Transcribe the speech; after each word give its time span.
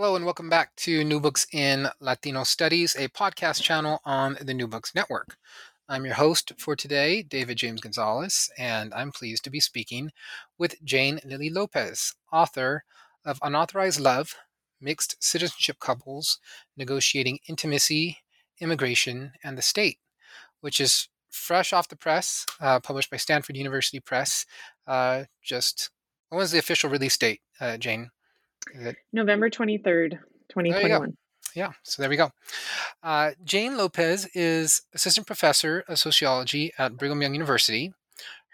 Hello, 0.00 0.16
and 0.16 0.24
welcome 0.24 0.48
back 0.48 0.74
to 0.76 1.04
New 1.04 1.20
Books 1.20 1.46
in 1.52 1.86
Latino 2.00 2.42
Studies, 2.42 2.96
a 2.96 3.08
podcast 3.08 3.60
channel 3.60 4.00
on 4.06 4.38
the 4.40 4.54
New 4.54 4.66
Books 4.66 4.94
Network. 4.94 5.36
I'm 5.90 6.06
your 6.06 6.14
host 6.14 6.52
for 6.56 6.74
today, 6.74 7.22
David 7.22 7.58
James 7.58 7.82
Gonzalez, 7.82 8.48
and 8.56 8.94
I'm 8.94 9.12
pleased 9.12 9.44
to 9.44 9.50
be 9.50 9.60
speaking 9.60 10.10
with 10.56 10.82
Jane 10.82 11.20
Lily 11.22 11.50
Lopez, 11.50 12.14
author 12.32 12.84
of 13.26 13.38
Unauthorized 13.42 14.00
Love 14.00 14.36
Mixed 14.80 15.22
Citizenship 15.22 15.76
Couples 15.80 16.38
Negotiating 16.78 17.38
Intimacy, 17.46 18.20
Immigration, 18.58 19.32
and 19.44 19.58
the 19.58 19.62
State, 19.62 19.98
which 20.62 20.80
is 20.80 21.08
fresh 21.28 21.74
off 21.74 21.88
the 21.88 21.94
press, 21.94 22.46
uh, 22.58 22.80
published 22.80 23.10
by 23.10 23.18
Stanford 23.18 23.54
University 23.58 24.00
Press. 24.00 24.46
Uh, 24.86 25.24
just 25.44 25.90
when 26.30 26.38
was 26.38 26.52
the 26.52 26.58
official 26.58 26.88
release 26.88 27.18
date, 27.18 27.42
uh, 27.60 27.76
Jane? 27.76 28.12
November 29.12 29.50
23rd, 29.50 30.18
2021. 30.48 31.16
Yeah, 31.54 31.72
so 31.82 32.00
there 32.00 32.10
we 32.10 32.16
go. 32.16 32.30
Uh, 33.02 33.32
Jane 33.44 33.76
Lopez 33.76 34.26
is 34.34 34.82
assistant 34.94 35.26
professor 35.26 35.84
of 35.88 35.98
sociology 35.98 36.72
at 36.78 36.96
Brigham 36.96 37.22
Young 37.22 37.32
University. 37.32 37.92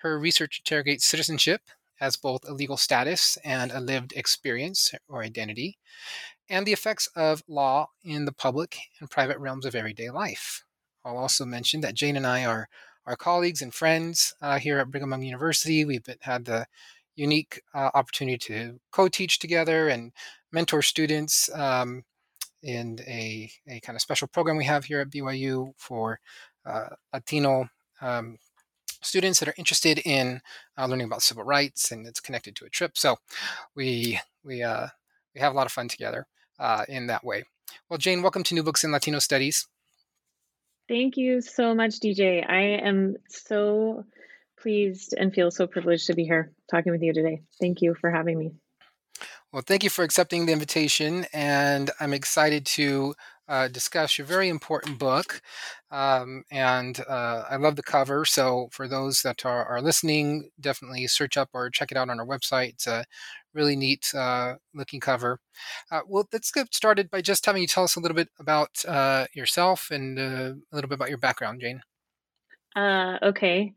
Her 0.03 0.19
research 0.19 0.61
interrogates 0.61 1.05
citizenship 1.05 1.61
as 2.01 2.17
both 2.17 2.49
a 2.49 2.53
legal 2.53 2.77
status 2.77 3.39
and 3.45 3.71
a 3.71 3.81
lived 3.81 4.12
experience 4.15 4.93
or 5.09 5.23
identity, 5.23 5.79
and 6.49 6.67
the 6.67 6.73
effects 6.73 7.09
of 7.17 7.43
law 7.49 7.89
in 8.05 8.25
the 8.25 8.33
public 8.33 8.79
and 9.01 9.11
private 9.11 9.39
realms 9.39 9.65
of 9.65 9.75
everyday 9.75 10.11
life. 10.11 10.65
I'll 11.05 11.17
also 11.17 11.45
mention 11.45 11.81
that 11.83 11.95
Jane 11.95 12.17
and 12.17 12.27
I 12.27 12.45
are 12.45 12.69
our 13.07 13.17
colleagues 13.17 13.62
and 13.62 13.73
friends 13.73 14.34
uh, 14.43 14.59
here 14.59 14.79
at 14.79 14.91
Brigham 14.91 15.11
Young 15.11 15.23
University. 15.23 15.84
We've 15.84 16.03
been, 16.03 16.17
had 16.21 16.45
the 16.45 16.67
unique 17.17 17.62
uh, 17.75 17.91
opportunity 17.95 18.39
to 18.39 18.78
co-teach 18.92 19.39
together 19.39 19.89
and 19.89 20.12
mentor 20.53 20.83
students 20.83 21.50
um, 21.55 22.05
in 22.62 22.98
a, 23.06 23.50
a 23.69 23.81
kind 23.81 23.97
of 23.97 24.03
special 24.03 24.28
program 24.28 24.56
we 24.56 24.64
have 24.64 24.84
here 24.84 25.00
at 25.00 25.11
BYU 25.11 25.72
for 25.77 26.20
uh, 26.64 26.89
Latino 27.12 27.69
um, 28.00 28.39
students 29.03 29.41
that 29.41 29.48
are 29.48 29.55
interested 29.56 30.00
in 30.05 30.41
uh, 30.77 30.87
learning 30.87 31.06
about 31.06 31.22
civil 31.22 31.44
rights, 31.44 31.93
and 31.93 32.06
it's 32.06 32.21
connected 32.21 32.56
to 32.56 32.65
a 32.65 32.71
trip. 32.71 32.99
So 32.99 33.16
we 33.75 34.21
we 34.44 34.62
uh, 34.62 34.88
we 35.34 35.41
have 35.41 35.53
a 35.53 35.56
lot 35.56 35.66
of 35.66 35.72
fun 35.72 35.88
together 35.88 36.27
uh, 36.59 36.84
in 36.88 37.06
that 37.06 37.25
way. 37.25 37.44
Well, 37.88 37.98
Jane, 37.98 38.22
welcome 38.22 38.43
to 38.44 38.54
New 38.54 38.62
Books 38.62 38.84
in 38.84 38.93
Latino 38.93 39.19
Studies. 39.19 39.66
Thank 40.88 41.16
you 41.16 41.41
so 41.41 41.75
much, 41.75 42.00
DJ. 42.00 42.48
I 42.48 42.87
am 42.87 43.16
so 43.28 44.04
pleased 44.66 45.15
and 45.16 45.32
feel 45.32 45.49
so 45.53 45.65
privileged 45.65 46.09
to 46.09 46.15
be 46.15 46.25
here 46.25 46.50
talking 46.69 46.91
with 46.91 47.00
you 47.00 47.12
today. 47.12 47.41
Thank 47.60 47.82
you 47.82 47.94
for 47.94 48.10
having 48.10 48.37
me. 48.37 48.50
Well, 49.53 49.62
thank 49.65 49.84
you 49.84 49.91
for 49.91 50.03
accepting 50.03 50.44
the 50.44 50.53
invitation, 50.53 51.25
and 51.32 51.93
I'm 52.00 52.12
excited 52.12 52.66
to 52.66 53.15
uh, 53.47 53.69
discuss 53.69 54.19
your 54.19 54.27
very 54.27 54.49
important 54.49 54.99
book. 54.99 55.41
Um, 55.93 56.43
and 56.50 56.99
uh, 57.09 57.44
I 57.49 57.56
love 57.56 57.77
the 57.77 57.84
cover. 57.84 58.25
So, 58.25 58.69
for 58.72 58.88
those 58.88 59.22
that 59.22 59.47
are, 59.47 59.65
are, 59.65 59.81
listening, 59.81 60.50
definitely 60.60 61.06
search 61.06 61.37
up 61.37 61.50
or 61.54 61.71
check 61.71 61.93
it 61.93 61.97
out 61.97 62.10
on 62.10 62.19
our 62.19 62.27
website. 62.27 62.71
It's 62.71 62.88
a 62.88 63.04
really 63.54 63.77
neat 63.77 64.12
uh, 64.16 64.54
looking 64.75 64.98
cover. 64.98 65.38
Uh, 65.93 66.00
well, 66.09 66.27
let's 66.33 66.50
get 66.50 66.75
started 66.75 67.09
by 67.09 67.21
just 67.21 67.47
having 67.47 67.62
you 67.62 67.69
tell 67.69 67.84
us 67.84 67.94
a 67.94 68.00
little 68.00 68.16
bit 68.16 68.31
about 68.41 68.84
uh, 68.84 69.27
yourself 69.33 69.93
and 69.93 70.19
uh, 70.19 70.54
a 70.72 70.75
little 70.75 70.88
bit 70.88 70.97
about 70.97 71.09
your 71.09 71.19
background, 71.19 71.60
Jane. 71.60 71.83
okay. 73.22 73.72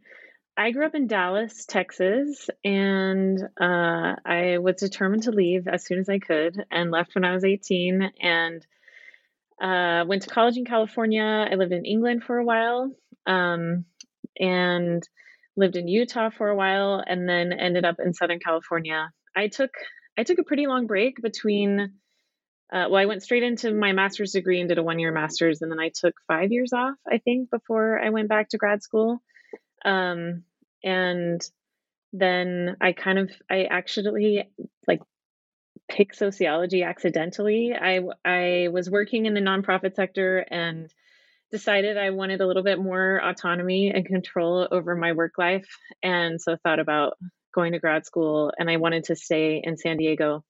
I 0.60 0.72
grew 0.72 0.86
up 0.86 0.94
in 0.94 1.08
Dallas, 1.08 1.66
Texas, 1.66 2.50
and 2.66 3.42
uh, 3.42 4.16
I 4.26 4.58
was 4.58 4.76
determined 4.76 5.24
to 5.24 5.32
leave 5.32 5.70
as 5.70 5.86
soon 5.86 6.00
as 6.00 6.10
I 6.10 6.20
could 6.20 6.66
and 6.70 6.92
left 6.92 7.16
when 7.16 7.24
I 7.24 7.34
was 7.34 7.46
18 7.46 8.12
and 8.20 8.68
uh, 9.62 10.04
went 10.06 10.24
to 10.24 10.30
college 10.30 10.58
in 10.58 10.66
California. 10.66 11.24
I 11.50 11.56
lived 11.56 11.72
in 11.72 11.86
England 11.86 12.26
for 12.26 12.38
a 12.38 12.44
while 12.44 12.92
um, 13.26 13.86
and 14.38 15.02
lived 15.56 15.78
in 15.78 15.88
Utah 15.88 16.30
for 16.30 16.50
a 16.50 16.56
while 16.58 17.02
and 17.08 17.28
then 17.28 17.54
ended 17.54 17.86
up 17.86 17.96
in 18.04 18.14
Southern 18.14 18.40
California. 18.40 19.14
I 19.34 19.48
took 19.48 19.72
I 20.18 20.24
took 20.24 20.40
a 20.40 20.44
pretty 20.44 20.68
long 20.68 20.88
break 20.88 21.22
between 21.22 21.80
uh, 22.74 22.88
well, 22.90 22.98
I 22.98 23.06
went 23.06 23.24
straight 23.24 23.44
into 23.44 23.74
my 23.74 23.94
master's 23.94 24.34
degree 24.34 24.60
and 24.60 24.68
did 24.68 24.78
a 24.78 24.84
one 24.84 25.00
year 25.00 25.14
master's, 25.14 25.62
and 25.62 25.72
then 25.72 25.80
I 25.80 25.90
took 25.96 26.16
five 26.28 26.52
years 26.52 26.74
off, 26.74 26.96
I 27.10 27.20
think, 27.20 27.50
before 27.50 27.98
I 27.98 28.10
went 28.10 28.28
back 28.28 28.50
to 28.50 28.58
grad 28.58 28.84
school. 28.84 29.24
Um, 29.86 30.44
and 30.84 31.42
then 32.14 32.76
I 32.82 32.94
kind 32.94 33.20
of 33.20 33.32
I 33.50 33.66
actually 33.66 34.50
like 34.88 35.02
pick 35.90 36.14
sociology 36.14 36.84
accidentally. 36.84 37.74
I 37.74 38.02
I 38.26 38.68
was 38.72 38.90
working 38.90 39.26
in 39.26 39.34
the 39.34 39.42
nonprofit 39.42 39.96
sector 39.96 40.40
and 40.50 40.92
decided 41.52 41.98
I 41.98 42.12
wanted 42.12 42.42
a 42.42 42.48
little 42.48 42.64
bit 42.64 42.80
more 42.80 43.20
autonomy 43.24 43.92
and 43.94 44.06
control 44.06 44.68
over 44.72 44.96
my 44.96 45.14
work 45.14 45.34
life 45.38 45.68
and 46.04 46.40
so 46.40 46.56
thought 46.58 46.80
about 46.80 47.18
going 47.54 47.72
to 47.72 47.80
grad 47.80 48.06
school 48.06 48.54
and 48.58 48.70
I 48.70 48.78
wanted 48.78 49.06
to 49.06 49.16
stay 49.16 49.62
in 49.64 49.78
San 49.78 49.98
Diego. 49.98 50.44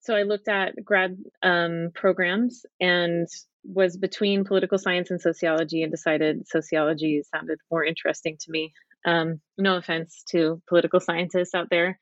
So 0.00 0.16
I 0.16 0.22
looked 0.22 0.48
at 0.48 0.82
grad 0.82 1.18
um, 1.42 1.90
programs 1.94 2.64
and 2.80 3.28
was 3.64 3.98
between 3.98 4.44
political 4.44 4.78
science 4.78 5.10
and 5.10 5.20
sociology 5.20 5.82
and 5.82 5.92
decided 5.92 6.48
sociology 6.48 7.22
sounded 7.30 7.58
more 7.70 7.84
interesting 7.84 8.38
to 8.40 8.50
me. 8.50 8.72
Um, 9.04 9.40
no 9.56 9.76
offense 9.76 10.24
to 10.30 10.60
political 10.68 11.00
scientists 11.00 11.54
out 11.54 11.68
there, 11.70 11.98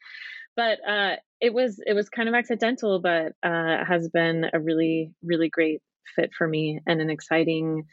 but 0.57 0.79
uh, 0.87 1.17
it 1.41 1.55
was 1.55 1.81
it 1.85 1.95
was 1.95 2.09
kind 2.09 2.29
of 2.29 2.35
accidental, 2.35 3.01
but 3.01 3.33
uh, 3.43 3.85
has 3.85 4.09
been 4.09 4.47
a 4.53 4.59
really 4.59 5.13
really 5.23 5.49
great 5.49 5.81
fit 6.17 6.31
for 6.37 6.47
me 6.47 6.81
and 6.87 7.01
an 7.01 7.11
exciting 7.11 7.85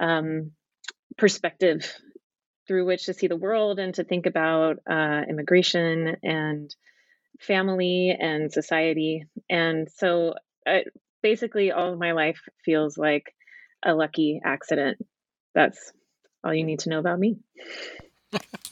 um, 0.00 0.52
perspective 1.16 1.96
through 2.66 2.86
which 2.86 3.06
to 3.06 3.14
see 3.14 3.26
the 3.26 3.36
world 3.36 3.78
and 3.78 3.94
to 3.94 4.04
think 4.04 4.26
about 4.26 4.78
uh, 4.88 5.22
immigration 5.28 6.16
and 6.22 6.74
family 7.40 8.16
and 8.18 8.52
society. 8.52 9.26
And 9.50 9.88
so, 9.96 10.34
uh, 10.66 10.78
basically, 11.22 11.72
all 11.72 11.92
of 11.92 11.98
my 11.98 12.12
life 12.12 12.40
feels 12.64 12.96
like 12.96 13.34
a 13.84 13.94
lucky 13.94 14.40
accident. 14.44 14.98
That's 15.54 15.92
all 16.44 16.54
you 16.54 16.64
need 16.64 16.80
to 16.80 16.90
know 16.90 16.98
about 16.98 17.18
me. 17.18 17.38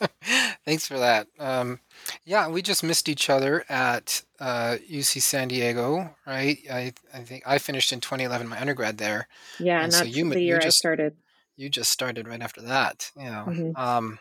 Thanks 0.65 0.87
for 0.87 0.99
that. 0.99 1.27
Um, 1.39 1.81
yeah, 2.25 2.49
we 2.49 2.63
just 2.63 2.83
missed 2.83 3.09
each 3.09 3.31
other 3.31 3.65
at 3.69 4.23
uh, 4.39 4.77
UC 4.91 5.23
San 5.23 5.49
Diego, 5.49 6.15
right? 6.27 6.59
I, 6.71 6.93
I 7.13 7.21
think 7.21 7.45
I 7.47 7.59
finished 7.59 7.93
in 7.93 8.01
2011 8.01 8.49
my 8.49 8.61
undergrad 8.61 8.99
there. 8.99 9.29
Yeah, 9.59 9.77
and, 9.77 9.85
and 9.85 9.93
so 9.93 10.05
you, 10.05 10.29
the 10.29 10.41
year 10.41 10.57
you 10.57 10.63
just, 10.63 10.79
I 10.79 10.79
started. 10.79 11.17
You 11.57 11.69
just 11.69 11.91
started 11.91 12.29
right 12.29 12.43
after 12.43 12.63
that, 12.63 13.11
you 13.17 13.25
know. 13.25 13.45
Mm-hmm. 13.49 13.77
Um, 13.77 14.19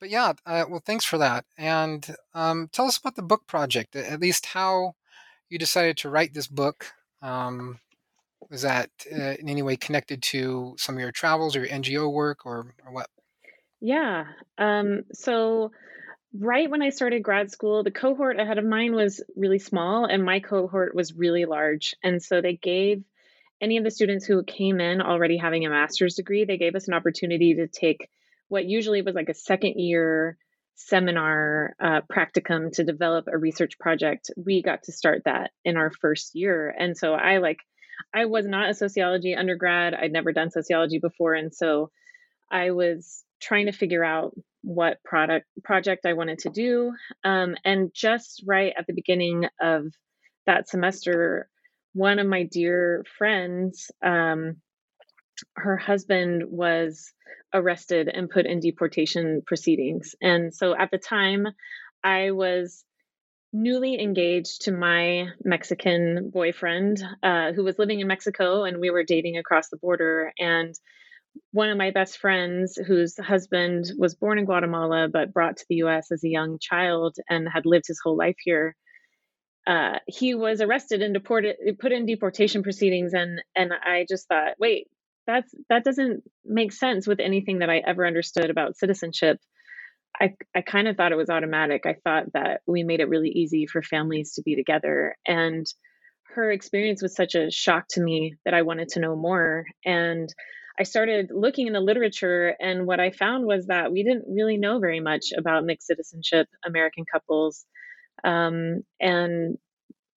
but 0.00 0.10
yeah, 0.10 0.32
uh, 0.46 0.64
well, 0.68 0.82
thanks 0.84 1.04
for 1.04 1.18
that. 1.18 1.44
And 1.56 2.14
um, 2.34 2.68
tell 2.72 2.86
us 2.86 2.98
about 2.98 3.16
the 3.16 3.22
book 3.22 3.46
project, 3.46 3.96
at 3.96 4.20
least 4.20 4.46
how 4.46 4.94
you 5.48 5.58
decided 5.58 5.96
to 5.98 6.10
write 6.10 6.34
this 6.34 6.48
book. 6.48 6.92
Um, 7.20 7.78
was 8.50 8.62
that 8.62 8.90
uh, 9.10 9.34
in 9.38 9.48
any 9.48 9.62
way 9.62 9.76
connected 9.76 10.22
to 10.22 10.74
some 10.78 10.96
of 10.96 11.00
your 11.00 11.12
travels 11.12 11.56
or 11.56 11.60
your 11.60 11.68
NGO 11.68 12.12
work 12.12 12.44
or, 12.44 12.74
or 12.84 12.92
what? 12.92 13.08
Yeah. 13.82 14.26
Um, 14.58 15.02
so 15.12 15.72
right 16.38 16.70
when 16.70 16.82
I 16.82 16.90
started 16.90 17.24
grad 17.24 17.50
school, 17.50 17.82
the 17.82 17.90
cohort 17.90 18.38
ahead 18.38 18.58
of 18.58 18.64
mine 18.64 18.94
was 18.94 19.22
really 19.36 19.58
small 19.58 20.04
and 20.04 20.24
my 20.24 20.38
cohort 20.38 20.94
was 20.94 21.14
really 21.14 21.46
large. 21.46 21.94
And 22.02 22.22
so 22.22 22.40
they 22.40 22.54
gave 22.54 23.02
any 23.60 23.78
of 23.78 23.84
the 23.84 23.90
students 23.90 24.24
who 24.24 24.44
came 24.44 24.80
in 24.80 25.02
already 25.02 25.36
having 25.36 25.66
a 25.66 25.70
master's 25.70 26.14
degree, 26.14 26.44
they 26.44 26.58
gave 26.58 26.76
us 26.76 26.86
an 26.86 26.94
opportunity 26.94 27.54
to 27.56 27.66
take 27.66 28.08
what 28.48 28.64
usually 28.64 29.02
was 29.02 29.16
like 29.16 29.28
a 29.28 29.34
second 29.34 29.80
year 29.80 30.38
seminar 30.76 31.74
uh, 31.80 32.02
practicum 32.10 32.72
to 32.74 32.84
develop 32.84 33.26
a 33.26 33.36
research 33.36 33.78
project. 33.80 34.30
We 34.36 34.62
got 34.62 34.84
to 34.84 34.92
start 34.92 35.22
that 35.24 35.50
in 35.64 35.76
our 35.76 35.90
first 35.90 36.36
year. 36.36 36.72
And 36.76 36.96
so 36.96 37.14
I 37.14 37.38
like, 37.38 37.58
I 38.14 38.26
was 38.26 38.46
not 38.46 38.70
a 38.70 38.74
sociology 38.74 39.34
undergrad. 39.34 39.92
I'd 39.92 40.12
never 40.12 40.32
done 40.32 40.50
sociology 40.50 41.00
before. 41.00 41.34
And 41.34 41.52
so 41.52 41.90
I 42.50 42.70
was 42.70 43.24
trying 43.42 43.66
to 43.66 43.72
figure 43.72 44.04
out 44.04 44.34
what 44.62 45.02
product 45.04 45.46
project 45.64 46.06
I 46.06 46.12
wanted 46.12 46.38
to 46.40 46.50
do. 46.50 46.92
Um, 47.24 47.56
and 47.64 47.90
just 47.92 48.44
right 48.46 48.72
at 48.78 48.86
the 48.86 48.94
beginning 48.94 49.46
of 49.60 49.92
that 50.46 50.68
semester, 50.68 51.48
one 51.92 52.18
of 52.18 52.26
my 52.26 52.44
dear 52.44 53.04
friends, 53.18 53.90
um, 54.04 54.56
her 55.56 55.76
husband 55.76 56.44
was 56.46 57.12
arrested 57.52 58.08
and 58.08 58.30
put 58.30 58.46
in 58.46 58.60
deportation 58.60 59.42
proceedings. 59.44 60.14
And 60.22 60.54
so 60.54 60.76
at 60.76 60.90
the 60.90 60.98
time, 60.98 61.48
I 62.02 62.30
was 62.30 62.84
newly 63.52 64.00
engaged 64.00 64.62
to 64.62 64.72
my 64.72 65.26
Mexican 65.44 66.30
boyfriend 66.32 67.04
uh, 67.22 67.52
who 67.52 67.64
was 67.64 67.78
living 67.78 68.00
in 68.00 68.06
Mexico, 68.06 68.64
and 68.64 68.78
we 68.78 68.90
were 68.90 69.04
dating 69.04 69.36
across 69.36 69.68
the 69.68 69.76
border. 69.76 70.32
And 70.38 70.74
one 71.52 71.70
of 71.70 71.78
my 71.78 71.90
best 71.90 72.18
friends, 72.18 72.76
whose 72.86 73.16
husband 73.18 73.84
was 73.98 74.14
born 74.14 74.38
in 74.38 74.44
Guatemala 74.44 75.08
but 75.12 75.32
brought 75.32 75.58
to 75.58 75.64
the 75.68 75.76
US 75.76 76.10
as 76.10 76.24
a 76.24 76.28
young 76.28 76.58
child 76.60 77.16
and 77.28 77.48
had 77.48 77.66
lived 77.66 77.86
his 77.88 78.00
whole 78.02 78.16
life 78.16 78.36
here, 78.42 78.74
uh, 79.66 79.98
he 80.06 80.34
was 80.34 80.60
arrested 80.60 81.02
and 81.02 81.14
deported, 81.14 81.56
put 81.78 81.92
in 81.92 82.06
deportation 82.06 82.62
proceedings. 82.62 83.12
And, 83.14 83.42
and 83.54 83.72
I 83.72 84.06
just 84.08 84.26
thought, 84.28 84.54
wait, 84.58 84.88
that's, 85.26 85.54
that 85.68 85.84
doesn't 85.84 86.24
make 86.44 86.72
sense 86.72 87.06
with 87.06 87.20
anything 87.20 87.60
that 87.60 87.70
I 87.70 87.78
ever 87.78 88.06
understood 88.06 88.50
about 88.50 88.76
citizenship. 88.76 89.38
I, 90.20 90.34
I 90.54 90.62
kind 90.62 90.88
of 90.88 90.96
thought 90.96 91.12
it 91.12 91.16
was 91.16 91.30
automatic. 91.30 91.86
I 91.86 91.94
thought 92.02 92.32
that 92.34 92.62
we 92.66 92.82
made 92.82 93.00
it 93.00 93.08
really 93.08 93.30
easy 93.30 93.66
for 93.66 93.82
families 93.82 94.34
to 94.34 94.42
be 94.42 94.56
together. 94.56 95.16
And 95.26 95.66
her 96.34 96.50
experience 96.50 97.02
was 97.02 97.14
such 97.14 97.34
a 97.34 97.50
shock 97.50 97.86
to 97.90 98.02
me 98.02 98.36
that 98.44 98.54
I 98.54 98.62
wanted 98.62 98.88
to 98.90 99.00
know 99.00 99.16
more. 99.16 99.64
And 99.84 100.32
I 100.78 100.84
started 100.84 101.30
looking 101.34 101.66
in 101.66 101.72
the 101.74 101.80
literature, 101.80 102.54
and 102.60 102.86
what 102.86 103.00
I 103.00 103.10
found 103.10 103.46
was 103.46 103.66
that 103.66 103.92
we 103.92 104.02
didn't 104.02 104.24
really 104.28 104.56
know 104.56 104.78
very 104.78 105.00
much 105.00 105.32
about 105.36 105.64
mixed 105.64 105.86
citizenship 105.86 106.48
American 106.64 107.04
couples, 107.10 107.64
um, 108.24 108.82
and 109.00 109.58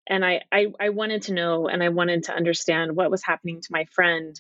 and 0.08 0.24
I, 0.24 0.42
I, 0.52 0.68
I 0.80 0.90
wanted 0.90 1.24
to 1.24 1.34
know, 1.34 1.68
and 1.68 1.82
I 1.82 1.90
wanted 1.90 2.26
to 2.26 2.34
understand 2.34 2.96
what 2.96 3.10
was 3.10 3.24
happening 3.24 3.62
to 3.62 3.68
my 3.72 3.86
friend, 3.92 4.40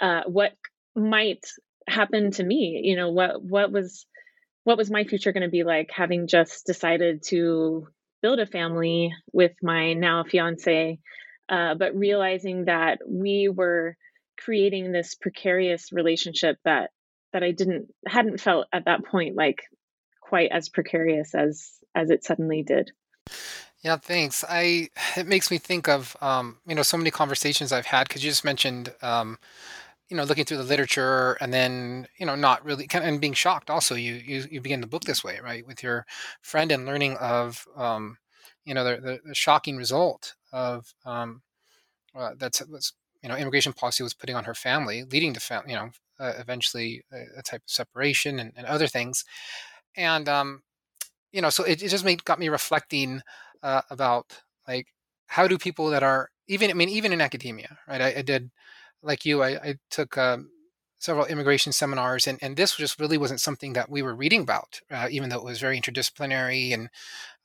uh, 0.00 0.22
what 0.26 0.52
might 0.96 1.44
happen 1.88 2.32
to 2.32 2.42
me. 2.44 2.80
You 2.84 2.96
know, 2.96 3.10
what 3.10 3.42
what 3.42 3.70
was 3.72 4.06
what 4.64 4.78
was 4.78 4.90
my 4.90 5.04
future 5.04 5.32
going 5.32 5.42
to 5.42 5.48
be 5.50 5.64
like, 5.64 5.90
having 5.94 6.26
just 6.26 6.66
decided 6.66 7.22
to 7.28 7.86
build 8.22 8.40
a 8.40 8.46
family 8.46 9.12
with 9.32 9.52
my 9.62 9.92
now 9.92 10.24
fiance, 10.24 10.98
uh, 11.48 11.74
but 11.74 11.94
realizing 11.94 12.64
that 12.64 12.98
we 13.06 13.50
were 13.54 13.96
creating 14.36 14.92
this 14.92 15.14
precarious 15.14 15.92
relationship 15.92 16.58
that 16.64 16.90
that 17.32 17.42
I 17.42 17.50
didn't 17.50 17.92
hadn't 18.06 18.40
felt 18.40 18.66
at 18.72 18.84
that 18.86 19.04
point 19.04 19.36
like 19.36 19.64
quite 20.20 20.50
as 20.50 20.68
precarious 20.68 21.34
as 21.34 21.72
as 21.94 22.10
it 22.10 22.24
suddenly 22.24 22.62
did. 22.62 22.92
Yeah, 23.82 23.96
thanks. 23.96 24.44
I 24.48 24.88
it 25.16 25.26
makes 25.26 25.50
me 25.50 25.58
think 25.58 25.88
of 25.88 26.16
um, 26.20 26.58
you 26.66 26.74
know 26.74 26.82
so 26.82 26.96
many 26.96 27.10
conversations 27.10 27.72
I've 27.72 27.86
had 27.86 28.08
because 28.08 28.24
you 28.24 28.30
just 28.30 28.44
mentioned 28.44 28.92
um, 29.02 29.38
you 30.08 30.16
know 30.16 30.24
looking 30.24 30.44
through 30.44 30.58
the 30.58 30.64
literature 30.64 31.32
and 31.40 31.52
then 31.52 32.06
you 32.18 32.26
know 32.26 32.34
not 32.34 32.64
really 32.64 32.86
and 32.92 33.20
being 33.20 33.32
shocked 33.32 33.70
also 33.70 33.94
you 33.94 34.14
you, 34.14 34.44
you 34.50 34.60
begin 34.60 34.80
the 34.80 34.86
book 34.86 35.04
this 35.04 35.24
way 35.24 35.40
right 35.42 35.66
with 35.66 35.82
your 35.82 36.06
friend 36.42 36.72
and 36.72 36.86
learning 36.86 37.16
of 37.16 37.66
um, 37.76 38.16
you 38.64 38.74
know 38.74 38.84
the, 38.84 39.00
the, 39.00 39.18
the 39.24 39.34
shocking 39.34 39.76
result 39.76 40.34
of 40.52 40.94
um, 41.04 41.42
uh, 42.14 42.30
that's 42.38 42.62
you 43.24 43.30
know 43.30 43.36
immigration 43.36 43.72
policy 43.72 44.02
was 44.02 44.12
putting 44.12 44.36
on 44.36 44.44
her 44.44 44.54
family, 44.54 45.02
leading 45.02 45.32
to 45.32 45.40
fam- 45.40 45.66
you 45.66 45.74
know 45.74 45.88
uh, 46.20 46.34
eventually 46.38 47.02
a, 47.10 47.38
a, 47.38 47.42
type 47.42 47.62
of 47.62 47.70
separation 47.70 48.38
and, 48.38 48.52
and 48.54 48.66
other 48.66 48.86
things, 48.86 49.24
and 49.96 50.28
um, 50.28 50.62
you 51.32 51.40
know 51.40 51.48
so 51.48 51.64
it, 51.64 51.82
it 51.82 51.88
just 51.88 52.04
made 52.04 52.22
got 52.24 52.38
me 52.38 52.50
reflecting 52.50 53.22
uh, 53.62 53.80
about 53.90 54.26
like 54.68 54.88
how 55.26 55.48
do 55.48 55.56
people 55.56 55.88
that 55.88 56.02
are 56.02 56.28
even 56.48 56.70
I 56.70 56.74
mean 56.74 56.90
even 56.90 57.14
in 57.14 57.22
academia 57.22 57.78
right? 57.88 58.02
I, 58.02 58.14
I 58.18 58.22
did 58.22 58.50
like 59.02 59.24
you 59.24 59.42
I, 59.42 59.52
I 59.52 59.74
took 59.90 60.18
um, 60.18 60.50
several 60.98 61.24
immigration 61.24 61.72
seminars 61.72 62.26
and, 62.26 62.38
and 62.42 62.58
this 62.58 62.76
just 62.76 63.00
really 63.00 63.16
wasn't 63.16 63.40
something 63.40 63.72
that 63.72 63.88
we 63.88 64.02
were 64.02 64.14
reading 64.14 64.42
about 64.42 64.80
uh, 64.90 65.08
even 65.10 65.30
though 65.30 65.38
it 65.38 65.44
was 65.44 65.60
very 65.60 65.80
interdisciplinary 65.80 66.74
and, 66.74 66.90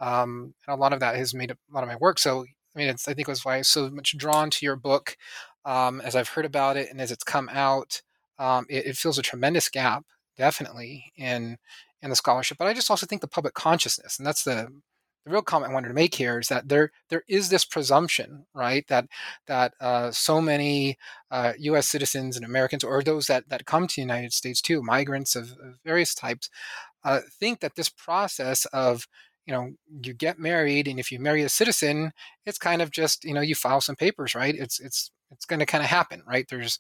um, 0.02 0.54
and 0.68 0.74
a 0.74 0.80
lot 0.80 0.92
of 0.92 1.00
that 1.00 1.16
has 1.16 1.34
made 1.34 1.52
a 1.52 1.58
lot 1.72 1.84
of 1.84 1.90
my 1.90 1.96
work. 1.96 2.20
So 2.20 2.46
I 2.76 2.80
mean, 2.80 2.90
I 2.90 2.94
think 2.94 3.20
it 3.20 3.28
was 3.28 3.44
why 3.44 3.56
I 3.56 3.58
was 3.60 3.68
so 3.68 3.90
much 3.90 4.18
drawn 4.18 4.50
to 4.52 4.66
your 4.66 4.76
book 4.76 5.18
um, 5.70 6.02
as 6.02 6.16
I've 6.16 6.30
heard 6.30 6.46
about 6.46 6.78
it 6.78 6.90
and 6.90 7.00
as 7.00 7.12
it's 7.12 7.24
come 7.24 7.48
out, 7.54 8.02
um, 8.40 8.66
it, 8.70 8.88
it, 8.88 8.98
fills 8.98 9.20
a 9.20 9.22
tremendous 9.22 9.70
gap, 9.70 10.04
definitely 10.36 11.14
in 11.16 11.58
in 12.02 12.10
the 12.10 12.16
scholarship. 12.16 12.58
But 12.58 12.68
I 12.68 12.74
just 12.74 12.90
also 12.90 13.06
think 13.06 13.22
the 13.22 13.28
public 13.28 13.54
consciousness, 13.54 14.18
and 14.18 14.26
that's 14.26 14.44
the 14.44 14.70
the 15.26 15.32
real 15.32 15.42
comment 15.44 15.70
I 15.70 15.74
wanted 15.74 15.90
to 15.90 15.94
make 15.94 16.16
here 16.16 16.40
is 16.40 16.48
that 16.48 16.70
there 16.70 16.92
there 17.10 17.24
is 17.28 17.50
this 17.50 17.66
presumption, 17.66 18.48
right, 18.56 18.88
that 18.88 19.06
that 19.46 19.74
uh, 19.80 20.10
so 20.10 20.42
many 20.42 20.98
uh, 21.30 21.54
U.S. 21.60 21.88
citizens 21.88 22.36
and 22.36 22.46
Americans, 22.46 22.84
or 22.84 23.04
those 23.04 23.28
that 23.28 23.50
that 23.50 23.68
come 23.68 23.86
to 23.86 23.96
the 23.96 24.02
United 24.02 24.34
States 24.34 24.62
too, 24.62 24.82
migrants 24.82 25.36
of, 25.36 25.52
of 25.52 25.78
various 25.86 26.16
types, 26.16 26.50
uh, 27.04 27.20
think 27.40 27.60
that 27.60 27.76
this 27.76 27.90
process 27.90 28.66
of 28.68 29.08
you 29.46 29.54
know 29.54 29.74
you 30.02 30.14
get 30.14 30.40
married 30.40 30.88
and 30.88 31.00
if 31.00 31.12
you 31.12 31.20
marry 31.20 31.42
a 31.42 31.50
citizen 31.50 32.12
it's 32.46 32.60
kind 32.60 32.82
of 32.82 32.92
just 32.92 33.24
you 33.24 33.34
know 33.34 33.42
you 33.42 33.56
file 33.56 33.82
some 33.82 33.96
papers 33.96 34.36
right 34.36 34.54
it's 34.54 34.80
it's 34.80 35.10
it's 35.32 35.46
going 35.46 35.60
to 35.60 35.66
kind 35.66 35.84
of 35.84 35.90
happen, 35.90 36.24
right? 36.28 36.48
There's 36.50 36.80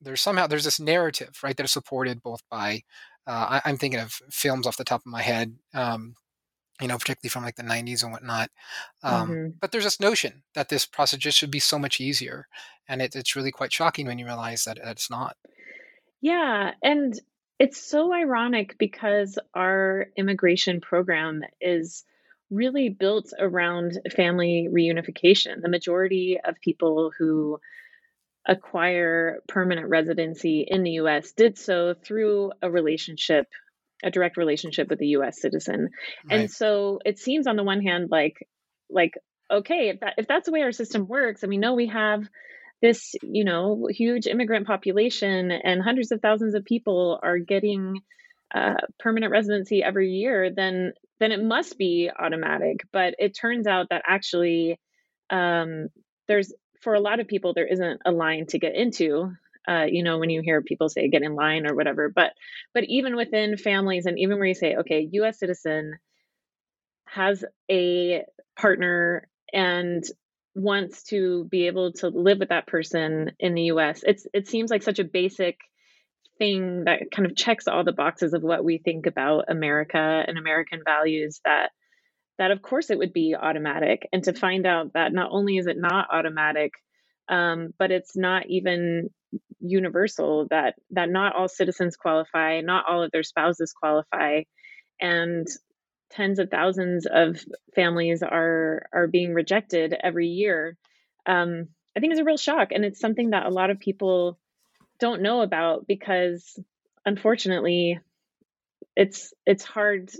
there's 0.00 0.20
somehow 0.20 0.46
there's 0.46 0.64
this 0.64 0.80
narrative, 0.80 1.38
right, 1.42 1.56
that 1.56 1.64
is 1.64 1.72
supported 1.72 2.22
both 2.22 2.42
by 2.50 2.82
uh, 3.26 3.60
I, 3.64 3.70
am 3.70 3.76
thinking 3.76 4.00
of 4.00 4.12
films 4.30 4.66
off 4.66 4.76
the 4.76 4.84
top 4.84 5.00
of 5.00 5.06
my 5.06 5.22
head, 5.22 5.56
um, 5.74 6.14
you 6.80 6.86
know, 6.86 6.98
particularly 6.98 7.30
from 7.30 7.44
like 7.44 7.56
the 7.56 7.62
90s 7.62 8.02
and 8.04 8.12
whatnot. 8.12 8.50
Um, 9.02 9.30
mm-hmm. 9.30 9.48
But 9.60 9.72
there's 9.72 9.84
this 9.84 10.00
notion 10.00 10.44
that 10.54 10.68
this 10.68 10.86
process 10.86 11.18
just 11.18 11.38
should 11.38 11.50
be 11.50 11.58
so 11.58 11.78
much 11.78 12.00
easier, 12.00 12.46
and 12.88 13.02
it, 13.02 13.16
it's 13.16 13.34
really 13.34 13.50
quite 13.50 13.72
shocking 13.72 14.06
when 14.06 14.18
you 14.18 14.26
realize 14.26 14.64
that 14.64 14.78
it's 14.82 15.10
not. 15.10 15.36
Yeah, 16.20 16.72
and 16.82 17.18
it's 17.58 17.78
so 17.78 18.12
ironic 18.12 18.76
because 18.78 19.38
our 19.54 20.06
immigration 20.16 20.80
program 20.80 21.42
is 21.60 22.04
really 22.50 22.88
built 22.88 23.32
around 23.38 23.98
family 24.14 24.68
reunification. 24.70 25.62
The 25.62 25.68
majority 25.68 26.38
of 26.42 26.56
people 26.62 27.10
who 27.18 27.58
acquire 28.46 29.40
permanent 29.48 29.88
residency 29.88 30.64
in 30.68 30.82
the 30.84 30.92
US 30.92 31.32
did 31.32 31.58
so 31.58 31.94
through 31.94 32.52
a 32.62 32.70
relationship, 32.70 33.46
a 34.04 34.10
direct 34.10 34.36
relationship 34.36 34.88
with 34.88 35.00
a 35.00 35.06
US 35.06 35.40
citizen. 35.40 35.90
Right. 36.28 36.40
And 36.40 36.50
so 36.50 37.00
it 37.04 37.18
seems 37.18 37.46
on 37.46 37.56
the 37.56 37.64
one 37.64 37.82
hand 37.82 38.08
like 38.10 38.36
like 38.88 39.14
okay, 39.50 39.90
if 39.90 40.00
that 40.00 40.14
if 40.18 40.28
that's 40.28 40.46
the 40.46 40.52
way 40.52 40.62
our 40.62 40.72
system 40.72 41.06
works, 41.06 41.42
and 41.42 41.50
we 41.50 41.58
know 41.58 41.74
we 41.74 41.88
have 41.88 42.22
this, 42.82 43.14
you 43.22 43.44
know, 43.44 43.88
huge 43.90 44.26
immigrant 44.26 44.66
population 44.66 45.50
and 45.50 45.82
hundreds 45.82 46.12
of 46.12 46.20
thousands 46.20 46.54
of 46.54 46.64
people 46.64 47.18
are 47.22 47.38
getting 47.38 48.00
uh, 48.54 48.74
permanent 48.98 49.32
residency 49.32 49.82
every 49.82 50.10
year, 50.10 50.50
then 50.54 50.92
then 51.20 51.32
it 51.32 51.42
must 51.42 51.78
be 51.78 52.10
automatic. 52.18 52.80
But 52.92 53.14
it 53.18 53.36
turns 53.36 53.66
out 53.66 53.88
that 53.90 54.02
actually 54.06 54.78
um, 55.30 55.88
there's 56.28 56.52
for 56.80 56.94
a 56.94 57.00
lot 57.00 57.20
of 57.20 57.26
people 57.28 57.54
there 57.54 57.66
isn't 57.66 58.00
a 58.04 58.12
line 58.12 58.46
to 58.46 58.58
get 58.58 58.74
into. 58.74 59.32
Uh, 59.68 59.86
you 59.90 60.04
know, 60.04 60.18
when 60.18 60.30
you 60.30 60.42
hear 60.42 60.62
people 60.62 60.88
say 60.88 61.08
get 61.08 61.22
in 61.22 61.34
line 61.34 61.66
or 61.66 61.74
whatever, 61.74 62.08
but 62.14 62.32
but 62.72 62.84
even 62.84 63.16
within 63.16 63.56
families 63.56 64.06
and 64.06 64.18
even 64.18 64.38
where 64.38 64.46
you 64.46 64.54
say, 64.54 64.76
okay, 64.76 65.08
U.S. 65.12 65.40
citizen 65.40 65.98
has 67.06 67.44
a 67.70 68.22
partner 68.56 69.28
and 69.52 70.04
wants 70.54 71.02
to 71.04 71.44
be 71.44 71.66
able 71.66 71.92
to 71.92 72.08
live 72.08 72.38
with 72.38 72.48
that 72.48 72.66
person 72.66 73.32
in 73.38 73.54
the 73.54 73.62
US. 73.62 74.02
It's 74.06 74.26
it 74.32 74.48
seems 74.48 74.70
like 74.70 74.82
such 74.82 74.98
a 74.98 75.04
basic 75.04 75.58
thing 76.38 76.84
that 76.84 77.10
kind 77.10 77.26
of 77.26 77.36
checks 77.36 77.68
all 77.68 77.84
the 77.84 77.92
boxes 77.92 78.32
of 78.32 78.42
what 78.42 78.64
we 78.64 78.78
think 78.78 79.06
about 79.06 79.46
America 79.48 80.24
and 80.26 80.38
American 80.38 80.80
values 80.84 81.40
that 81.44 81.70
that 82.38 82.50
of 82.50 82.60
course 82.60 82.90
it 82.90 82.98
would 82.98 83.14
be 83.14 83.34
automatic. 83.34 84.06
And 84.12 84.22
to 84.24 84.34
find 84.34 84.66
out 84.66 84.92
that 84.92 85.12
not 85.12 85.30
only 85.32 85.56
is 85.56 85.66
it 85.66 85.78
not 85.78 86.08
automatic 86.12 86.72
um, 87.28 87.74
but 87.78 87.90
it's 87.90 88.16
not 88.16 88.46
even 88.48 89.10
universal 89.60 90.46
that 90.50 90.74
that 90.90 91.10
not 91.10 91.34
all 91.34 91.48
citizens 91.48 91.96
qualify 91.96 92.60
not 92.60 92.84
all 92.88 93.02
of 93.02 93.10
their 93.10 93.22
spouses 93.22 93.72
qualify 93.72 94.42
and 95.00 95.46
tens 96.10 96.38
of 96.38 96.50
thousands 96.50 97.06
of 97.10 97.44
families 97.74 98.22
are 98.22 98.86
are 98.92 99.08
being 99.08 99.34
rejected 99.34 99.94
every 100.04 100.28
year 100.28 100.76
um, 101.26 101.68
I 101.96 102.00
think 102.00 102.12
is 102.12 102.18
a 102.18 102.24
real 102.24 102.36
shock, 102.36 102.68
and 102.72 102.84
it's 102.84 103.00
something 103.00 103.30
that 103.30 103.46
a 103.46 103.50
lot 103.50 103.70
of 103.70 103.80
people 103.80 104.38
don't 104.98 105.22
know 105.22 105.42
about 105.42 105.86
because, 105.86 106.58
unfortunately, 107.04 108.00
it's 108.96 109.32
it's 109.44 109.64
hard. 109.64 110.10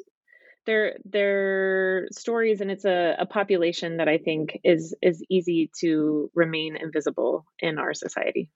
They're 0.67 0.97
they're 1.05 2.09
stories, 2.13 2.61
and 2.61 2.71
it's 2.71 2.85
a, 2.85 3.17
a 3.19 3.27
population 3.27 3.99
that 3.99 4.09
I 4.09 4.19
think 4.19 4.59
is 4.65 4.95
is 5.01 5.23
easy 5.29 5.71
to 5.81 6.31
remain 6.35 6.77
invisible 6.77 7.47
in 7.61 7.79
our 7.79 7.95
society. 7.95 8.51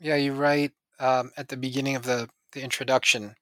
Yeah, 0.00 0.16
you 0.16 0.32
write 0.32 0.72
um, 1.00 1.30
at 1.36 1.48
the 1.48 1.56
beginning 1.56 1.96
of 1.96 2.04
the 2.04 2.28
the 2.52 2.62
introduction 2.62 3.34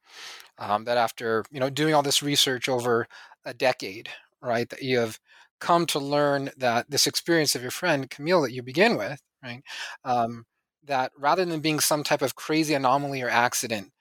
um, 0.58 0.84
that 0.84 0.96
after 0.96 1.44
you 1.50 1.60
know 1.60 1.70
doing 1.70 1.94
all 1.94 2.02
this 2.02 2.22
research 2.22 2.68
over 2.68 3.06
a 3.44 3.54
decade, 3.54 4.08
right, 4.40 4.68
that 4.70 4.82
you 4.82 4.98
have 4.98 5.18
come 5.60 5.86
to 5.86 5.98
learn 5.98 6.50
that 6.56 6.90
this 6.90 7.06
experience 7.06 7.54
of 7.54 7.62
your 7.62 7.70
friend 7.70 8.10
Camille 8.10 8.42
that 8.42 8.52
you 8.52 8.62
begin 8.62 8.96
with, 8.96 9.20
right, 9.42 9.62
um, 10.04 10.44
that 10.86 11.12
rather 11.18 11.44
than 11.44 11.60
being 11.60 11.80
some 11.80 12.04
type 12.04 12.22
of 12.22 12.34
crazy 12.34 12.74
anomaly 12.74 13.22
or 13.22 13.28
accident, 13.28 13.92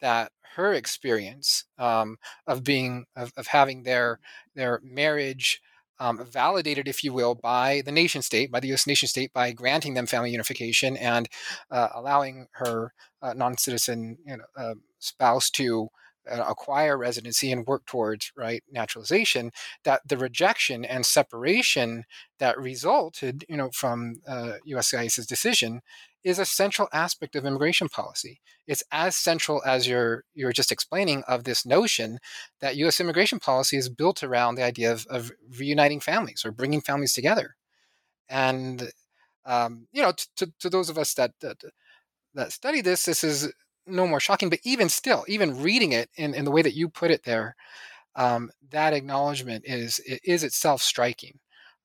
that 0.00 0.32
her 0.56 0.72
experience 0.72 1.64
um, 1.78 2.16
of 2.46 2.64
being 2.64 3.06
of, 3.16 3.32
of 3.36 3.46
having 3.48 3.82
their 3.82 4.18
their 4.54 4.80
marriage 4.82 5.60
um, 6.00 6.24
validated, 6.24 6.88
if 6.88 7.04
you 7.04 7.12
will, 7.12 7.34
by 7.34 7.82
the 7.84 7.92
nation 7.92 8.22
state, 8.22 8.50
by 8.50 8.58
the 8.58 8.68
U.S. 8.68 8.86
nation 8.86 9.06
state, 9.06 9.32
by 9.34 9.52
granting 9.52 9.92
them 9.94 10.06
family 10.06 10.30
unification 10.30 10.96
and 10.96 11.28
uh, 11.70 11.88
allowing 11.94 12.46
her 12.52 12.94
uh, 13.20 13.34
non-citizen 13.34 14.16
you 14.24 14.38
know, 14.38 14.44
uh, 14.56 14.74
spouse 14.98 15.50
to 15.50 15.90
uh, 16.30 16.44
acquire 16.48 16.96
residency 16.96 17.52
and 17.52 17.66
work 17.66 17.84
towards 17.86 18.32
right 18.36 18.62
naturalization 18.70 19.50
that 19.84 20.00
the 20.06 20.16
rejection 20.18 20.84
and 20.84 21.04
separation 21.06 22.04
that 22.38 22.58
resulted 22.58 23.44
you 23.48 23.56
know 23.56 23.70
from 23.72 24.20
uh, 24.28 24.52
USCIS's 24.68 25.26
decision 25.26 25.80
is 26.22 26.38
a 26.38 26.44
central 26.44 26.88
aspect 26.92 27.34
of 27.34 27.46
immigration 27.46 27.88
policy. 27.88 28.40
It's 28.66 28.82
as 28.92 29.16
central 29.16 29.62
as 29.64 29.88
you're 29.88 30.24
you're 30.34 30.52
just 30.52 30.72
explaining 30.72 31.22
of 31.26 31.44
this 31.44 31.64
notion 31.64 32.18
that 32.60 32.76
U.S. 32.76 33.00
immigration 33.00 33.40
policy 33.40 33.76
is 33.76 33.88
built 33.88 34.22
around 34.22 34.54
the 34.54 34.64
idea 34.64 34.92
of, 34.92 35.06
of 35.08 35.32
reuniting 35.58 36.00
families 36.00 36.44
or 36.44 36.52
bringing 36.52 36.80
families 36.80 37.14
together. 37.14 37.56
And 38.28 38.90
um, 39.46 39.86
you 39.92 40.02
know, 40.02 40.12
to, 40.36 40.52
to 40.60 40.70
those 40.70 40.90
of 40.90 40.98
us 40.98 41.14
that, 41.14 41.32
that 41.40 41.56
that 42.34 42.52
study 42.52 42.80
this, 42.80 43.04
this 43.04 43.24
is 43.24 43.52
no 43.86 44.06
more 44.06 44.20
shocking. 44.20 44.50
But 44.50 44.60
even 44.64 44.88
still, 44.88 45.24
even 45.26 45.62
reading 45.62 45.92
it 45.92 46.10
in, 46.16 46.34
in 46.34 46.44
the 46.44 46.50
way 46.50 46.62
that 46.62 46.74
you 46.74 46.88
put 46.88 47.10
it 47.10 47.24
there, 47.24 47.56
um, 48.14 48.50
that 48.70 48.92
acknowledgement 48.92 49.64
is 49.66 50.00
is 50.24 50.44
itself 50.44 50.82
striking, 50.82 51.38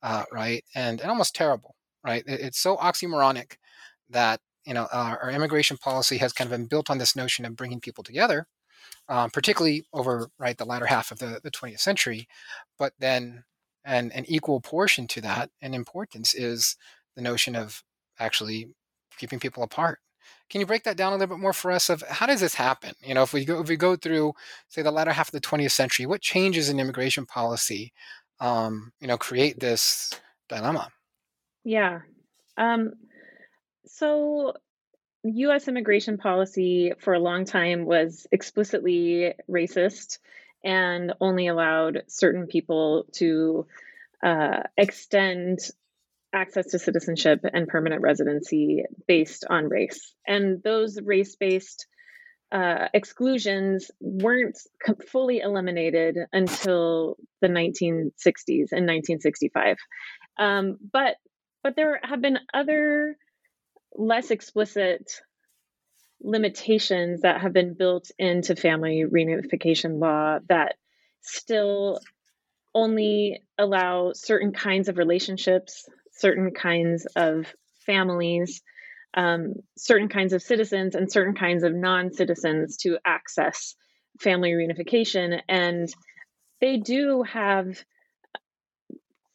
uh, 0.03 0.25
right, 0.31 0.63
and 0.75 0.99
and 1.01 1.09
almost 1.09 1.35
terrible, 1.35 1.75
right? 2.03 2.23
It, 2.27 2.41
it's 2.41 2.59
so 2.59 2.77
oxymoronic 2.77 3.55
that 4.09 4.39
you 4.65 4.73
know 4.73 4.87
our, 4.91 5.19
our, 5.21 5.31
immigration 5.31 5.77
policy 5.77 6.17
has 6.17 6.33
kind 6.33 6.51
of 6.51 6.57
been 6.57 6.67
built 6.67 6.89
on 6.89 6.97
this 6.97 7.15
notion 7.15 7.45
of 7.45 7.55
bringing 7.55 7.79
people 7.79 8.03
together, 8.03 8.47
um, 9.09 9.29
particularly 9.29 9.85
over 9.93 10.29
right 10.39 10.57
the 10.57 10.65
latter 10.65 10.85
half 10.85 11.11
of 11.11 11.19
the, 11.19 11.39
the 11.43 11.51
20th 11.51 11.79
century, 11.79 12.27
but 12.77 12.93
then 12.99 13.43
an, 13.85 14.11
an 14.13 14.25
equal 14.27 14.59
portion 14.59 15.07
to 15.07 15.21
that 15.21 15.49
and 15.61 15.75
importance 15.75 16.33
is 16.33 16.75
the 17.15 17.21
notion 17.21 17.55
of 17.55 17.83
actually 18.19 18.69
keeping 19.17 19.39
people 19.39 19.63
apart. 19.63 19.99
Can 20.49 20.59
you 20.59 20.67
break 20.67 20.83
that 20.83 20.97
down 20.97 21.13
a 21.13 21.15
little 21.15 21.35
bit 21.35 21.41
more 21.41 21.53
for 21.53 21.71
us? 21.71 21.89
Of 21.89 22.01
how 22.03 22.25
does 22.25 22.41
this 22.41 22.55
happen? 22.55 22.93
You 23.01 23.13
know, 23.13 23.23
if 23.23 23.33
we 23.33 23.45
go 23.45 23.61
if 23.61 23.67
we 23.67 23.77
go 23.77 23.95
through 23.95 24.33
say 24.69 24.81
the 24.81 24.91
latter 24.91 25.11
half 25.11 25.29
of 25.29 25.31
the 25.31 25.41
20th 25.41 25.71
century, 25.71 26.05
what 26.05 26.21
changes 26.21 26.69
in 26.69 26.79
immigration 26.79 27.25
policy, 27.25 27.93
um, 28.39 28.91
you 28.99 29.07
know, 29.07 29.17
create 29.17 29.59
this 29.59 30.11
dilemma? 30.49 30.89
Yeah. 31.63 32.01
Um, 32.57 32.93
so, 33.87 34.53
US 35.23 35.67
immigration 35.67 36.17
policy 36.17 36.93
for 36.99 37.13
a 37.13 37.19
long 37.19 37.45
time 37.45 37.85
was 37.85 38.27
explicitly 38.31 39.33
racist 39.49 40.19
and 40.63 41.13
only 41.19 41.47
allowed 41.47 42.03
certain 42.07 42.47
people 42.47 43.05
to 43.13 43.65
uh, 44.23 44.63
extend 44.77 45.59
access 46.33 46.67
to 46.67 46.79
citizenship 46.79 47.39
and 47.53 47.67
permanent 47.67 48.01
residency 48.01 48.83
based 49.07 49.45
on 49.49 49.69
race. 49.69 50.13
And 50.27 50.61
those 50.63 50.99
race 51.01 51.35
based 51.35 51.87
uh, 52.51 52.87
exclusions 52.93 53.89
weren't 53.99 54.57
fully 55.07 55.39
eliminated 55.39 56.17
until 56.31 57.17
the 57.41 57.47
1960s 57.47 58.71
and 58.71 58.85
1965. 58.85 59.77
Um, 60.37 60.77
but 60.91 61.15
but 61.63 61.75
there 61.75 61.99
have 62.03 62.21
been 62.21 62.37
other 62.53 63.17
less 63.95 64.31
explicit 64.31 65.11
limitations 66.21 67.21
that 67.21 67.41
have 67.41 67.53
been 67.53 67.73
built 67.73 68.09
into 68.17 68.55
family 68.55 69.03
reunification 69.09 69.99
law 69.99 70.39
that 70.49 70.75
still 71.21 71.99
only 72.73 73.41
allow 73.57 74.11
certain 74.13 74.51
kinds 74.51 74.89
of 74.89 74.97
relationships, 74.97 75.87
certain 76.11 76.51
kinds 76.51 77.05
of 77.15 77.53
families, 77.85 78.61
um, 79.13 79.53
certain 79.77 80.09
kinds 80.09 80.33
of 80.33 80.41
citizens, 80.41 80.95
and 80.95 81.11
certain 81.11 81.35
kinds 81.35 81.63
of 81.63 81.73
non 81.73 82.11
citizens 82.11 82.77
to 82.77 82.97
access 83.05 83.75
family 84.19 84.51
reunification. 84.51 85.39
And 85.47 85.87
they 86.59 86.77
do 86.77 87.23
have 87.23 87.83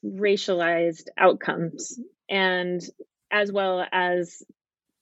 racialized 0.05 1.05
outcomes. 1.17 1.99
And 2.29 2.81
as 3.31 3.51
well 3.53 3.85
as 3.93 4.43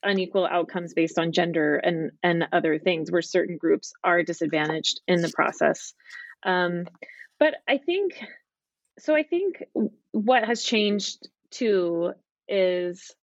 unequal 0.03 0.47
outcomes 0.47 0.95
based 0.95 1.19
on 1.19 1.33
gender 1.33 1.77
and 1.77 2.13
and 2.23 2.47
other 2.53 2.79
things 2.79 3.11
where 3.11 3.23
certain 3.23 3.57
groups 3.57 3.93
are 4.05 4.23
disadvantaged 4.23 5.01
in 5.09 5.21
the 5.23 5.33
process. 5.35 5.93
Um, 6.45 6.87
but 7.39 7.55
i 7.67 7.79
think 7.79 8.21
so 8.99 9.15
i 9.15 9.23
think 9.23 9.65
what 10.13 10.45
has 10.45 10.63
changed 10.63 11.29
too 11.51 12.13
is 12.49 13.15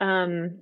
um 0.00 0.58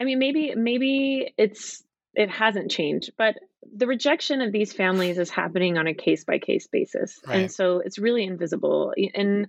i 0.00 0.04
mean 0.04 0.18
maybe 0.18 0.54
maybe 0.54 1.32
it's 1.36 1.82
it 2.14 2.30
hasn't 2.30 2.70
changed 2.70 3.12
but 3.16 3.36
the 3.74 3.86
rejection 3.86 4.42
of 4.42 4.52
these 4.52 4.72
families 4.72 5.18
is 5.18 5.30
happening 5.30 5.78
on 5.78 5.86
a 5.86 5.94
case 5.94 6.24
by 6.24 6.38
case 6.38 6.66
basis 6.66 7.20
right. 7.26 7.42
and 7.42 7.50
so 7.50 7.78
it's 7.78 7.98
really 7.98 8.24
invisible. 8.24 8.92
And 9.14 9.46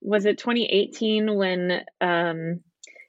was 0.00 0.26
it 0.26 0.38
2018 0.38 1.34
when 1.34 1.82
um, 2.00 2.60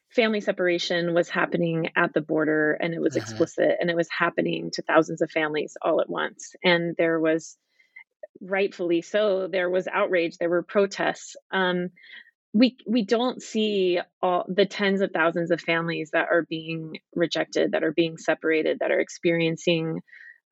family 0.10 0.42
separation 0.42 1.14
was 1.14 1.30
happening 1.30 1.90
at 1.96 2.14
the 2.14 2.22
border 2.22 2.74
and 2.74 2.94
it 2.94 3.02
was 3.02 3.16
uh-huh. 3.16 3.24
explicit 3.24 3.78
and 3.80 3.90
it 3.90 3.96
was 3.96 4.10
happening 4.10 4.72
to 4.74 4.82
thousands 4.82 5.22
of 5.22 5.32
families 5.32 5.78
all 5.82 6.02
at 6.02 6.10
once? 6.10 6.56
And 6.64 6.96
there 6.98 7.20
was 7.20 7.58
rightfully 8.42 9.02
so 9.02 9.48
there 9.52 9.70
was 9.70 9.88
outrage 9.88 10.38
there 10.38 10.50
were 10.50 10.64
protests. 10.64 11.36
Um, 11.52 11.90
we 12.54 12.78
we 12.88 13.06
don't 13.06 13.42
see 13.42 14.00
all 14.22 14.46
the 14.48 14.66
tens 14.66 15.02
of 15.02 15.12
thousands 15.12 15.52
of 15.52 15.62
families 15.62 16.12
that 16.14 16.28
are 16.32 16.46
being 16.50 16.98
rejected 17.14 17.74
that 17.74 17.84
are 17.84 17.92
being 17.92 18.18
separated 18.18 18.80
that 18.80 18.92
are 18.92 19.00
experiencing 19.00 20.02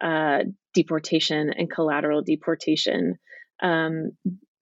uh, 0.01 0.39
deportation 0.73 1.51
and 1.57 1.71
collateral 1.71 2.21
deportation. 2.21 3.15
Um, 3.61 4.11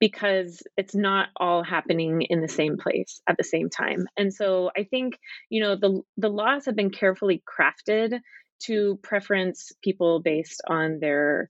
because 0.03 0.61
it's 0.75 0.93
not 0.93 1.29
all 1.37 1.63
happening 1.63 2.23
in 2.23 2.41
the 2.41 2.49
same 2.49 2.75
place 2.77 3.21
at 3.25 3.37
the 3.37 3.43
same 3.45 3.69
time. 3.69 4.05
And 4.17 4.33
so 4.33 4.69
I 4.75 4.83
think, 4.83 5.17
you 5.49 5.61
know, 5.63 5.77
the 5.77 6.01
the 6.17 6.27
laws 6.27 6.65
have 6.65 6.75
been 6.75 6.89
carefully 6.89 7.41
crafted 7.47 8.19
to 8.63 8.99
preference 9.01 9.71
people 9.81 10.19
based 10.21 10.61
on 10.67 10.99
their 10.99 11.49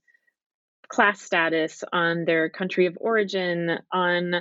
class 0.86 1.20
status, 1.20 1.82
on 1.92 2.26
their 2.26 2.48
country 2.48 2.86
of 2.86 2.96
origin, 3.00 3.80
on 3.92 4.34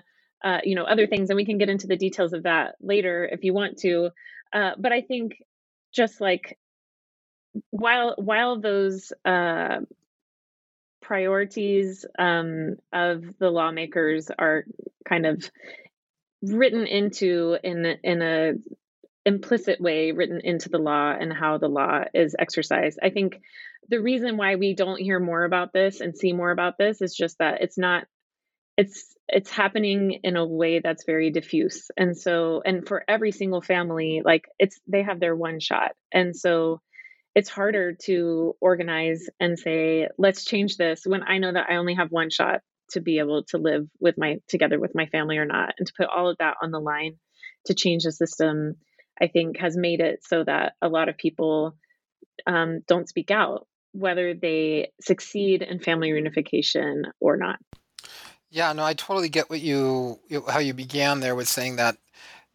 uh, 0.44 0.60
you 0.64 0.76
know 0.76 0.84
other 0.84 1.08
things, 1.08 1.32
and 1.32 1.36
we 1.36 1.46
can 1.46 1.58
get 1.58 1.70
into 1.70 1.88
the 1.88 1.98
details 1.98 2.34
of 2.34 2.44
that 2.44 2.76
later 2.82 3.28
if 3.32 3.44
you 3.44 3.52
want 3.52 3.80
to. 3.80 4.12
Uh, 4.54 4.74
but 4.78 4.92
I 4.92 5.02
think 5.02 5.38
just 5.92 6.22
like 6.22 6.60
while 7.72 8.14
while 8.20 8.62
those 8.62 9.12
uh, 9.26 9.80
priorities 11.04 12.06
um, 12.18 12.78
of 12.92 13.38
the 13.38 13.50
lawmakers 13.50 14.32
are 14.38 14.66
kind 15.08 15.26
of 15.26 15.50
written 16.42 16.88
into 16.88 17.58
in 17.64 17.86
in 18.04 18.22
a 18.22 18.54
implicit 19.26 19.80
way 19.80 20.12
written 20.12 20.42
into 20.44 20.70
the 20.70 20.78
law 20.78 21.14
and 21.18 21.32
how 21.32 21.58
the 21.58 21.68
law 21.68 22.04
is 22.14 22.36
exercised. 22.38 23.00
I 23.02 23.10
think 23.10 23.40
the 23.88 24.02
reason 24.02 24.38
why 24.38 24.56
we 24.56 24.74
don't 24.74 25.00
hear 25.00 25.20
more 25.20 25.44
about 25.44 25.72
this 25.74 26.02
and 26.02 26.18
see 26.18 26.34
more 26.34 26.52
about 26.52 26.78
this 26.78 27.02
is 27.02 27.16
just 27.16 27.38
that 27.38 27.62
it's 27.62 27.78
not 27.78 28.06
it's 28.76 29.16
it's 29.30 29.52
happening 29.52 30.20
in 30.24 30.36
a 30.36 30.46
way 30.46 30.80
that's 30.80 31.06
very 31.06 31.32
diffuse. 31.32 31.90
And 31.96 32.18
so 32.18 32.62
and 32.66 32.88
for 32.88 33.04
every 33.08 33.32
single 33.32 33.62
family 33.62 34.22
like 34.26 34.46
it's 34.60 34.80
they 34.88 35.04
have 35.04 35.20
their 35.20 35.36
one 35.36 35.60
shot. 35.60 35.92
And 36.12 36.36
so 36.36 36.82
it's 37.36 37.50
harder 37.50 37.94
to 37.94 38.56
organize 38.62 39.30
and 39.40 39.58
say 39.58 40.08
let's 40.18 40.46
change 40.46 40.78
this 40.78 41.02
when 41.06 41.24
i 41.24 41.38
know 41.38 41.52
that 41.52 41.70
i 41.70 41.76
only 41.76 41.96
have 41.96 42.12
one 42.12 42.30
shot 42.30 42.62
to 42.92 43.02
be 43.02 43.20
able 43.20 43.44
to 43.44 43.58
live 43.58 43.88
with 44.00 44.18
my 44.18 44.38
together 44.48 44.80
with 44.80 44.94
my 44.94 45.06
family 45.08 45.38
or 45.38 45.46
not 45.46 45.74
and 45.78 45.88
to 45.88 45.94
put 45.98 46.08
all 46.08 46.30
of 46.30 46.38
that 46.40 46.56
on 46.62 46.72
the 46.72 46.80
line 46.80 47.18
to 47.66 47.74
change 47.74 48.04
the 48.04 48.12
system, 48.12 48.76
I 49.22 49.28
think 49.28 49.58
has 49.60 49.78
made 49.78 50.00
it 50.00 50.24
so 50.24 50.44
that 50.44 50.74
a 50.82 50.90
lot 50.90 51.10
of 51.10 51.18
people 51.18 51.76
um, 52.46 52.82
don't 52.88 53.08
speak 53.08 53.32
out, 53.32 53.68
whether 53.92 54.34
they 54.34 54.92
succeed 55.02 55.62
in 55.62 55.80
family 55.80 56.10
reunification 56.10 57.04
or 57.20 57.38
not. 57.38 57.60
Yeah, 58.50 58.74
no, 58.74 58.84
I 58.84 58.94
totally 58.94 59.30
get 59.30 59.50
what 59.50 59.62
you, 59.62 60.20
how 60.48 60.60
you 60.60 60.74
began 60.74 61.20
there 61.20 61.36
with 61.36 61.48
saying 61.48 61.78
that, 61.78 61.98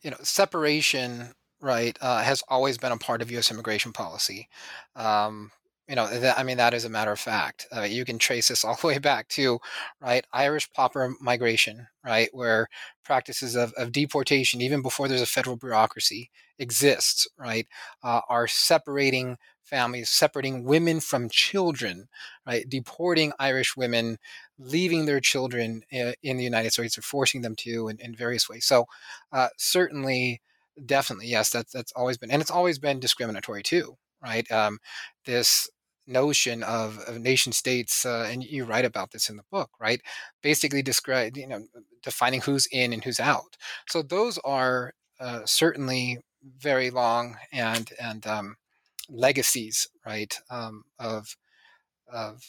you 0.02 0.10
know, 0.10 0.16
separation, 0.22 1.34
right, 1.60 1.96
uh, 2.00 2.22
has 2.22 2.42
always 2.48 2.78
been 2.78 2.92
a 2.92 2.98
part 2.98 3.22
of 3.22 3.30
U.S. 3.32 3.50
immigration 3.50 3.92
policy. 3.92 4.48
Um, 4.96 5.50
you 5.88 5.94
know, 5.96 6.06
that, 6.06 6.38
I 6.38 6.42
mean, 6.42 6.58
that 6.58 6.74
is 6.74 6.84
a 6.84 6.90
matter 6.90 7.12
of 7.12 7.18
fact. 7.18 7.66
Uh, 7.74 7.82
you 7.82 8.04
can 8.04 8.18
trace 8.18 8.48
this 8.48 8.64
all 8.64 8.76
the 8.80 8.86
way 8.86 8.98
back 8.98 9.28
to, 9.30 9.58
right, 10.00 10.24
Irish 10.32 10.70
pauper 10.72 11.14
migration, 11.20 11.86
right, 12.04 12.28
where 12.32 12.68
practices 13.04 13.56
of, 13.56 13.72
of 13.74 13.92
deportation, 13.92 14.60
even 14.60 14.82
before 14.82 15.08
there's 15.08 15.22
a 15.22 15.26
federal 15.26 15.56
bureaucracy, 15.56 16.30
exists, 16.58 17.26
right, 17.38 17.66
uh, 18.02 18.20
are 18.28 18.46
separating 18.46 19.36
families, 19.62 20.10
separating 20.10 20.64
women 20.64 21.00
from 21.00 21.28
children, 21.28 22.08
right, 22.46 22.68
deporting 22.68 23.32
Irish 23.38 23.76
women, 23.76 24.18
leaving 24.58 25.06
their 25.06 25.20
children 25.20 25.82
in, 25.90 26.08
uh, 26.08 26.12
in 26.22 26.36
the 26.36 26.44
United 26.44 26.72
States 26.72 26.98
or 26.98 27.02
forcing 27.02 27.42
them 27.42 27.54
to 27.56 27.88
in, 27.88 27.98
in 28.00 28.14
various 28.14 28.48
ways. 28.48 28.64
So, 28.66 28.86
uh, 29.32 29.48
certainly, 29.56 30.40
definitely, 30.86 31.28
yes, 31.28 31.50
that's 31.50 31.72
that's 31.72 31.92
always 31.92 32.18
been, 32.18 32.30
and 32.30 32.42
it's 32.42 32.50
always 32.50 32.78
been 32.78 33.00
discriminatory 33.00 33.62
too, 33.62 33.96
right? 34.22 34.50
Um, 34.50 34.78
this 35.26 35.68
notion 36.06 36.62
of, 36.62 36.98
of 37.06 37.20
nation 37.20 37.52
states, 37.52 38.06
uh, 38.06 38.28
and 38.30 38.42
you 38.44 38.64
write 38.64 38.84
about 38.84 39.10
this 39.12 39.28
in 39.30 39.36
the 39.36 39.42
book, 39.50 39.70
right? 39.80 40.00
Basically, 40.42 40.82
describe 40.82 41.36
you 41.36 41.46
know 41.46 41.64
defining 42.02 42.40
who's 42.42 42.66
in 42.72 42.92
and 42.92 43.04
who's 43.04 43.20
out. 43.20 43.56
So 43.88 44.02
those 44.02 44.38
are 44.38 44.94
uh, 45.20 45.42
certainly 45.44 46.18
very 46.58 46.90
long 46.90 47.36
and 47.52 47.90
and 48.00 48.26
um, 48.26 48.56
legacies, 49.08 49.88
right, 50.06 50.38
um, 50.50 50.84
of 50.98 51.36
of 52.12 52.42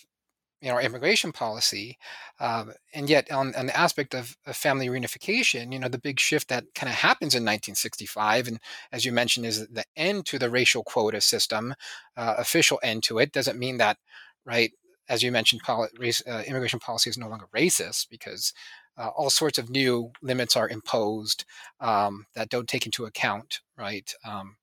you 0.61 0.69
know 0.69 0.79
immigration 0.79 1.31
policy 1.31 1.97
um, 2.39 2.71
and 2.93 3.09
yet 3.09 3.31
on, 3.31 3.53
on, 3.55 3.67
the 3.67 3.77
aspect 3.77 4.13
of, 4.13 4.35
of, 4.45 4.55
family 4.55 4.87
reunification 4.87 5.71
you 5.71 5.79
know 5.79 5.87
the 5.87 5.97
big 5.97 6.19
shift 6.19 6.47
that 6.49 6.65
kind 6.75 6.89
of 6.89 6.95
happens 6.95 7.33
in 7.35 7.43
1965 7.43 8.47
and 8.47 8.59
as 8.91 9.05
you 9.05 9.11
mentioned 9.11 9.45
is 9.45 9.67
the 9.67 9.85
end 9.95 10.25
to 10.25 10.37
the 10.37 10.49
racial 10.49 10.83
quota 10.83 11.21
system 11.21 11.73
uh, 12.17 12.35
official 12.37 12.79
end 12.83 13.03
to 13.03 13.19
it 13.19 13.31
doesn't 13.31 13.59
mean 13.59 13.77
that 13.77 13.97
right 14.45 14.71
as 15.07 15.23
you 15.23 15.31
mentioned 15.31 15.61
race, 15.97 16.21
uh, 16.27 16.43
immigration 16.45 16.79
policy 16.79 17.09
is 17.09 17.17
no 17.17 17.27
longer 17.27 17.47
racist 17.55 18.09
because 18.09 18.53
uh, 18.95 19.07
all 19.17 19.29
sorts 19.29 19.57
of 19.57 19.69
new 19.69 20.11
limits 20.21 20.55
are 20.55 20.69
imposed 20.69 21.45
um, 21.79 22.25
that 22.35 22.49
don't 22.49 22.67
take 22.67 22.85
into 22.85 23.05
account 23.05 23.61
right 23.77 24.13
um, 24.23 24.55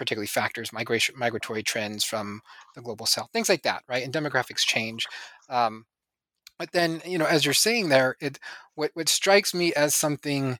particularly 0.00 0.26
factors, 0.26 0.72
migration, 0.72 1.14
migratory 1.18 1.62
trends 1.62 2.04
from 2.06 2.40
the 2.74 2.80
global 2.80 3.04
south, 3.04 3.28
things 3.34 3.50
like 3.50 3.62
that, 3.64 3.82
right? 3.86 4.02
And 4.02 4.14
demographics 4.14 4.60
change. 4.60 5.06
Um, 5.50 5.84
but 6.58 6.72
then, 6.72 7.02
you 7.04 7.18
know, 7.18 7.26
as 7.26 7.44
you're 7.44 7.52
saying 7.52 7.90
there, 7.90 8.16
it 8.18 8.38
what 8.76 8.92
what 8.94 9.10
strikes 9.10 9.52
me 9.52 9.74
as 9.74 9.94
something, 9.94 10.56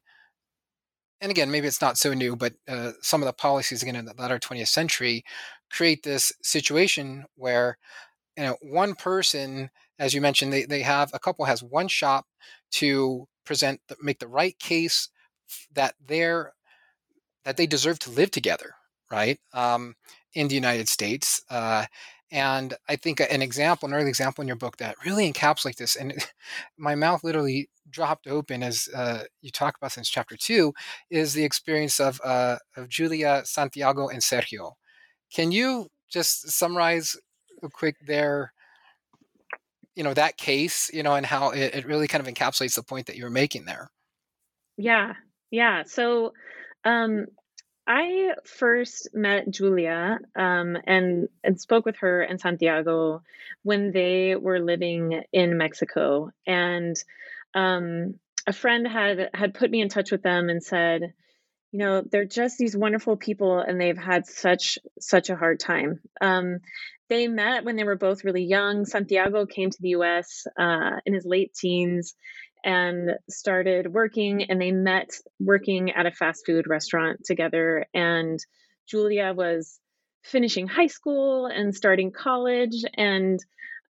and 1.22 1.30
again, 1.30 1.50
maybe 1.50 1.66
it's 1.66 1.80
not 1.80 1.96
so 1.96 2.12
new, 2.12 2.36
but 2.36 2.52
uh, 2.68 2.92
some 3.00 3.22
of 3.22 3.26
the 3.26 3.32
policies 3.32 3.82
again 3.82 3.96
in 3.96 4.04
the 4.04 4.14
latter 4.18 4.38
20th 4.38 4.68
century 4.68 5.24
create 5.72 6.02
this 6.02 6.32
situation 6.42 7.24
where, 7.36 7.78
you 8.36 8.44
know, 8.44 8.56
one 8.62 8.94
person, 8.94 9.70
as 9.98 10.14
you 10.14 10.20
mentioned, 10.20 10.52
they 10.52 10.66
they 10.66 10.82
have 10.82 11.10
a 11.14 11.18
couple 11.18 11.46
has 11.46 11.62
one 11.62 11.88
shop 11.88 12.26
to 12.72 13.26
present, 13.46 13.80
make 14.02 14.18
the 14.18 14.28
right 14.28 14.58
case 14.58 15.08
that 15.74 15.94
they're 16.06 16.52
that 17.44 17.56
they 17.56 17.66
deserve 17.66 17.98
to 18.00 18.10
live 18.10 18.30
together 18.30 18.74
right, 19.10 19.38
um, 19.52 19.94
in 20.34 20.48
the 20.48 20.54
United 20.54 20.88
States. 20.88 21.42
Uh, 21.50 21.86
and 22.32 22.74
I 22.88 22.96
think 22.96 23.20
an 23.20 23.42
example, 23.42 23.88
an 23.88 23.94
early 23.94 24.08
example 24.08 24.42
in 24.42 24.48
your 24.48 24.56
book 24.56 24.76
that 24.76 25.04
really 25.04 25.30
encapsulates 25.30 25.76
this, 25.76 25.96
and 25.96 26.14
my 26.78 26.94
mouth 26.94 27.24
literally 27.24 27.68
dropped 27.90 28.28
open 28.28 28.62
as 28.62 28.88
uh, 28.94 29.24
you 29.42 29.50
talk 29.50 29.76
about 29.76 29.92
since 29.92 30.08
chapter 30.08 30.36
two, 30.36 30.72
is 31.10 31.34
the 31.34 31.44
experience 31.44 31.98
of, 31.98 32.20
uh, 32.24 32.56
of 32.76 32.88
Julia, 32.88 33.42
Santiago, 33.44 34.08
and 34.08 34.20
Sergio. 34.20 34.72
Can 35.32 35.50
you 35.50 35.88
just 36.08 36.50
summarize 36.50 37.16
a 37.62 37.68
quick 37.68 37.96
there, 38.06 38.52
you 39.94 40.04
know, 40.04 40.14
that 40.14 40.36
case, 40.36 40.90
you 40.92 41.02
know, 41.02 41.14
and 41.14 41.26
how 41.26 41.50
it, 41.50 41.74
it 41.74 41.86
really 41.86 42.08
kind 42.08 42.26
of 42.26 42.32
encapsulates 42.32 42.76
the 42.76 42.82
point 42.82 43.06
that 43.06 43.16
you 43.16 43.24
were 43.24 43.30
making 43.30 43.64
there? 43.64 43.90
Yeah, 44.76 45.14
yeah. 45.50 45.82
So 45.84 46.32
um, 46.84 47.26
I 47.92 48.34
first 48.44 49.08
met 49.14 49.50
Julia 49.50 50.20
um, 50.36 50.78
and 50.86 51.28
and 51.42 51.60
spoke 51.60 51.84
with 51.84 51.96
her 51.96 52.22
and 52.22 52.40
Santiago 52.40 53.24
when 53.64 53.90
they 53.90 54.36
were 54.36 54.60
living 54.60 55.20
in 55.32 55.58
Mexico, 55.58 56.30
and 56.46 56.94
um, 57.52 58.14
a 58.46 58.52
friend 58.52 58.86
had 58.86 59.30
had 59.34 59.54
put 59.54 59.72
me 59.72 59.80
in 59.80 59.88
touch 59.88 60.12
with 60.12 60.22
them 60.22 60.48
and 60.48 60.62
said, 60.62 61.14
you 61.72 61.78
know, 61.80 62.04
they're 62.08 62.24
just 62.24 62.58
these 62.58 62.76
wonderful 62.76 63.16
people, 63.16 63.58
and 63.58 63.80
they've 63.80 63.98
had 63.98 64.24
such 64.24 64.78
such 65.00 65.28
a 65.28 65.34
hard 65.36 65.58
time. 65.58 65.98
Um, 66.20 66.60
they 67.08 67.26
met 67.26 67.64
when 67.64 67.74
they 67.74 67.82
were 67.82 67.96
both 67.96 68.22
really 68.22 68.44
young. 68.44 68.84
Santiago 68.84 69.46
came 69.46 69.68
to 69.68 69.82
the 69.82 69.90
U.S. 69.90 70.46
Uh, 70.56 71.00
in 71.04 71.12
his 71.12 71.26
late 71.26 71.54
teens 71.54 72.14
and 72.64 73.12
started 73.28 73.92
working 73.92 74.44
and 74.44 74.60
they 74.60 74.72
met 74.72 75.10
working 75.38 75.90
at 75.92 76.06
a 76.06 76.12
fast 76.12 76.44
food 76.46 76.66
restaurant 76.66 77.20
together. 77.24 77.86
And 77.94 78.38
julia 78.88 79.32
was 79.34 79.78
finishing 80.22 80.66
high 80.66 80.86
school 80.86 81.46
and 81.46 81.74
starting 81.74 82.12
college 82.12 82.84
and 82.94 83.40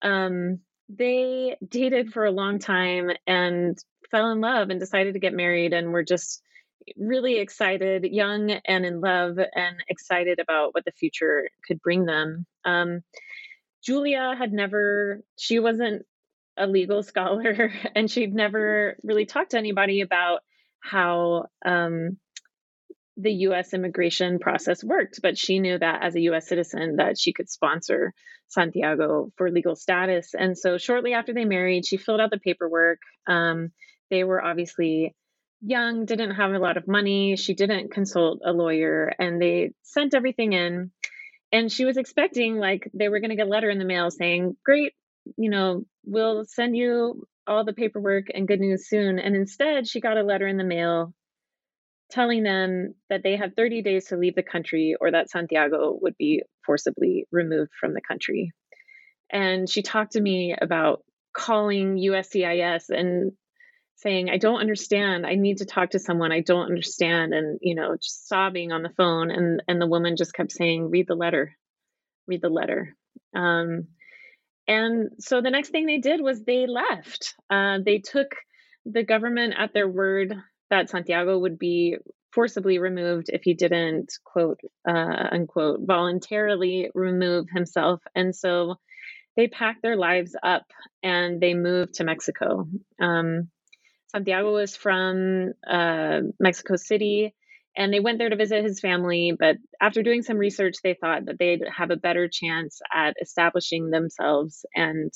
um, 0.03 0.61
they 0.89 1.57
dated 1.67 2.13
for 2.13 2.25
a 2.25 2.31
long 2.31 2.59
time 2.59 3.11
and 3.27 3.79
fell 4.11 4.31
in 4.31 4.41
love 4.41 4.71
and 4.71 4.81
decided 4.81 5.15
to 5.15 5.21
get 5.21 5.35
married 5.35 5.73
and 5.73 5.93
were 5.93 6.05
just 6.05 6.43
really 6.97 7.39
excited 7.39 8.05
young 8.05 8.51
and 8.51 8.85
in 8.85 9.01
love 9.01 9.39
and 9.39 9.77
excited 9.89 10.39
about 10.41 10.75
what 10.75 10.85
the 10.85 10.93
future 10.93 11.49
could 11.67 11.81
bring 11.83 12.07
them. 12.07 12.47
Um, 12.65 13.03
julia 13.83 14.35
had 14.37 14.53
never 14.53 15.23
she 15.37 15.59
wasn't 15.59 16.05
a 16.57 16.67
legal 16.67 17.03
scholar 17.03 17.73
and 17.95 18.11
she'd 18.11 18.35
never 18.35 18.97
really 19.03 19.27
talked 19.27 19.53
to 19.53 19.59
anybody 19.59 20.01
about 20.01 20.41
how 20.81 21.47
um, 21.65 22.17
the 23.17 23.33
US 23.33 23.75
immigration 23.75 24.39
process 24.39 24.83
worked, 24.83 25.21
but 25.23 25.39
she 25.39 25.59
knew 25.59 25.79
that 25.79 26.03
as 26.03 26.15
a 26.15 26.21
US 26.23 26.49
citizen 26.49 26.97
that 26.97 27.19
she 27.19 27.33
could 27.33 27.49
sponsor 27.49 28.15
Santiago 28.49 29.31
for 29.37 29.51
legal 29.51 29.77
status. 29.77 30.35
And 30.35 30.57
so 30.57 30.79
shortly 30.79 31.13
after 31.13 31.33
they 31.33 31.45
married, 31.45 31.87
she 31.87 31.97
filled 31.97 32.21
out 32.21 32.31
the 32.31 32.39
paperwork. 32.39 32.99
Um, 33.27 33.71
they 34.11 34.25
were 34.25 34.43
obviously 34.43 35.15
young, 35.61 36.05
didn't 36.07 36.33
have 36.33 36.53
a 36.53 36.59
lot 36.59 36.77
of 36.77 36.89
money. 36.89 37.37
She 37.37 37.55
didn't 37.55 37.93
consult 37.93 38.41
a 38.45 38.53
lawyer 38.53 39.13
and 39.19 39.41
they 39.41 39.73
sent 39.83 40.15
everything 40.15 40.53
in. 40.53 40.91
And 41.53 41.71
she 41.71 41.85
was 41.85 41.97
expecting 41.97 42.57
like 42.59 42.89
they 42.95 43.09
were 43.09 43.21
going 43.21 43.31
to 43.31 43.37
get 43.37 43.47
a 43.47 43.51
letter 43.51 43.71
in 43.71 43.79
the 43.79 43.85
mail 43.85 44.11
saying, 44.11 44.57
"Great, 44.65 44.95
you 45.37 45.51
know, 45.51 45.85
we'll 46.05 46.45
send 46.45 46.77
you 46.77 47.27
all 47.47 47.65
the 47.65 47.73
paperwork 47.73 48.27
and 48.33 48.49
good 48.49 48.61
news 48.61 48.89
soon. 48.89 49.19
And 49.19 49.35
instead, 49.35 49.89
she 49.89 50.01
got 50.01 50.17
a 50.17 50.23
letter 50.23 50.47
in 50.47 50.57
the 50.57 50.65
mail 50.65 51.13
telling 52.11 52.43
them 52.43 52.95
that 53.09 53.23
they 53.23 53.37
had 53.37 53.57
30 53.57 53.83
days 53.83 54.07
to 54.07 54.17
leave 54.17 54.35
the 54.35 54.43
country 54.43 54.97
or 55.01 55.11
that 55.11 55.31
Santiago 55.31 55.97
would 56.03 56.17
be 56.17 56.43
forcibly 56.67 57.27
removed 57.31 57.71
from 57.79 57.95
the 57.95 58.01
country. 58.01 58.53
And 59.33 59.69
she 59.69 59.83
talked 59.83 60.13
to 60.13 60.21
me 60.21 60.55
about 60.61 61.05
calling 61.33 61.97
USCIS 61.97 62.91
and 62.91 63.33
saying, 63.97 64.31
I 64.31 64.39
don't 64.39 64.61
understand. 64.61 65.27
I 65.27 65.35
need 65.35 65.59
to 65.59 65.67
talk 65.67 65.91
to 65.91 65.99
someone. 65.99 66.33
I 66.33 66.41
don't 66.41 66.67
understand. 66.67 67.33
And, 67.33 67.59
you 67.61 67.75
know, 67.75 67.97
just 67.97 68.29
sobbing 68.29 68.73
on 68.73 68.83
the 68.83 68.93
phone. 68.97 69.31
And, 69.31 69.63
and 69.69 69.81
the 69.81 69.87
woman 69.87 70.17
just 70.17 70.35
kept 70.35 70.53
saying, 70.53 70.91
read 70.91 71.07
the 71.07 71.15
letter, 71.15 71.57
read 72.27 72.43
the 72.43 72.49
letter. 72.49 72.97
Um, 73.37 73.89
and 74.71 75.11
so 75.19 75.41
the 75.43 75.51
next 75.51 75.71
thing 75.71 75.87
they 75.87 75.99
did 75.99 76.21
was 76.21 76.45
they 76.45 76.69
left. 76.69 77.35
Uh, 77.51 77.79
they 77.85 77.99
took 77.99 78.29
the 78.87 79.03
government 79.03 79.55
at 79.59 79.75
their 79.75 79.89
word 79.89 80.33
that 80.71 80.89
Santiago 80.89 81.41
would 81.41 81.59
be 81.59 81.97
forcibly 82.31 82.79
removed 82.79 83.31
if 83.31 83.43
he 83.43 83.55
didn't, 83.55 84.17
quote, 84.25 84.61
uh, 84.89 85.27
unquote, 85.33 85.81
voluntarily 85.83 86.89
remove 86.95 87.47
himself. 87.53 88.01
And 88.15 88.33
so 88.33 88.77
they 89.37 89.49
packed 89.49 89.83
their 89.83 89.97
lives 89.97 90.37
up 90.41 90.67
and 91.03 91.41
they 91.41 91.55
moved 91.55 91.95
to 91.95 92.05
Mexico. 92.05 92.69
Um, 93.01 93.49
Santiago 94.13 94.55
was 94.55 94.77
from 94.77 95.53
uh, 95.67 96.21
Mexico 96.39 96.77
City 96.77 97.35
and 97.77 97.93
they 97.93 98.01
went 98.01 98.19
there 98.19 98.29
to 98.29 98.37
visit 98.37 98.65
his 98.65 98.81
family. 98.81 99.33
But 99.39 99.57
after 99.81 100.03
doing 100.03 100.23
some 100.23 100.39
research, 100.39 100.77
they 100.83 100.95
thought 100.95 101.27
that 101.27 101.39
they'd 101.39 101.63
have 101.77 101.91
a 101.91 101.97
better 101.97 102.29
chance 102.29 102.81
at 102.93 103.15
establishing 103.21 103.91
themselves 103.91 104.65
and 104.75 105.13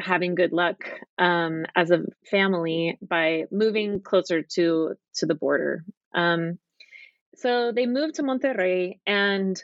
having 0.00 0.34
good 0.34 0.52
luck 0.52 0.84
um, 1.18 1.66
as 1.76 1.90
a 1.90 2.04
family 2.30 2.98
by 3.02 3.44
moving 3.50 4.00
closer 4.00 4.42
to 4.54 4.94
to 5.16 5.26
the 5.26 5.34
border. 5.34 5.84
Um, 6.14 6.58
so 7.36 7.72
they 7.72 7.86
moved 7.86 8.16
to 8.16 8.22
Monterrey, 8.22 8.98
and 9.06 9.62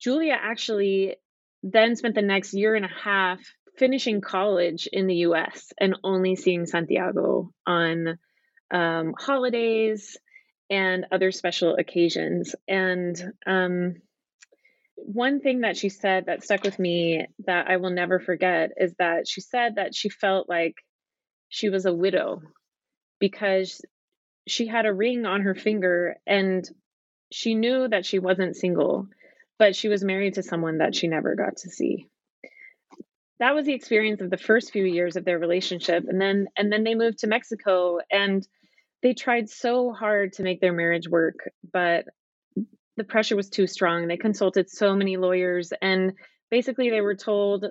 Julia 0.00 0.36
actually 0.38 1.16
then 1.62 1.96
spent 1.96 2.14
the 2.14 2.22
next 2.22 2.54
year 2.54 2.74
and 2.74 2.84
a 2.84 2.90
half 3.02 3.40
finishing 3.76 4.20
college 4.20 4.88
in 4.90 5.06
the 5.06 5.16
U.S. 5.16 5.72
and 5.78 5.96
only 6.02 6.36
seeing 6.36 6.66
Santiago 6.66 7.52
on 7.66 8.18
um, 8.70 9.14
holidays 9.18 10.16
and 10.70 11.06
other 11.12 11.30
special 11.32 11.76
occasions. 11.76 12.54
And 12.66 13.32
um, 13.46 13.96
one 14.96 15.40
thing 15.40 15.60
that 15.60 15.76
she 15.76 15.88
said 15.88 16.26
that 16.26 16.42
stuck 16.42 16.64
with 16.64 16.78
me 16.78 17.26
that 17.46 17.68
I 17.68 17.76
will 17.76 17.90
never 17.90 18.18
forget 18.18 18.70
is 18.76 18.94
that 18.98 19.28
she 19.28 19.40
said 19.40 19.76
that 19.76 19.94
she 19.94 20.08
felt 20.08 20.48
like 20.48 20.74
she 21.48 21.68
was 21.68 21.86
a 21.86 21.94
widow 21.94 22.42
because 23.20 23.80
she 24.46 24.66
had 24.66 24.86
a 24.86 24.92
ring 24.92 25.26
on 25.26 25.42
her 25.42 25.54
finger 25.54 26.16
and 26.26 26.68
she 27.32 27.54
knew 27.54 27.88
that 27.88 28.06
she 28.06 28.18
wasn't 28.18 28.56
single, 28.56 29.08
but 29.58 29.74
she 29.74 29.88
was 29.88 30.04
married 30.04 30.34
to 30.34 30.42
someone 30.42 30.78
that 30.78 30.94
she 30.94 31.08
never 31.08 31.34
got 31.34 31.56
to 31.58 31.70
see. 31.70 32.08
That 33.38 33.54
was 33.54 33.66
the 33.66 33.74
experience 33.74 34.22
of 34.22 34.30
the 34.30 34.38
first 34.38 34.72
few 34.72 34.84
years 34.84 35.16
of 35.16 35.24
their 35.24 35.38
relationship 35.38 36.04
and 36.08 36.20
then 36.20 36.46
and 36.56 36.72
then 36.72 36.84
they 36.84 36.94
moved 36.94 37.18
to 37.18 37.26
Mexico 37.26 37.98
and 38.10 38.46
they 39.06 39.14
tried 39.14 39.48
so 39.48 39.92
hard 39.92 40.32
to 40.32 40.42
make 40.42 40.60
their 40.60 40.72
marriage 40.72 41.08
work, 41.08 41.48
but 41.72 42.06
the 42.96 43.04
pressure 43.04 43.36
was 43.36 43.48
too 43.48 43.68
strong. 43.68 44.08
They 44.08 44.16
consulted 44.16 44.68
so 44.68 44.96
many 44.96 45.16
lawyers, 45.16 45.72
and 45.80 46.14
basically, 46.50 46.90
they 46.90 47.00
were 47.00 47.14
told, 47.14 47.66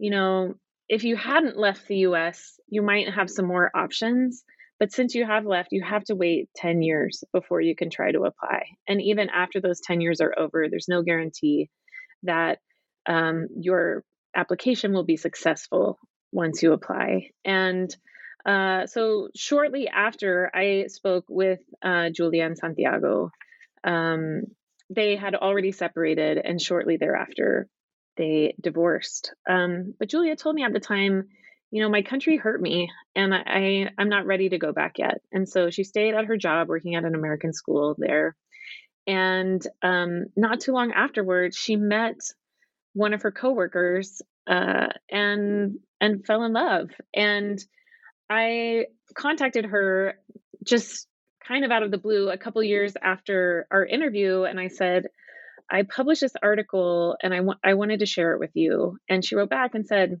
you 0.00 0.10
know, 0.10 0.54
if 0.88 1.04
you 1.04 1.14
hadn't 1.14 1.56
left 1.56 1.86
the 1.86 1.98
US, 1.98 2.58
you 2.66 2.82
might 2.82 3.14
have 3.14 3.30
some 3.30 3.46
more 3.46 3.70
options. 3.72 4.42
But 4.80 4.90
since 4.90 5.14
you 5.14 5.24
have 5.24 5.46
left, 5.46 5.68
you 5.70 5.84
have 5.84 6.02
to 6.06 6.16
wait 6.16 6.48
10 6.56 6.82
years 6.82 7.22
before 7.32 7.60
you 7.60 7.76
can 7.76 7.88
try 7.88 8.10
to 8.10 8.24
apply. 8.24 8.64
And 8.88 9.00
even 9.00 9.28
after 9.30 9.60
those 9.60 9.80
10 9.80 10.00
years 10.00 10.20
are 10.20 10.36
over, 10.36 10.66
there's 10.68 10.88
no 10.88 11.02
guarantee 11.02 11.70
that 12.24 12.58
um, 13.06 13.46
your 13.56 14.02
application 14.34 14.92
will 14.92 15.04
be 15.04 15.16
successful 15.16 16.00
once 16.32 16.60
you 16.60 16.72
apply. 16.72 17.30
And 17.44 17.94
uh, 18.44 18.86
so 18.86 19.28
shortly 19.36 19.88
after 19.88 20.50
I 20.54 20.86
spoke 20.88 21.24
with 21.28 21.60
uh, 21.82 22.10
Julia 22.10 22.44
and 22.44 22.58
Santiago, 22.58 23.30
um, 23.84 24.42
they 24.90 25.16
had 25.16 25.34
already 25.34 25.72
separated, 25.72 26.38
and 26.38 26.60
shortly 26.60 26.96
thereafter, 26.96 27.68
they 28.16 28.54
divorced. 28.60 29.34
Um, 29.48 29.94
but 29.98 30.08
Julia 30.08 30.36
told 30.36 30.54
me 30.54 30.64
at 30.64 30.72
the 30.72 30.80
time, 30.80 31.28
you 31.70 31.82
know, 31.82 31.88
my 31.88 32.02
country 32.02 32.36
hurt 32.36 32.60
me, 32.60 32.90
and 33.16 33.34
I, 33.34 33.88
I'm 33.96 34.10
not 34.10 34.26
ready 34.26 34.50
to 34.50 34.58
go 34.58 34.72
back 34.72 34.98
yet. 34.98 35.22
And 35.32 35.48
so 35.48 35.70
she 35.70 35.84
stayed 35.84 36.14
at 36.14 36.26
her 36.26 36.36
job 36.36 36.68
working 36.68 36.94
at 36.94 37.04
an 37.04 37.14
American 37.14 37.52
school 37.54 37.94
there. 37.96 38.36
And 39.06 39.66
um, 39.82 40.26
not 40.36 40.60
too 40.60 40.72
long 40.72 40.92
afterwards, 40.92 41.56
she 41.56 41.76
met 41.76 42.20
one 42.92 43.14
of 43.14 43.22
her 43.22 43.32
coworkers 43.32 44.20
uh, 44.46 44.88
and 45.10 45.78
and 46.00 46.26
fell 46.26 46.44
in 46.44 46.52
love. 46.52 46.90
And 47.14 47.58
I 48.32 48.86
contacted 49.14 49.66
her 49.66 50.14
just 50.64 51.06
kind 51.46 51.64
of 51.64 51.70
out 51.70 51.82
of 51.82 51.90
the 51.90 51.98
blue 51.98 52.30
a 52.30 52.38
couple 52.38 52.62
years 52.62 52.94
after 53.00 53.66
our 53.70 53.84
interview 53.84 54.44
and 54.44 54.58
I 54.58 54.68
said, 54.68 55.06
I 55.70 55.82
published 55.82 56.22
this 56.22 56.32
article 56.42 57.16
and 57.22 57.34
I, 57.34 57.40
I 57.62 57.74
wanted 57.74 58.00
to 58.00 58.06
share 58.06 58.32
it 58.32 58.38
with 58.38 58.52
you. 58.54 58.98
And 59.08 59.24
she 59.24 59.34
wrote 59.34 59.50
back 59.50 59.74
and 59.74 59.86
said, 59.86 60.20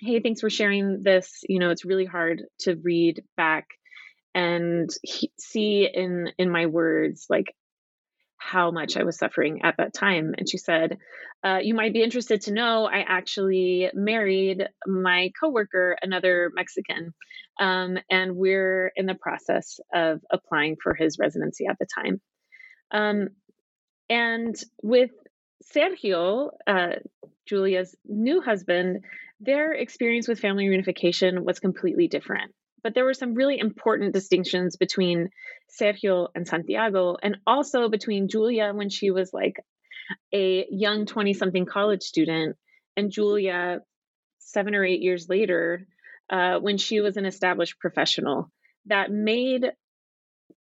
Hey, 0.00 0.20
thanks 0.20 0.40
for 0.40 0.50
sharing 0.50 1.02
this. 1.02 1.42
You 1.48 1.60
know, 1.60 1.70
it's 1.70 1.84
really 1.84 2.04
hard 2.04 2.42
to 2.60 2.74
read 2.74 3.22
back 3.36 3.66
and 4.34 4.90
he- 5.02 5.32
see 5.38 5.88
in 5.92 6.30
in 6.38 6.50
my 6.50 6.66
words 6.66 7.26
like 7.30 7.54
how 8.38 8.70
much 8.70 8.96
I 8.96 9.04
was 9.04 9.18
suffering 9.18 9.62
at 9.62 9.76
that 9.78 9.94
time. 9.94 10.34
And 10.36 10.48
she 10.48 10.58
said, 10.58 10.98
uh, 11.44 11.58
You 11.62 11.74
might 11.74 11.92
be 11.92 12.02
interested 12.02 12.42
to 12.42 12.52
know 12.52 12.86
I 12.86 13.00
actually 13.00 13.90
married 13.94 14.62
my 14.86 15.30
coworker, 15.40 15.96
another 16.02 16.50
Mexican, 16.54 17.14
um, 17.58 17.98
and 18.10 18.36
we're 18.36 18.92
in 18.96 19.06
the 19.06 19.14
process 19.14 19.80
of 19.94 20.20
applying 20.30 20.76
for 20.82 20.94
his 20.94 21.18
residency 21.18 21.66
at 21.66 21.78
the 21.78 21.86
time. 21.86 22.20
Um, 22.90 23.28
and 24.08 24.54
with 24.82 25.10
Sergio, 25.74 26.50
uh, 26.66 26.96
Julia's 27.46 27.94
new 28.04 28.40
husband, 28.40 29.04
their 29.40 29.72
experience 29.72 30.28
with 30.28 30.40
family 30.40 30.66
reunification 30.66 31.42
was 31.44 31.58
completely 31.58 32.08
different 32.08 32.52
but 32.86 32.94
there 32.94 33.04
were 33.04 33.14
some 33.14 33.34
really 33.34 33.58
important 33.58 34.14
distinctions 34.14 34.76
between 34.76 35.30
Sergio 35.76 36.28
and 36.36 36.46
Santiago, 36.46 37.16
and 37.20 37.38
also 37.44 37.88
between 37.88 38.28
Julia 38.28 38.70
when 38.72 38.90
she 38.90 39.10
was 39.10 39.32
like 39.32 39.56
a 40.32 40.64
young 40.70 41.04
20 41.04 41.32
something 41.32 41.66
college 41.66 42.04
student, 42.04 42.54
and 42.96 43.10
Julia 43.10 43.80
seven 44.38 44.76
or 44.76 44.84
eight 44.84 45.02
years 45.02 45.28
later 45.28 45.88
uh, 46.30 46.60
when 46.60 46.78
she 46.78 47.00
was 47.00 47.16
an 47.16 47.26
established 47.26 47.80
professional. 47.80 48.52
That 48.84 49.10
made 49.10 49.66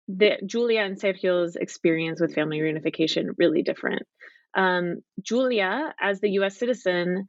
the 0.08 0.40
Julia 0.44 0.82
and 0.82 1.00
Sergio's 1.00 1.56
experience 1.56 2.20
with 2.20 2.34
family 2.34 2.58
reunification 2.58 3.36
really 3.38 3.62
different. 3.62 4.02
Um, 4.56 5.04
Julia, 5.22 5.94
as 6.02 6.22
the 6.22 6.32
US 6.40 6.58
citizen, 6.58 7.28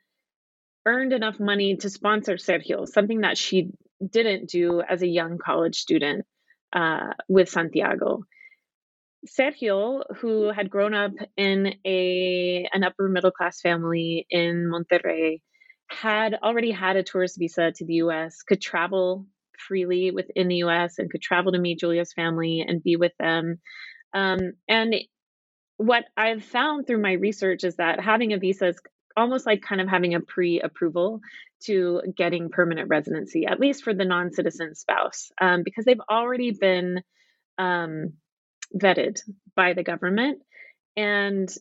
earned 0.86 1.12
enough 1.12 1.38
money 1.38 1.76
to 1.76 1.90
sponsor 1.90 2.36
Sergio, 2.36 2.88
something 2.88 3.20
that 3.20 3.36
she 3.36 3.72
didn't 4.04 4.48
do 4.48 4.80
as 4.80 5.02
a 5.02 5.08
young 5.08 5.38
college 5.38 5.76
student 5.76 6.24
uh, 6.72 7.12
with 7.28 7.48
Santiago. 7.48 8.24
Sergio, 9.26 10.02
who 10.18 10.52
had 10.52 10.70
grown 10.70 10.94
up 10.94 11.12
in 11.36 11.74
a 11.84 12.68
an 12.72 12.84
upper 12.84 13.08
middle 13.08 13.30
class 13.30 13.60
family 13.60 14.26
in 14.30 14.70
Monterrey, 14.70 15.40
had 15.88 16.34
already 16.34 16.70
had 16.70 16.96
a 16.96 17.02
tourist 17.02 17.38
visa 17.38 17.72
to 17.72 17.84
the 17.84 17.94
U.S., 17.94 18.42
could 18.42 18.60
travel 18.60 19.26
freely 19.58 20.10
within 20.10 20.48
the 20.48 20.56
U.S. 20.56 20.98
and 20.98 21.10
could 21.10 21.22
travel 21.22 21.52
to 21.52 21.58
meet 21.58 21.80
Julia's 21.80 22.12
family 22.12 22.64
and 22.66 22.82
be 22.82 22.96
with 22.96 23.12
them. 23.18 23.58
Um, 24.12 24.52
and 24.68 24.94
what 25.76 26.04
I've 26.16 26.44
found 26.44 26.86
through 26.86 27.02
my 27.02 27.12
research 27.12 27.64
is 27.64 27.76
that 27.76 28.00
having 28.00 28.32
a 28.32 28.38
visa 28.38 28.68
is 28.68 28.80
almost 29.16 29.46
like 29.46 29.62
kind 29.62 29.80
of 29.80 29.88
having 29.88 30.14
a 30.14 30.20
pre-approval 30.20 31.20
to 31.64 32.02
getting 32.16 32.50
permanent 32.50 32.88
residency, 32.88 33.46
at 33.46 33.60
least 33.60 33.82
for 33.82 33.94
the 33.94 34.04
non-citizen 34.04 34.74
spouse, 34.74 35.30
um, 35.40 35.62
because 35.62 35.84
they've 35.84 36.00
already 36.10 36.50
been 36.50 37.02
um, 37.58 38.12
vetted 38.74 39.20
by 39.54 39.72
the 39.72 39.82
government, 39.82 40.42
and 40.96 41.52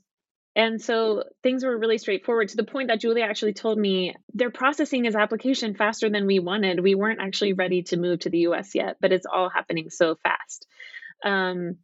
and 0.56 0.82
so 0.82 1.24
things 1.44 1.66
were 1.66 1.78
really 1.78 1.98
straightforward 1.98 2.48
to 2.50 2.56
the 2.56 2.64
point 2.64 2.88
that 2.88 3.02
Julia 3.02 3.26
actually 3.26 3.54
told 3.54 3.78
me 3.78 4.16
they're 4.34 4.50
processing 4.50 5.04
his 5.04 5.16
application 5.16 5.76
faster 5.76 6.10
than 6.10 6.26
we 6.26 6.40
wanted. 6.40 6.80
We 6.80 6.96
weren't 6.96 7.20
actually 7.20 7.54
ready 7.54 7.84
to 7.84 7.98
move 7.98 8.20
to 8.22 8.30
the 8.30 8.40
U.S. 8.40 8.74
yet, 8.74 8.96
but 9.02 9.12
it's 9.12 9.26
all 9.26 9.50
happening 9.50 9.90
so 9.90 10.16
fast. 10.24 10.66
Um, 11.26 11.78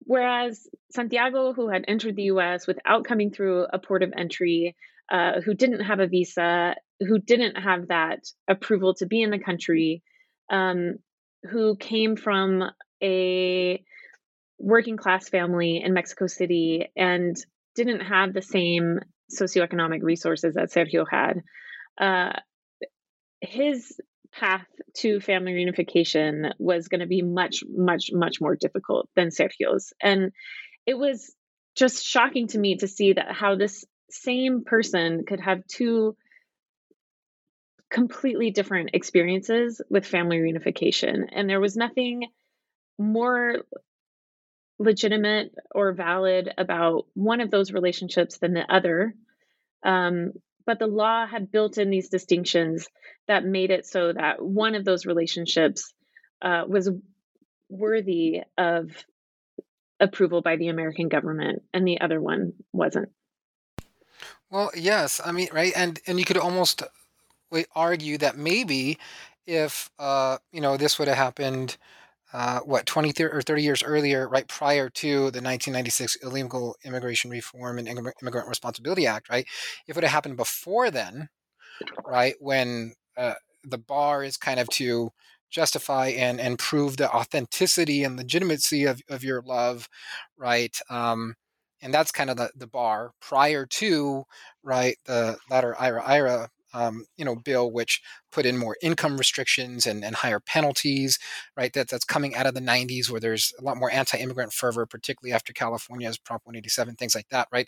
whereas 0.00 0.66
Santiago, 0.92 1.52
who 1.52 1.68
had 1.68 1.84
entered 1.88 2.16
the 2.16 2.24
U.S. 2.24 2.66
without 2.66 3.04
coming 3.04 3.30
through 3.30 3.66
a 3.70 3.78
port 3.78 4.02
of 4.02 4.14
entry, 4.16 4.76
uh, 5.10 5.40
who 5.40 5.54
didn't 5.54 5.80
have 5.80 6.00
a 6.00 6.06
visa, 6.06 6.74
who 7.00 7.18
didn't 7.18 7.56
have 7.56 7.88
that 7.88 8.20
approval 8.48 8.94
to 8.94 9.06
be 9.06 9.22
in 9.22 9.30
the 9.30 9.38
country, 9.38 10.02
um, 10.50 10.96
who 11.50 11.76
came 11.76 12.16
from 12.16 12.64
a 13.02 13.82
working 14.58 14.96
class 14.96 15.28
family 15.28 15.82
in 15.84 15.92
Mexico 15.92 16.26
City 16.26 16.88
and 16.96 17.36
didn't 17.74 18.00
have 18.00 18.32
the 18.32 18.42
same 18.42 19.00
socioeconomic 19.30 20.02
resources 20.02 20.54
that 20.54 20.72
Sergio 20.72 21.04
had. 21.08 21.42
Uh, 21.98 22.38
his 23.40 24.00
path 24.32 24.66
to 24.94 25.20
family 25.20 25.52
reunification 25.52 26.52
was 26.58 26.88
going 26.88 27.00
to 27.00 27.06
be 27.06 27.22
much, 27.22 27.62
much, 27.68 28.10
much 28.12 28.40
more 28.40 28.56
difficult 28.56 29.08
than 29.14 29.28
Sergio's. 29.28 29.92
And 30.00 30.32
it 30.86 30.94
was 30.98 31.34
just 31.76 32.04
shocking 32.04 32.48
to 32.48 32.58
me 32.58 32.76
to 32.76 32.88
see 32.88 33.12
that 33.12 33.32
how 33.32 33.56
this 33.56 33.84
same 34.10 34.64
person 34.64 35.24
could 35.26 35.40
have 35.40 35.66
two 35.66 36.16
completely 37.90 38.50
different 38.50 38.90
experiences 38.94 39.80
with 39.88 40.06
family 40.06 40.38
reunification. 40.38 41.28
And 41.32 41.48
there 41.48 41.60
was 41.60 41.76
nothing 41.76 42.28
more 42.98 43.62
legitimate 44.78 45.54
or 45.74 45.92
valid 45.92 46.52
about 46.58 47.06
one 47.14 47.40
of 47.40 47.50
those 47.50 47.72
relationships 47.72 48.38
than 48.38 48.52
the 48.52 48.70
other. 48.72 49.14
Um, 49.82 50.32
but 50.66 50.78
the 50.78 50.86
law 50.86 51.26
had 51.26 51.52
built 51.52 51.78
in 51.78 51.90
these 51.90 52.08
distinctions 52.08 52.88
that 53.28 53.44
made 53.44 53.70
it 53.70 53.86
so 53.86 54.12
that 54.12 54.42
one 54.44 54.74
of 54.74 54.84
those 54.84 55.06
relationships 55.06 55.94
uh, 56.42 56.64
was 56.66 56.90
worthy 57.68 58.42
of 58.58 58.90
approval 60.00 60.42
by 60.42 60.56
the 60.56 60.68
American 60.68 61.08
government 61.08 61.62
and 61.72 61.86
the 61.86 62.00
other 62.00 62.20
one 62.20 62.52
wasn't. 62.72 63.08
Well, 64.50 64.70
yes, 64.76 65.20
I 65.24 65.32
mean, 65.32 65.48
right, 65.52 65.72
and 65.76 65.98
and 66.06 66.18
you 66.18 66.24
could 66.24 66.36
almost 66.36 66.82
argue 67.74 68.18
that 68.18 68.36
maybe 68.36 68.98
if 69.46 69.90
uh, 69.98 70.38
you 70.52 70.60
know 70.60 70.76
this 70.76 70.98
would 70.98 71.08
have 71.08 71.16
happened 71.16 71.76
uh, 72.32 72.60
what 72.60 72.86
20 72.86 73.12
or 73.24 73.42
30 73.42 73.62
years 73.62 73.82
earlier 73.82 74.28
right 74.28 74.48
prior 74.48 74.90
to 74.90 75.30
the 75.32 75.40
1996 75.42 76.16
illegal 76.18 76.76
immigration 76.84 77.30
reform 77.30 77.78
and 77.78 77.88
immigrant 77.88 78.48
responsibility 78.48 79.06
act 79.06 79.28
right 79.30 79.46
if 79.88 79.96
it 79.98 80.04
have 80.04 80.12
happened 80.12 80.36
before 80.36 80.90
then 80.90 81.28
right 82.06 82.34
when 82.40 82.92
uh, 83.16 83.34
the 83.64 83.78
bar 83.78 84.22
is 84.24 84.36
kind 84.36 84.60
of 84.60 84.68
to 84.70 85.10
justify 85.50 86.08
and 86.08 86.40
and 86.40 86.58
prove 86.58 86.96
the 86.96 87.10
authenticity 87.10 88.04
and 88.04 88.16
legitimacy 88.16 88.84
of, 88.84 89.00
of 89.08 89.22
your 89.24 89.42
love 89.42 89.88
right 90.38 90.80
um, 90.90 91.34
and 91.82 91.92
that's 91.92 92.12
kind 92.12 92.30
of 92.30 92.36
the, 92.36 92.50
the 92.56 92.66
bar 92.66 93.12
prior 93.20 93.66
to 93.66 94.24
right 94.62 94.96
the 95.04 95.36
latter 95.50 95.74
ira 95.78 96.02
ira 96.04 96.48
um, 96.76 97.06
you 97.16 97.24
know, 97.24 97.34
bill 97.34 97.70
which 97.70 98.02
put 98.30 98.44
in 98.44 98.58
more 98.58 98.76
income 98.82 99.16
restrictions 99.16 99.86
and, 99.86 100.04
and 100.04 100.14
higher 100.14 100.40
penalties, 100.40 101.18
right? 101.56 101.72
That 101.72 101.88
that's 101.88 102.04
coming 102.04 102.34
out 102.34 102.46
of 102.46 102.54
the 102.54 102.60
90s 102.60 103.10
where 103.10 103.20
there's 103.20 103.54
a 103.58 103.62
lot 103.62 103.78
more 103.78 103.90
anti-immigrant 103.90 104.52
fervor, 104.52 104.84
particularly 104.84 105.32
after 105.32 105.54
California's 105.54 106.18
Prop 106.18 106.42
187, 106.44 106.96
things 106.96 107.14
like 107.14 107.28
that, 107.30 107.48
right? 107.50 107.66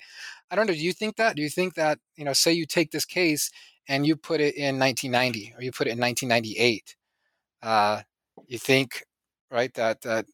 I 0.51 0.57
don't 0.57 0.67
know. 0.67 0.75
Do 0.75 0.79
you 0.79 0.93
think 0.93 1.17
that? 1.17 1.37
Do 1.37 1.43
you 1.43 1.49
think 1.49 1.75
that 1.75 1.99
you 2.17 2.25
know, 2.25 2.35
say 2.35 2.53
you 2.53 2.67
take 2.67 2.91
this 2.91 3.07
case 3.07 3.51
and 3.89 4.07
you 4.07 4.15
put 4.15 4.43
it 4.43 4.57
in 4.57 4.79
1990 4.79 5.55
or 5.57 5.63
you 5.63 5.73
put 5.73 5.87
it 5.87 5.93
in 5.93 6.01
1998, 6.01 6.97
uh, 7.63 8.03
you 8.47 8.59
think, 8.59 9.05
right, 9.51 9.73
that 9.75 10.03
that 10.03 10.27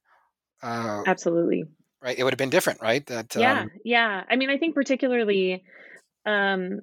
uh, 0.62 1.02
absolutely 1.06 1.64
right, 2.04 2.18
it 2.18 2.22
would 2.22 2.32
have 2.32 2.38
been 2.38 2.50
different, 2.50 2.82
right? 2.82 3.04
That 3.06 3.34
yeah, 3.34 3.62
um, 3.62 3.70
yeah. 3.84 4.22
I 4.28 4.36
mean, 4.36 4.50
I 4.50 4.58
think 4.58 4.74
particularly 4.74 5.64
um, 6.26 6.80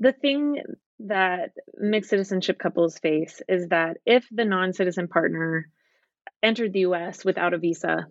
the 0.00 0.12
thing 0.12 0.62
that 1.00 1.50
mixed 1.76 2.10
citizenship 2.10 2.58
couples 2.58 2.98
face 2.98 3.42
is 3.48 3.68
that 3.68 3.98
if 4.06 4.26
the 4.30 4.44
non 4.44 4.72
citizen 4.72 5.06
partner 5.06 5.68
entered 6.42 6.72
the 6.72 6.80
US 6.80 7.24
without 7.24 7.52
a 7.54 7.58
visa, 7.58 8.06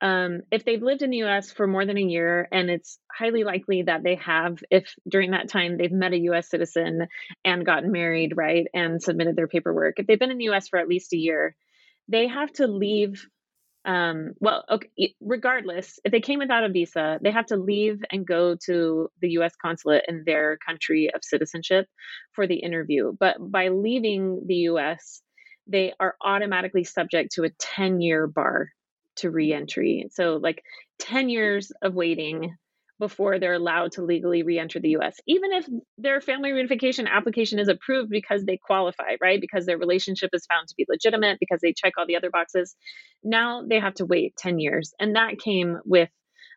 um, 0.00 0.42
if 0.52 0.64
they've 0.64 0.82
lived 0.82 1.02
in 1.02 1.10
the 1.10 1.24
US 1.24 1.50
for 1.50 1.66
more 1.66 1.84
than 1.84 1.98
a 1.98 2.02
year, 2.02 2.48
and 2.52 2.70
it's 2.70 2.98
highly 3.12 3.42
likely 3.42 3.82
that 3.82 4.04
they 4.04 4.14
have, 4.16 4.62
if 4.70 4.94
during 5.08 5.32
that 5.32 5.48
time 5.48 5.76
they've 5.76 5.90
met 5.90 6.12
a 6.12 6.18
US 6.30 6.48
citizen 6.48 7.08
and 7.44 7.66
gotten 7.66 7.90
married, 7.90 8.36
right, 8.36 8.66
and 8.72 9.02
submitted 9.02 9.34
their 9.34 9.48
paperwork, 9.48 9.98
if 9.98 10.06
they've 10.06 10.18
been 10.18 10.30
in 10.30 10.38
the 10.38 10.50
US 10.50 10.68
for 10.68 10.78
at 10.78 10.88
least 10.88 11.12
a 11.14 11.18
year, 11.18 11.56
they 12.06 12.28
have 12.28 12.52
to 12.54 12.68
leave 12.68 13.26
um, 13.88 14.34
well, 14.38 14.66
okay, 14.70 15.14
regardless, 15.18 15.98
if 16.04 16.12
they 16.12 16.20
came 16.20 16.40
without 16.40 16.62
a 16.62 16.68
visa, 16.68 17.18
they 17.22 17.30
have 17.30 17.46
to 17.46 17.56
leave 17.56 18.04
and 18.12 18.26
go 18.26 18.54
to 18.66 19.08
the 19.22 19.30
US 19.38 19.54
consulate 19.56 20.04
in 20.06 20.24
their 20.26 20.58
country 20.58 21.10
of 21.14 21.24
citizenship 21.24 21.86
for 22.32 22.46
the 22.46 22.56
interview. 22.56 23.14
But 23.18 23.36
by 23.40 23.68
leaving 23.68 24.44
the 24.46 24.56
US, 24.72 25.22
they 25.66 25.94
are 25.98 26.16
automatically 26.22 26.84
subject 26.84 27.32
to 27.32 27.44
a 27.44 27.50
10 27.58 28.02
year 28.02 28.26
bar 28.26 28.68
to 29.16 29.30
reentry. 29.30 30.08
So, 30.12 30.36
like 30.36 30.62
10 30.98 31.30
years 31.30 31.72
of 31.80 31.94
waiting 31.94 32.56
before 32.98 33.38
they're 33.38 33.54
allowed 33.54 33.92
to 33.92 34.02
legally 34.02 34.42
re-enter 34.42 34.80
the 34.80 34.96
US 34.96 35.16
even 35.26 35.52
if 35.52 35.66
their 35.96 36.20
family 36.20 36.50
reunification 36.50 37.08
application 37.08 37.58
is 37.58 37.68
approved 37.68 38.10
because 38.10 38.44
they 38.44 38.56
qualify 38.56 39.16
right? 39.20 39.40
Because 39.40 39.66
their 39.66 39.78
relationship 39.78 40.30
is 40.32 40.46
found 40.46 40.68
to 40.68 40.74
be 40.76 40.86
legitimate 40.88 41.38
because 41.40 41.60
they 41.60 41.72
check 41.72 41.94
all 41.96 42.06
the 42.06 42.16
other 42.16 42.30
boxes. 42.30 42.76
Now 43.22 43.62
they 43.68 43.80
have 43.80 43.94
to 43.94 44.06
wait 44.06 44.36
10 44.36 44.58
years 44.58 44.92
and 44.98 45.16
that 45.16 45.38
came 45.38 45.78
with 45.84 46.10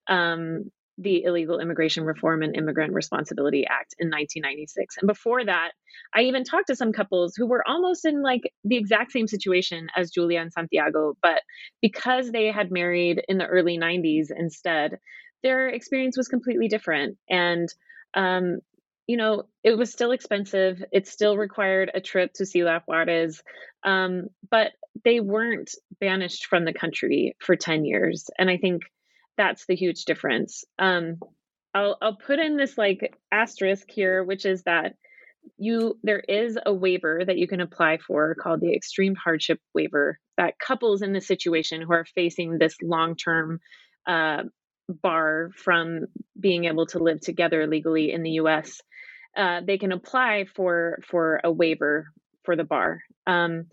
um, 0.07 0.71
the 0.97 1.23
Illegal 1.23 1.59
Immigration 1.59 2.03
Reform 2.03 2.43
and 2.43 2.55
Immigrant 2.55 2.93
Responsibility 2.93 3.65
Act 3.65 3.95
in 3.97 4.09
1996 4.09 4.97
and 4.97 5.07
before 5.07 5.43
that 5.45 5.71
I 6.13 6.23
even 6.23 6.43
talked 6.43 6.67
to 6.67 6.75
some 6.75 6.93
couples 6.93 7.33
who 7.35 7.47
were 7.47 7.67
almost 7.67 8.05
in 8.05 8.21
like 8.21 8.41
the 8.63 8.77
exact 8.77 9.11
same 9.11 9.27
situation 9.27 9.87
as 9.95 10.11
Julia 10.11 10.41
and 10.41 10.51
Santiago 10.51 11.13
but 11.21 11.41
because 11.81 12.31
they 12.31 12.47
had 12.47 12.71
married 12.71 13.23
in 13.27 13.37
the 13.37 13.47
early 13.47 13.77
90s 13.79 14.27
instead 14.35 14.99
their 15.43 15.67
experience 15.67 16.17
was 16.17 16.27
completely 16.27 16.67
different. 16.67 17.17
And, 17.29 17.67
um, 18.13 18.59
you 19.07 19.17
know, 19.17 19.43
it 19.63 19.77
was 19.77 19.91
still 19.91 20.11
expensive. 20.11 20.83
It 20.91 21.07
still 21.07 21.37
required 21.37 21.91
a 21.93 22.01
trip 22.01 22.33
to 22.33 22.45
Ciudad 22.45 22.83
Juarez, 22.87 23.41
um, 23.83 24.27
but 24.49 24.71
they 25.03 25.19
weren't 25.19 25.71
banished 25.99 26.45
from 26.45 26.65
the 26.65 26.73
country 26.73 27.35
for 27.39 27.55
10 27.55 27.85
years. 27.85 28.29
And 28.37 28.49
I 28.49 28.57
think 28.57 28.83
that's 29.37 29.65
the 29.65 29.75
huge 29.75 30.05
difference. 30.05 30.63
Um, 30.77 31.17
I'll, 31.73 31.97
I'll 32.01 32.15
put 32.15 32.39
in 32.39 32.57
this 32.57 32.77
like 32.77 33.17
asterisk 33.31 33.89
here, 33.89 34.23
which 34.23 34.45
is 34.45 34.63
that 34.63 34.95
you 35.57 35.97
there 36.03 36.19
is 36.19 36.57
a 36.65 36.73
waiver 36.73 37.23
that 37.25 37.37
you 37.37 37.47
can 37.47 37.61
apply 37.61 37.97
for 37.97 38.35
called 38.35 38.61
the 38.61 38.73
extreme 38.73 39.15
hardship 39.15 39.59
waiver 39.73 40.19
that 40.37 40.59
couples 40.59 41.01
in 41.01 41.13
this 41.13 41.27
situation 41.27 41.81
who 41.81 41.93
are 41.93 42.05
facing 42.05 42.57
this 42.57 42.75
long-term 42.81 43.59
uh, 44.07 44.43
bar 44.91 45.49
from 45.55 46.05
being 46.39 46.65
able 46.65 46.85
to 46.87 46.99
live 46.99 47.21
together 47.21 47.67
legally 47.67 48.11
in 48.11 48.23
the 48.23 48.31
U.S. 48.31 48.81
Uh, 49.35 49.61
they 49.65 49.77
can 49.77 49.91
apply 49.91 50.45
for 50.55 50.99
for 51.07 51.39
a 51.43 51.51
waiver 51.51 52.07
for 52.43 52.55
the 52.55 52.63
bar, 52.63 53.01
um, 53.27 53.65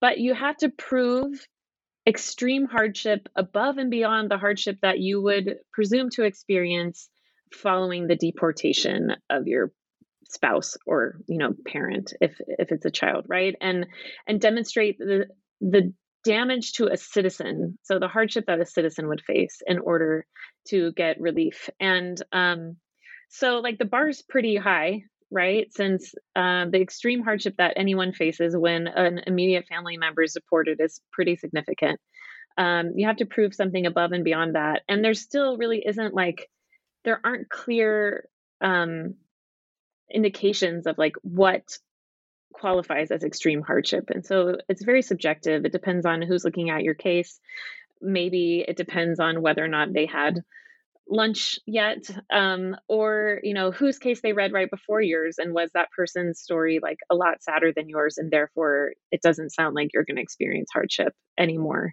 but 0.00 0.18
you 0.18 0.34
have 0.34 0.56
to 0.58 0.70
prove 0.70 1.46
extreme 2.06 2.66
hardship 2.66 3.28
above 3.34 3.78
and 3.78 3.90
beyond 3.90 4.30
the 4.30 4.38
hardship 4.38 4.78
that 4.82 4.98
you 4.98 5.22
would 5.22 5.56
presume 5.72 6.10
to 6.10 6.24
experience 6.24 7.08
following 7.52 8.06
the 8.06 8.16
deportation 8.16 9.12
of 9.30 9.46
your 9.46 9.72
spouse 10.28 10.76
or 10.86 11.16
you 11.28 11.38
know 11.38 11.54
parent 11.66 12.12
if 12.20 12.40
if 12.46 12.72
it's 12.72 12.84
a 12.84 12.90
child 12.90 13.24
right 13.28 13.54
and 13.60 13.86
and 14.26 14.40
demonstrate 14.40 14.98
the 14.98 15.26
the 15.60 15.92
damage 16.24 16.72
to 16.72 16.86
a 16.86 16.96
citizen, 16.96 17.78
so 17.82 17.98
the 17.98 18.08
hardship 18.08 18.46
that 18.46 18.60
a 18.60 18.66
citizen 18.66 19.08
would 19.08 19.20
face 19.20 19.62
in 19.66 19.78
order 19.78 20.26
to 20.68 20.92
get 20.92 21.20
relief. 21.20 21.68
And 21.78 22.20
um, 22.32 22.76
so, 23.28 23.58
like, 23.60 23.78
the 23.78 23.84
bar 23.84 24.08
is 24.08 24.22
pretty 24.22 24.56
high, 24.56 25.04
right? 25.30 25.72
Since 25.72 26.14
uh, 26.34 26.66
the 26.70 26.80
extreme 26.80 27.22
hardship 27.22 27.56
that 27.58 27.74
anyone 27.76 28.12
faces 28.12 28.56
when 28.56 28.86
an 28.86 29.20
immediate 29.26 29.66
family 29.66 29.96
member 29.96 30.22
is 30.22 30.34
deported 30.34 30.80
is 30.80 31.00
pretty 31.12 31.36
significant. 31.36 32.00
Um, 32.56 32.92
you 32.94 33.06
have 33.06 33.16
to 33.16 33.26
prove 33.26 33.54
something 33.54 33.84
above 33.84 34.12
and 34.12 34.24
beyond 34.24 34.54
that. 34.54 34.82
And 34.88 35.04
there 35.04 35.14
still 35.14 35.56
really 35.56 35.82
isn't 35.84 36.14
like, 36.14 36.48
there 37.04 37.20
aren't 37.24 37.48
clear 37.48 38.28
um, 38.60 39.14
indications 40.12 40.86
of 40.86 40.96
like 40.96 41.16
what 41.22 41.78
qualifies 42.54 43.10
as 43.10 43.24
extreme 43.24 43.60
hardship. 43.60 44.08
And 44.08 44.24
so 44.24 44.56
it's 44.68 44.84
very 44.84 45.02
subjective. 45.02 45.64
It 45.64 45.72
depends 45.72 46.06
on 46.06 46.22
who's 46.22 46.44
looking 46.44 46.70
at 46.70 46.82
your 46.82 46.94
case. 46.94 47.38
Maybe 48.00 48.64
it 48.66 48.76
depends 48.76 49.20
on 49.20 49.42
whether 49.42 49.62
or 49.62 49.68
not 49.68 49.92
they 49.92 50.06
had 50.06 50.42
lunch 51.08 51.58
yet 51.66 52.08
um, 52.32 52.76
or 52.88 53.40
you 53.42 53.52
know 53.52 53.70
whose 53.70 53.98
case 53.98 54.22
they 54.22 54.32
read 54.32 54.52
right 54.52 54.70
before 54.70 55.02
yours 55.02 55.36
and 55.38 55.52
was 55.52 55.70
that 55.74 55.90
person's 55.94 56.40
story 56.40 56.80
like 56.82 56.96
a 57.10 57.14
lot 57.14 57.42
sadder 57.42 57.72
than 57.74 57.88
yours 57.88 58.16
and 58.16 58.30
therefore 58.30 58.92
it 59.10 59.20
doesn't 59.20 59.52
sound 59.52 59.74
like 59.74 59.90
you're 59.92 60.04
going 60.04 60.16
to 60.16 60.22
experience 60.22 60.70
hardship 60.72 61.12
anymore 61.38 61.92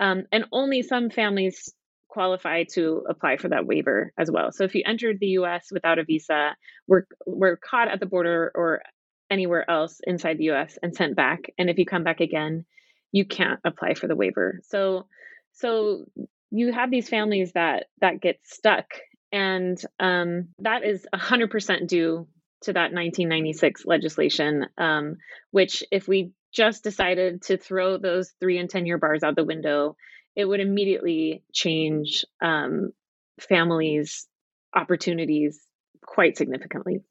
um, 0.00 0.24
and 0.32 0.44
only 0.50 0.82
some 0.82 1.08
families 1.08 1.72
qualify 2.08 2.64
to 2.64 3.04
apply 3.08 3.36
for 3.36 3.48
that 3.48 3.66
waiver 3.66 4.12
as 4.18 4.28
well 4.28 4.50
so 4.50 4.64
if 4.64 4.74
you 4.74 4.82
entered 4.84 5.18
the 5.20 5.28
us 5.28 5.68
without 5.70 6.00
a 6.00 6.04
visa 6.04 6.56
were 6.88 7.06
were 7.26 7.56
caught 7.56 7.88
at 7.88 8.00
the 8.00 8.06
border 8.06 8.50
or 8.56 8.82
anywhere 9.30 9.68
else 9.68 10.00
inside 10.06 10.38
the 10.38 10.50
US 10.50 10.78
and 10.82 10.94
sent 10.94 11.16
back. 11.16 11.50
And 11.58 11.68
if 11.70 11.78
you 11.78 11.86
come 11.86 12.04
back 12.04 12.20
again, 12.20 12.64
you 13.12 13.24
can't 13.24 13.60
apply 13.64 13.94
for 13.94 14.06
the 14.06 14.16
waiver. 14.16 14.60
So 14.64 15.06
so 15.52 16.04
you 16.50 16.72
have 16.72 16.90
these 16.90 17.08
families 17.08 17.52
that 17.52 17.86
that 18.00 18.20
get 18.20 18.40
stuck 18.44 18.86
and 19.30 19.78
um, 20.00 20.48
that 20.60 20.84
is 20.84 21.06
100% 21.14 21.86
due 21.86 22.26
to 22.62 22.72
that 22.72 22.92
1996 22.92 23.84
legislation 23.84 24.66
um, 24.78 25.16
which 25.50 25.84
if 25.90 26.08
we 26.08 26.32
just 26.52 26.82
decided 26.82 27.42
to 27.42 27.58
throw 27.58 27.98
those 27.98 28.32
three 28.40 28.58
and 28.58 28.70
10 28.70 28.86
year 28.86 28.98
bars 28.98 29.22
out 29.22 29.36
the 29.36 29.44
window 29.44 29.96
it 30.34 30.44
would 30.44 30.60
immediately 30.60 31.42
change 31.52 32.24
um, 32.40 32.92
families 33.40 34.26
opportunities 34.74 35.60
quite 36.02 36.36
significantly 36.36 37.02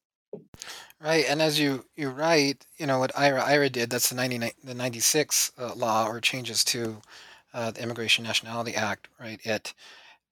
Right, 0.99 1.25
and 1.29 1.41
as 1.41 1.59
you 1.59 1.85
you 1.95 2.09
write, 2.09 2.65
you 2.77 2.87
know 2.87 2.99
what 2.99 3.17
IRA 3.17 3.43
IRA 3.43 3.69
did. 3.69 3.89
That's 3.89 4.09
the 4.09 4.15
ninety 4.15 4.39
the 4.63 4.73
ninety 4.73 4.99
six 4.99 5.51
uh, 5.57 5.73
law 5.75 6.07
or 6.07 6.19
changes 6.19 6.63
to 6.65 7.01
uh, 7.53 7.71
the 7.71 7.83
Immigration 7.83 8.23
Nationality 8.23 8.75
Act. 8.75 9.07
Right, 9.19 9.39
it 9.45 9.73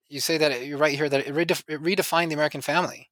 you 0.10 0.19
say 0.21 0.38
that 0.39 0.51
it, 0.51 0.63
you 0.67 0.77
write 0.77 0.95
here 0.95 1.10
that 1.10 1.27
it, 1.27 1.34
redef- 1.36 1.65
it 1.69 1.81
redefined 1.84 2.29
the 2.29 2.36
American 2.36 2.62
family 2.62 3.10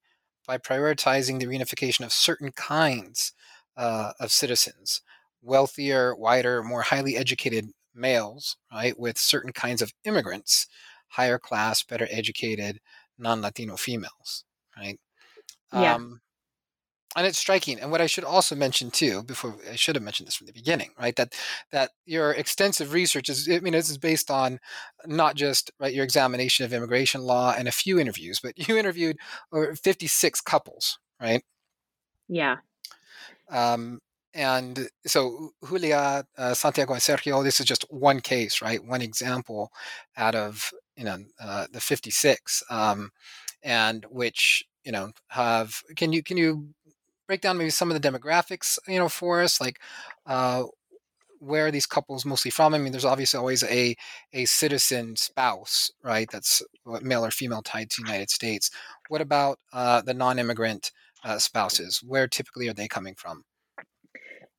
by 0.48 0.58
prioritizing 0.58 1.40
the 1.40 1.48
reunification 1.48 2.06
of 2.06 2.14
certain 2.14 2.52
kinds 2.52 3.34
uh, 3.78 4.14
of 4.20 4.32
citizens, 4.32 5.02
wealthier, 5.42 6.16
wider, 6.16 6.64
more 6.64 6.84
highly 6.84 7.18
educated 7.18 7.70
males, 7.96 8.58
right, 8.74 9.00
with 9.00 9.18
certain 9.18 9.54
kinds 9.54 9.82
of 9.82 9.94
immigrants, 10.06 10.68
higher 11.10 11.40
class, 11.40 11.84
better 11.84 12.08
educated, 12.12 12.80
non 13.18 13.42
Latino 13.42 13.76
females, 13.78 14.46
right. 14.78 15.00
Yeah. 15.72 15.96
Um, 15.96 16.22
and 17.16 17.28
it's 17.28 17.38
striking. 17.38 17.80
And 17.80 17.92
what 17.92 18.02
I 18.02 18.08
should 18.08 18.24
also 18.24 18.56
mention 18.56 18.92
too, 18.92 19.24
before 19.24 19.56
I 19.72 19.76
should 19.76 19.96
have 19.96 20.04
mentioned 20.04 20.28
this 20.28 20.36
from 20.36 20.48
the 20.48 20.54
beginning, 20.54 20.92
right? 21.00 21.16
That 21.16 21.34
that 21.72 21.92
your 22.06 22.32
extensive 22.32 22.94
research 22.94 23.30
is, 23.30 23.48
I 23.50 23.60
mean, 23.60 23.74
this 23.74 23.90
is 23.90 23.98
based 23.98 24.32
on 24.32 24.60
not 25.06 25.36
just 25.36 25.72
right 25.80 25.94
your 25.94 26.04
examination 26.04 26.66
of 26.66 26.74
immigration 26.74 27.22
law 27.22 27.54
and 27.58 27.68
a 27.68 27.72
few 27.72 28.00
interviews, 28.00 28.40
but 28.42 28.68
you 28.68 28.78
interviewed 28.78 29.18
over 29.52 29.76
56 29.76 30.42
couples, 30.42 31.00
right? 31.22 31.44
Yeah. 32.28 32.58
Um, 33.50 34.00
and 34.34 34.90
so 35.06 35.52
Julia, 35.68 36.26
uh, 36.38 36.54
Santiago, 36.56 36.94
and 36.94 37.02
Sergio, 37.02 37.44
this 37.44 37.60
is 37.60 37.66
just 37.68 37.86
one 37.92 38.20
case, 38.20 38.62
right? 38.62 38.84
One 38.84 39.02
example 39.02 39.72
out 40.18 40.34
of 40.34 40.72
you 40.96 41.04
know 41.04 41.18
uh, 41.40 41.68
the 41.72 41.80
56, 41.80 42.64
um, 42.70 43.12
and 43.62 44.06
which 44.10 44.64
you 44.84 44.92
know 44.92 45.12
have. 45.28 45.82
Can 45.96 46.14
you 46.14 46.24
can 46.24 46.38
you 46.38 46.70
break 47.34 47.42
down 47.42 47.58
maybe 47.58 47.72
some 47.72 47.90
of 47.90 48.00
the 48.00 48.08
demographics, 48.08 48.78
you 48.88 49.00
know, 49.00 49.10
for 49.10 49.42
us, 49.42 49.60
like 49.60 49.80
uh, 50.28 50.66
where 51.40 51.66
are 51.66 51.72
these 51.72 51.88
couples 51.88 52.26
mostly 52.26 52.52
from? 52.52 52.76
I 52.76 52.78
mean, 52.78 52.92
there's 52.92 53.06
obviously 53.06 53.40
always 53.40 53.64
a 53.64 53.96
a 54.34 54.46
citizen 54.46 55.16
spouse, 55.16 55.90
right? 56.04 56.30
That's 56.32 56.62
male 57.02 57.26
or 57.26 57.32
female 57.32 57.64
tied 57.64 57.90
to 57.90 58.04
the 58.04 58.08
United 58.08 58.30
States. 58.30 58.70
What 59.10 59.20
about 59.22 59.58
uh, 59.74 60.02
the 60.02 60.14
non-immigrant 60.14 60.92
uh, 61.24 61.40
spouses? 61.40 62.04
Where 62.06 62.28
typically 62.28 62.68
are 62.68 62.74
they 62.76 62.88
coming 62.88 63.16
from? 63.16 63.46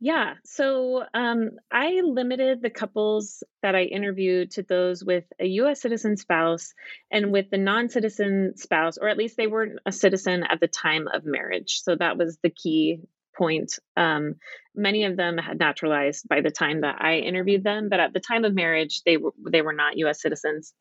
Yeah. 0.05 0.35
So 0.45 1.03
um, 1.15 1.53
I 1.73 2.03
limited 2.05 2.61
the 2.61 2.69
couples 2.69 3.43
that 3.63 3.75
I 3.75 3.85
interviewed 3.85 4.51
to 4.51 4.63
those 4.63 5.03
with 5.03 5.25
a 5.41 5.47
US 5.47 5.81
citizen 5.81 6.19
spouse 6.19 6.75
and 7.11 7.33
with 7.33 7.49
the 7.49 7.57
non 7.57 7.89
citizen 7.89 8.53
spouse, 8.59 8.99
or 8.99 9.09
at 9.09 9.17
least 9.17 9.39
they 9.39 9.47
weren't 9.47 9.79
a 9.87 9.93
citizen 9.93 10.45
at 10.45 10.61
the 10.61 10.69
time 10.69 11.09
of 11.09 11.25
marriage. 11.25 11.81
So 11.81 11.97
that 11.97 12.19
was 12.19 12.37
the 12.43 12.51
key 12.51 13.01
point. 13.35 13.79
Um, 13.97 14.35
many 14.75 15.05
of 15.05 15.17
them 15.17 15.39
had 15.39 15.59
naturalized 15.59 16.29
by 16.29 16.43
the 16.43 16.51
time 16.51 16.83
that 16.83 17.01
I 17.01 17.21
interviewed 17.21 17.65
them, 17.65 17.89
but 17.89 17.99
at 17.99 18.13
the 18.13 18.21
time 18.21 18.45
of 18.45 18.55
marriage, 18.55 19.01
they 19.07 19.17
were 19.17 19.33
they 19.51 19.63
were 19.63 19.73
not 19.73 19.97
U.S. 19.97 20.21
citizens, 20.21 20.75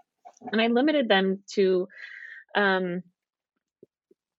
and 0.52 0.62
I 0.62 0.68
limited 0.68 1.08
them 1.08 1.44
to 1.54 1.88
um, 2.56 3.04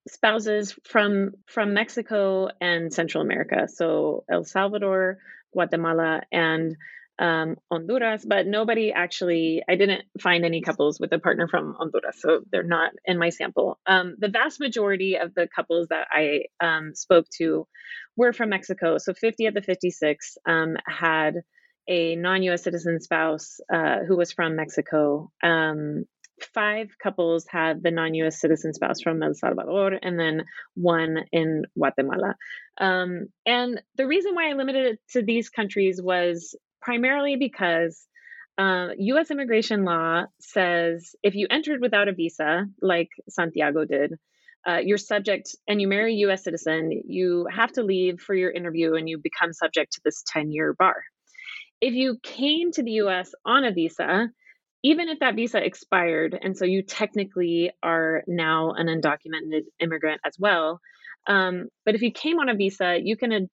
spouses 0.07 0.77
from 0.83 1.31
from 1.47 1.73
Mexico 1.73 2.49
and 2.61 2.93
Central 2.93 3.23
America, 3.23 3.67
so 3.67 4.23
El 4.29 4.43
Salvador, 4.43 5.17
Guatemala, 5.51 6.21
and 6.31 6.75
um, 7.17 7.55
Honduras. 7.71 8.25
But 8.25 8.45
nobody 8.45 8.91
actually, 8.91 9.63
I 9.67 9.75
didn't 9.75 10.03
find 10.19 10.45
any 10.45 10.61
couples 10.61 10.99
with 10.99 11.11
a 11.13 11.19
partner 11.19 11.47
from 11.47 11.75
Honduras, 11.77 12.17
so 12.19 12.41
they're 12.51 12.63
not 12.63 12.91
in 13.05 13.17
my 13.17 13.29
sample. 13.29 13.79
Um, 13.85 14.15
the 14.19 14.29
vast 14.29 14.59
majority 14.59 15.17
of 15.17 15.33
the 15.33 15.47
couples 15.53 15.87
that 15.89 16.07
I 16.11 16.43
um, 16.59 16.93
spoke 16.93 17.27
to 17.37 17.67
were 18.15 18.33
from 18.33 18.49
Mexico. 18.49 18.97
So 18.97 19.13
50 19.13 19.47
of 19.47 19.53
the 19.53 19.61
56 19.61 20.37
um, 20.45 20.77
had 20.87 21.41
a 21.87 22.15
non-U.S. 22.15 22.63
citizen 22.63 22.99
spouse 22.99 23.59
uh, 23.71 23.99
who 24.07 24.17
was 24.17 24.31
from 24.31 24.55
Mexico. 24.55 25.31
Um, 25.43 26.05
five 26.53 26.89
couples 27.01 27.45
had 27.49 27.81
the 27.81 27.91
non-U.S. 27.91 28.39
citizen 28.39 28.73
spouse 28.73 29.01
from 29.01 29.21
El 29.23 29.33
Salvador, 29.33 29.97
and 30.01 30.19
then 30.19 30.43
one 30.75 31.25
in 31.31 31.63
Guatemala. 31.77 32.35
Um, 32.79 33.27
and 33.45 33.81
the 33.95 34.07
reason 34.07 34.35
why 34.35 34.49
I 34.49 34.53
limited 34.53 34.85
it 34.85 34.99
to 35.11 35.23
these 35.23 35.49
countries 35.49 36.01
was 36.01 36.55
primarily 36.81 37.35
because 37.37 38.05
uh, 38.57 38.89
U.S. 38.97 39.31
immigration 39.31 39.83
law 39.83 40.23
says 40.39 41.15
if 41.23 41.35
you 41.35 41.47
entered 41.49 41.81
without 41.81 42.07
a 42.07 42.13
visa, 42.13 42.65
like 42.81 43.09
Santiago 43.29 43.85
did, 43.85 44.13
uh, 44.67 44.77
you're 44.77 44.97
subject 44.97 45.55
and 45.67 45.79
you 45.79 45.87
marry 45.87 46.13
a 46.13 46.17
U.S. 46.27 46.43
citizen, 46.43 47.01
you 47.05 47.47
have 47.53 47.71
to 47.73 47.83
leave 47.83 48.19
for 48.19 48.33
your 48.33 48.51
interview 48.51 48.95
and 48.95 49.07
you 49.07 49.19
become 49.21 49.53
subject 49.53 49.93
to 49.93 50.01
this 50.03 50.23
10 50.27 50.51
year 50.51 50.73
bar. 50.73 51.03
If 51.81 51.93
you 51.93 52.17
came 52.23 52.71
to 52.71 52.83
the 52.83 52.91
U.S. 52.91 53.33
on 53.45 53.65
a 53.65 53.71
visa, 53.71 54.29
even 54.85 55.09
if 55.09 55.17
that 55.19 55.33
visa 55.33 55.57
expired, 55.57 56.37
and 56.39 56.55
so 56.55 56.63
you 56.63 56.83
technically 56.83 57.71
are 57.81 58.23
now 58.27 58.73
an 58.73 58.85
undocumented 58.85 59.63
immigrant 59.79 60.21
as 60.23 60.35
well. 60.37 60.79
Um, 61.25 61.69
but 61.85 61.95
if 61.95 62.03
you 62.03 62.11
came 62.11 62.37
on 62.37 62.49
a 62.49 62.55
visa, 62.55 62.99
you 63.01 63.17
can 63.17 63.49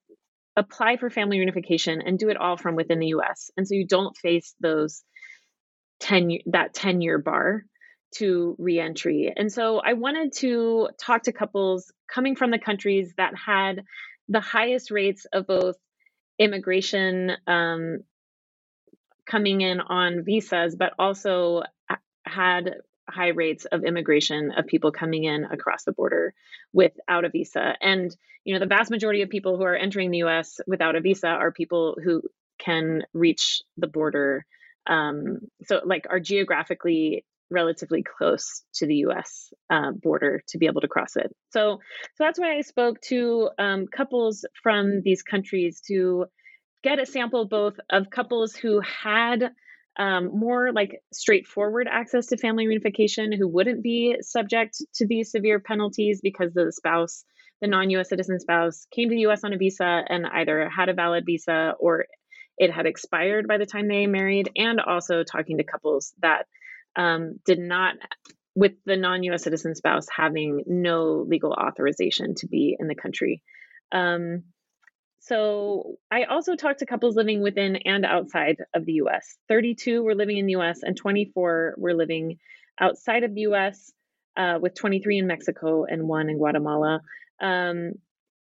apply 0.57 0.99
for 0.99 1.09
family 1.09 1.39
reunification 1.39 2.03
and 2.05 2.19
do 2.19 2.29
it 2.29 2.37
all 2.37 2.59
from 2.59 2.77
within 2.77 2.99
the 2.99 3.07
U.S. 3.07 3.51
And 3.57 3.67
so 3.67 3.75
you 3.75 3.87
don't 3.87 4.15
face 4.15 4.55
those 4.61 5.03
ten 6.01 6.33
that 6.49 6.75
ten 6.75 7.01
year 7.01 7.17
bar 7.17 7.65
to 8.17 8.55
reentry. 8.59 9.33
And 9.35 9.51
so 9.51 9.79
I 9.79 9.95
wanted 9.95 10.35
to 10.41 10.91
talk 11.01 11.23
to 11.23 11.33
couples 11.33 11.91
coming 12.13 12.37
from 12.37 12.51
the 12.51 12.59
countries 12.59 13.15
that 13.17 13.33
had 13.35 13.85
the 14.29 14.41
highest 14.41 14.91
rates 14.91 15.25
of 15.33 15.47
both 15.47 15.77
immigration 16.39 17.33
um, 17.47 18.01
coming 19.27 19.61
in 19.61 19.81
on 19.81 20.25
visas, 20.25 20.77
but 20.77 20.93
also 20.99 21.63
had 22.25 22.77
high 23.09 23.29
rates 23.29 23.65
of 23.67 23.85
immigration 23.85 24.53
of 24.57 24.67
people 24.67 24.93
coming 24.93 25.25
in 25.25 25.45
across 25.45 25.85
the 25.85 25.93
border 25.93 26.35
without 26.73 27.25
a 27.25 27.29
visa. 27.29 27.75
And, 27.81 28.15
you 28.45 28.55
know, 28.55 28.61
the 28.61 28.67
vast 28.67 28.91
majority 28.91 29.23
of 29.23 29.29
people 29.29 29.57
who 29.57 29.65
are 29.65 29.77
entering 29.77 30.11
the 30.11 30.23
US 30.23 30.61
without 30.67 30.97
a 30.97 31.01
visa 31.01 31.29
are 31.29 31.53
people 31.53 31.97
who 32.03 32.23
can 32.59 33.03
reach 33.13 33.63
the 33.77 33.87
border. 33.87 34.47
Um, 34.87 35.39
so, 35.65 35.81
like, 35.85 36.07
are 36.11 36.21
geographically 36.21 37.25
relatively 37.51 38.03
close 38.03 38.63
to 38.75 38.87
the 38.87 38.97
US 39.07 39.53
uh, 39.69 39.93
border 39.93 40.43
to 40.49 40.59
be 40.59 40.67
able 40.67 40.81
to 40.81 40.89
cross 40.89 41.17
it. 41.17 41.35
So, 41.51 41.81
so 42.15 42.25
that's 42.25 42.39
why 42.39 42.57
I 42.57 42.63
spoke 42.63 43.01
to 43.03 43.51
um, 43.59 43.87
couples 43.87 44.47
from 44.63 45.03
these 45.03 45.23
countries 45.23 45.83
to 45.89 46.27
get 46.83 47.01
a 47.01 47.07
sample 47.07 47.47
both 47.47 47.75
of 47.91 48.11
couples 48.11 48.55
who 48.55 48.81
had 48.81 49.53
um, 49.99 50.31
more 50.39 50.73
like 50.73 51.03
straightforward 51.13 51.87
access 51.91 52.27
to 52.29 52.37
family 52.37 52.67
reunification 52.67 53.37
who 53.37 53.47
wouldn't 53.47 53.83
be 53.83 54.17
subject 54.23 54.83
to 54.95 55.07
these 55.07 55.31
severe 55.31 55.61
penalties 55.61 56.21
because 56.23 56.53
the 56.55 56.73
spouse, 56.73 57.25
the 57.61 57.67
non 57.67 57.91
US 57.91 58.09
citizen 58.09 58.41
spouse, 58.41 58.87
came 58.91 59.09
to 59.11 59.15
the 59.15 59.27
US 59.27 59.45
on 59.45 59.53
a 59.53 59.59
visa 59.59 60.03
and 60.09 60.27
either 60.27 60.69
had 60.69 60.89
a 60.89 60.95
valid 60.95 61.25
visa 61.27 61.75
or 61.79 62.07
it 62.59 62.71
had 62.71 62.87
expired 62.87 63.49
by 63.49 63.59
the 63.59 63.67
time 63.67 63.89
they 63.89 64.07
married, 64.07 64.51
and 64.57 64.81
also 64.81 65.25
talking 65.25 65.59
to 65.59 65.65
couples 65.65 66.13
that 66.21 66.47
um, 66.97 67.41
did 67.45 67.59
not, 67.59 67.97
with 68.55 68.73
the 68.85 68.97
non 68.97 69.23
US 69.25 69.45
citizen 69.45 69.75
spouse 69.75 70.07
having 70.15 70.63
no 70.67 71.25
legal 71.27 71.53
authorization 71.53 72.35
to 72.37 72.47
be 72.47 72.77
in 72.79 72.89
the 72.89 72.95
country. 72.95 73.43
Um, 73.91 74.45
so 75.23 75.99
I 76.11 76.25
also 76.25 76.57
talked 76.57 76.81
to 76.81 76.87
couples 76.87 77.17
living 77.17 77.43
within 77.43 77.77
and 77.77 78.05
outside 78.05 78.57
of 78.75 78.85
the 78.85 78.95
US. 79.05 79.39
32 79.49 80.03
were 80.03 80.17
living 80.17 80.37
in 80.37 80.47
the 80.47 80.57
US 80.57 80.83
and 80.83 80.97
24 80.97 81.75
were 81.79 81.95
living 81.95 82.39
outside 82.81 83.23
of 83.23 83.35
the 83.35 83.43
US, 83.43 83.93
uh, 84.37 84.59
with 84.61 84.75
23 84.75 85.19
in 85.19 85.27
Mexico 85.29 85.85
and 85.85 86.09
one 86.09 86.29
in 86.29 86.39
Guatemala. 86.39 87.01
Um, 87.41 87.93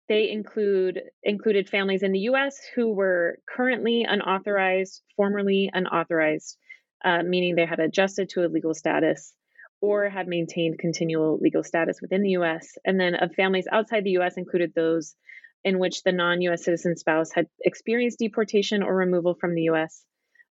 they 0.10 0.30
include 0.30 1.02
included 1.24 1.70
families 1.70 2.04
in 2.04 2.12
the 2.12 2.20
U.S. 2.20 2.60
who 2.76 2.94
were 2.94 3.40
currently 3.48 4.06
unauthorized, 4.08 5.02
formerly 5.16 5.70
unauthorized, 5.74 6.58
uh, 7.06 7.24
meaning 7.24 7.56
they 7.56 7.66
had 7.66 7.80
adjusted 7.80 8.30
to 8.30 8.46
a 8.46 8.50
legal 8.50 8.74
status 8.74 9.34
or 9.80 10.10
had 10.10 10.28
maintained 10.28 10.80
continual 10.80 11.38
legal 11.40 11.64
status 11.64 12.02
within 12.02 12.22
the 12.22 12.32
U.S. 12.32 12.78
And 12.86 13.00
then 13.00 13.16
of 13.16 13.34
families 13.34 13.68
outside 13.72 14.04
the 14.04 14.12
U.S. 14.12 14.38
included 14.38 14.74
those 14.76 15.16
in 15.64 15.80
which 15.80 16.04
the 16.04 16.12
non 16.12 16.42
US 16.42 16.66
citizen 16.66 16.96
spouse 16.96 17.32
had 17.32 17.48
experienced 17.64 18.20
deportation 18.20 18.84
or 18.84 18.96
removal 18.96 19.36
from 19.36 19.56
the 19.56 19.64
US, 19.64 20.04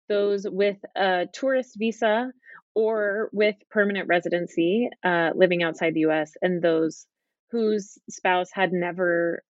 those 0.09 0.47
with 0.49 0.79
a 0.97 1.27
tourist 1.33 1.77
visa 1.79 2.33
or 2.75 3.29
with 3.33 3.57
permanent 3.71 4.09
residency 4.09 4.89
uh, 5.05 5.31
living 5.35 5.63
outside 5.63 5.95
the 5.95 6.07
US, 6.07 6.33
and 6.41 6.63
those 6.63 7.07
whose 7.51 7.99
spouse 8.09 8.51
had 8.53 8.73
never 8.73 9.43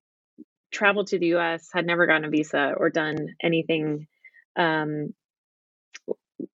traveled 0.70 1.08
to 1.08 1.18
the 1.18 1.34
US, 1.34 1.68
had 1.72 1.86
never 1.86 2.06
gotten 2.06 2.24
a 2.24 2.30
visa, 2.30 2.74
or 2.76 2.90
done 2.90 3.34
anything 3.42 4.06
um, 4.56 5.12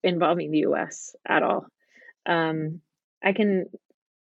involving 0.03 0.51
the 0.51 0.61
US 0.61 1.15
at 1.27 1.43
all. 1.43 1.67
Um, 2.25 2.81
I 3.23 3.33
can 3.33 3.67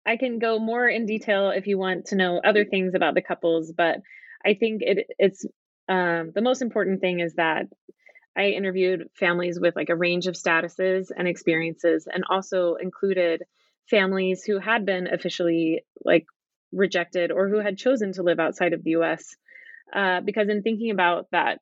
I 0.06 0.18
can 0.18 0.40
go 0.40 0.58
more 0.58 0.88
in 0.88 1.06
detail 1.06 1.52
if 1.52 1.68
you 1.68 1.78
want 1.78 2.08
to 2.08 2.16
know 2.16 2.42
other 2.44 2.66
things 2.66 2.96
about 2.96 3.14
the 3.14 3.22
couples, 3.22 3.72
but 3.72 4.00
I 4.46 4.54
think 4.56 4.82
it 4.82 5.08
it's 5.20 5.46
um, 5.88 6.32
the 6.34 6.42
most 6.42 6.62
important 6.62 7.02
thing 7.02 7.20
is 7.20 7.36
that 7.36 7.66
I 8.36 8.48
interviewed 8.48 9.10
families 9.14 9.60
with 9.60 9.76
like 9.76 9.90
a 9.90 9.96
range 9.96 10.28
of 10.28 10.36
statuses 10.36 11.08
and 11.16 11.28
experiences, 11.28 12.08
and 12.12 12.24
also 12.30 12.76
included 12.76 13.44
families 13.90 14.44
who 14.44 14.60
had 14.60 14.86
been 14.86 15.08
officially 15.08 15.84
like 16.04 16.26
rejected 16.72 17.32
or 17.32 17.50
who 17.50 17.60
had 17.60 17.78
chosen 17.78 18.14
to 18.14 18.24
live 18.24 18.40
outside 18.40 18.74
of 18.74 18.84
the 18.84 18.92
U.S. 18.92 19.36
Uh, 19.94 20.22
because 20.22 20.48
in 20.48 20.62
thinking 20.62 20.92
about 20.92 21.28
that 21.32 21.60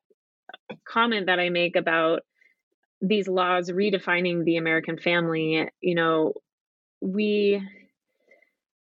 comment 0.86 1.26
that 1.26 1.40
I 1.40 1.48
make 1.48 1.76
about 1.76 2.20
these 3.00 3.26
laws 3.26 3.70
redefining 3.70 4.44
the 4.44 4.56
American 4.56 4.98
family, 4.98 5.68
you 5.80 5.94
know, 5.94 6.34
we 7.00 7.62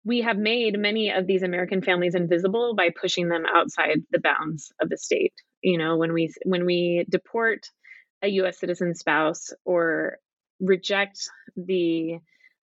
we 0.04 0.22
have 0.22 0.38
made 0.38 0.78
many 0.78 1.10
of 1.10 1.26
these 1.26 1.42
American 1.42 1.82
families 1.82 2.14
invisible 2.14 2.74
by 2.74 2.90
pushing 2.90 3.28
them 3.28 3.44
outside 3.46 3.98
the 4.10 4.20
bounds 4.20 4.72
of 4.80 4.88
the 4.88 4.96
state. 4.96 5.34
You 5.62 5.78
know, 5.78 5.96
when 5.96 6.12
we 6.12 6.32
when 6.44 6.64
we 6.64 7.04
deport 7.08 7.66
a 8.22 8.28
U.S. 8.28 8.58
citizen 8.58 8.94
spouse 8.94 9.52
or 9.64 10.18
reject 10.60 11.18
the 11.56 12.18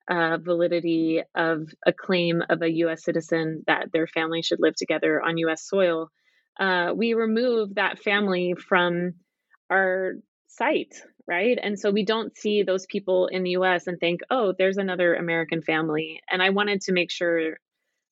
uh, 0.10 0.38
validity 0.38 1.22
of 1.36 1.68
a 1.86 1.94
claim 1.94 2.42
of 2.50 2.62
a 2.62 2.72
U.S. 2.72 3.04
citizen 3.04 3.64
that 3.68 3.92
their 3.92 4.08
family 4.08 4.42
should 4.42 4.60
live 4.60 4.76
together 4.76 5.22
on 5.22 5.38
U.S. 5.40 5.68
soil, 5.68 6.10
uh, 6.60 6.92
we 6.96 7.14
remove 7.14 7.76
that 7.76 8.00
family 8.00 8.56
from 8.56 9.14
our 9.70 10.14
sight, 10.48 11.02
right? 11.28 11.60
And 11.62 11.78
so 11.78 11.92
we 11.92 12.06
don't 12.06 12.36
see 12.38 12.64
those 12.64 12.86
people 12.86 13.28
in 13.28 13.44
the 13.44 13.52
US 13.52 13.88
and 13.88 14.00
think, 14.00 14.22
oh, 14.30 14.54
there's 14.58 14.78
another 14.78 15.16
American 15.16 15.62
family. 15.62 16.22
And 16.32 16.42
I 16.42 16.52
wanted 16.52 16.82
to 16.82 16.94
make 16.94 17.12
sure 17.12 17.58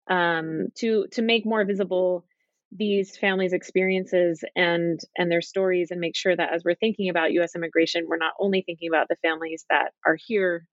um, 0.10 0.68
to 0.76 1.08
to 1.14 1.22
make 1.22 1.46
more 1.46 1.66
visible 1.66 2.26
these 2.72 3.18
families' 3.18 3.54
experiences 3.54 4.44
and 4.56 5.00
and 5.18 5.32
their 5.32 5.42
stories, 5.42 5.92
and 5.92 6.00
make 6.02 6.16
sure 6.16 6.36
that 6.36 6.54
as 6.54 6.64
we're 6.64 6.76
thinking 6.76 7.10
about 7.10 7.32
U.S. 7.34 7.56
immigration, 7.56 8.06
we're 8.08 8.18
not 8.18 8.34
only 8.40 8.64
thinking 8.66 8.90
about 8.90 9.08
the 9.08 9.16
families 9.18 9.66
that 9.70 9.94
are 10.06 10.18
here, 10.28 10.68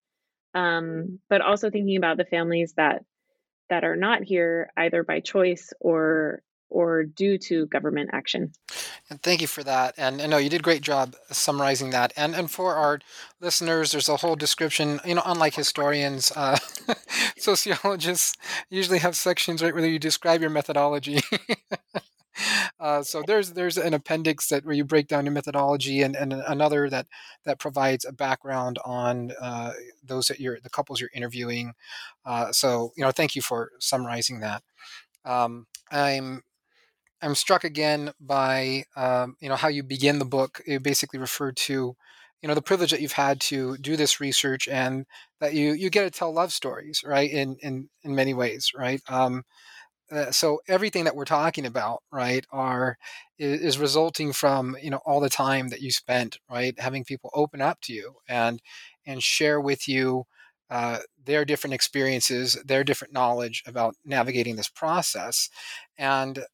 um, 0.55 1.21
but 1.31 1.41
also 1.41 1.71
thinking 1.71 1.97
about 1.97 2.17
the 2.17 2.25
families 2.25 2.75
that 2.77 3.05
that 3.71 3.85
are 3.85 3.97
not 3.97 4.23
here 4.23 4.71
either 4.77 5.03
by 5.03 5.21
choice 5.21 5.73
or 5.81 6.43
or 6.73 7.05
due 7.05 7.39
to 7.39 7.67
government 7.67 8.11
action. 8.13 8.53
And 9.11 9.23
thank 9.23 9.41
you 9.41 9.47
for 9.47 9.63
that. 9.63 9.95
And 9.97 10.21
I 10.21 10.27
know 10.27 10.39
you 10.39 10.49
did 10.49 10.61
a 10.61 10.65
great 10.65 10.83
job 10.83 11.15
summarizing 11.31 11.91
that. 11.91 12.13
And 12.17 12.35
and 12.35 12.51
for 12.51 12.75
our 12.75 13.01
listeners, 13.41 13.93
there's 13.93 14.09
a 14.09 14.17
whole 14.17 14.37
description. 14.37 15.01
You 15.05 15.17
know, 15.17 15.23
unlike 15.25 15.55
historians, 15.55 16.33
uh, 16.35 16.59
sociologists 17.37 18.37
usually 18.71 18.99
have 18.99 19.17
sections 19.17 19.63
right 19.63 19.75
where 19.75 19.87
you 19.87 19.99
describe 19.99 20.41
your 20.41 20.51
methodology. 20.51 21.21
Uh, 22.81 23.03
so 23.03 23.23
there's 23.27 23.53
there's 23.53 23.77
an 23.77 23.95
appendix 23.95 24.49
that 24.49 24.65
where 24.65 24.75
you 24.75 24.85
break 24.85 25.07
down 25.07 25.25
your 25.25 25.33
methodology, 25.33 26.03
and, 26.03 26.17
and 26.17 26.33
another 26.33 26.89
that 26.89 27.07
that 27.45 27.59
provides 27.59 28.05
a 28.05 28.13
background 28.13 28.79
on 28.85 29.33
uh, 29.41 29.73
those 30.03 30.27
that 30.27 30.41
you're 30.41 30.59
the 30.61 30.71
couples 30.71 31.01
you're 31.01 31.11
interviewing. 31.15 31.75
Uh, 32.25 32.51
so 32.51 32.93
you 32.97 33.05
know, 33.05 33.11
thank 33.11 33.37
you 33.37 33.43
for 33.43 33.71
summarizing 33.79 34.41
that. 34.41 34.63
Um, 35.25 35.67
I'm 35.91 36.43
I'm 37.23 37.35
struck 37.35 37.65
again 37.65 38.13
by 38.21 38.85
um, 38.97 39.37
you 39.41 39.49
know 39.49 39.57
how 39.57 39.69
you 39.69 39.83
begin 39.83 40.19
the 40.19 40.25
book. 40.25 40.61
You 40.67 40.81
basically 40.81 41.21
referred 41.21 41.57
to 41.59 41.97
you 42.43 42.49
know 42.49 42.55
the 42.55 42.63
privilege 42.63 42.91
that 42.91 43.01
you've 43.01 43.13
had 43.13 43.41
to 43.43 43.77
do 43.79 43.97
this 43.97 44.21
research 44.21 44.69
and 44.69 45.07
that 45.41 45.55
you 45.55 45.73
you 45.73 45.91
get 45.91 46.05
to 46.05 46.11
tell 46.11 46.33
love 46.33 46.53
stories 46.53 47.03
right 47.07 47.31
in 47.31 47.57
in 47.63 47.89
in 48.03 48.15
many 48.15 48.35
ways 48.35 48.73
right 48.77 49.01
um, 49.09 49.45
uh, 50.11 50.31
so 50.31 50.61
everything 50.69 51.05
that 51.05 51.17
we're 51.17 51.25
talking 51.25 51.67
about 51.67 52.03
right 52.13 52.45
are 52.53 52.99
is, 53.39 53.61
is, 53.61 53.79
resulting 53.79 54.33
from 54.33 54.77
you 54.83 54.91
know 54.91 55.01
all 55.07 55.21
the 55.21 55.31
time 55.31 55.69
that 55.69 55.81
you 55.81 55.91
spent 55.91 56.39
right 56.51 56.79
having 56.81 57.05
people 57.05 57.31
open 57.35 57.61
up 57.63 57.81
to 57.83 57.93
you 57.93 58.15
and 58.29 58.61
and 59.07 59.23
share 59.23 59.61
with 59.61 59.89
you 59.89 60.25
uh, 60.71 60.99
their 61.25 61.45
different 61.45 61.75
experiences 61.75 62.59
their 62.65 62.85
different 62.85 63.15
knowledge 63.15 63.63
about 63.67 63.95
navigating 64.05 64.57
this 64.57 64.69
process 64.69 65.49
and 65.99 66.45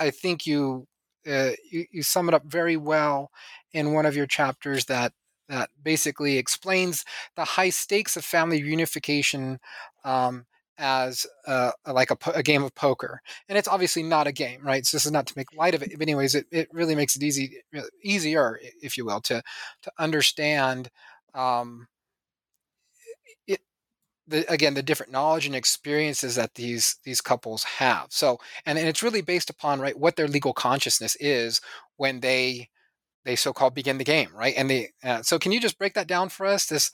I 0.00 0.10
think 0.10 0.46
you, 0.46 0.86
uh, 1.26 1.50
you, 1.70 1.86
you 1.90 2.02
sum 2.02 2.28
it 2.28 2.34
up 2.34 2.44
very 2.46 2.76
well 2.76 3.30
in 3.72 3.92
one 3.92 4.06
of 4.06 4.16
your 4.16 4.26
chapters 4.26 4.86
that 4.86 5.12
that 5.48 5.68
basically 5.82 6.38
explains 6.38 7.04
the 7.34 7.44
high 7.44 7.70
stakes 7.70 8.16
of 8.16 8.24
family 8.24 8.62
reunification 8.62 9.58
um, 10.04 10.46
as 10.78 11.26
uh, 11.46 11.72
like 11.86 12.10
a, 12.10 12.16
a, 12.32 12.42
game 12.42 12.62
of 12.62 12.74
poker. 12.74 13.20
And 13.48 13.58
it's 13.58 13.66
obviously 13.68 14.04
not 14.04 14.28
a 14.28 14.32
game, 14.32 14.64
right? 14.64 14.86
So 14.86 14.96
this 14.96 15.04
is 15.04 15.12
not 15.12 15.26
to 15.26 15.34
make 15.36 15.52
light 15.54 15.74
of 15.74 15.82
it. 15.82 15.90
But 15.92 16.02
anyways, 16.02 16.36
it, 16.36 16.46
it 16.52 16.68
really 16.72 16.94
makes 16.94 17.16
it 17.16 17.22
easy, 17.24 17.58
easier, 18.02 18.60
if 18.80 18.96
you 18.96 19.04
will, 19.04 19.20
to 19.22 19.42
to 19.82 19.92
understand 19.98 20.88
um, 21.34 21.88
the, 24.30 24.50
again 24.50 24.74
the 24.74 24.82
different 24.82 25.12
knowledge 25.12 25.46
and 25.46 25.54
experiences 25.54 26.36
that 26.36 26.54
these 26.54 26.96
these 27.04 27.20
couples 27.20 27.64
have 27.64 28.06
so 28.10 28.38
and, 28.64 28.78
and 28.78 28.88
it's 28.88 29.02
really 29.02 29.20
based 29.20 29.50
upon 29.50 29.80
right 29.80 29.98
what 29.98 30.16
their 30.16 30.28
legal 30.28 30.52
consciousness 30.52 31.16
is 31.20 31.60
when 31.96 32.20
they 32.20 32.68
they 33.24 33.36
so-called 33.36 33.74
begin 33.74 33.98
the 33.98 34.04
game 34.04 34.30
right 34.34 34.54
and 34.56 34.70
they 34.70 34.88
uh, 35.04 35.22
so 35.22 35.38
can 35.38 35.52
you 35.52 35.60
just 35.60 35.78
break 35.78 35.94
that 35.94 36.06
down 36.06 36.28
for 36.28 36.46
us 36.46 36.66
this 36.66 36.90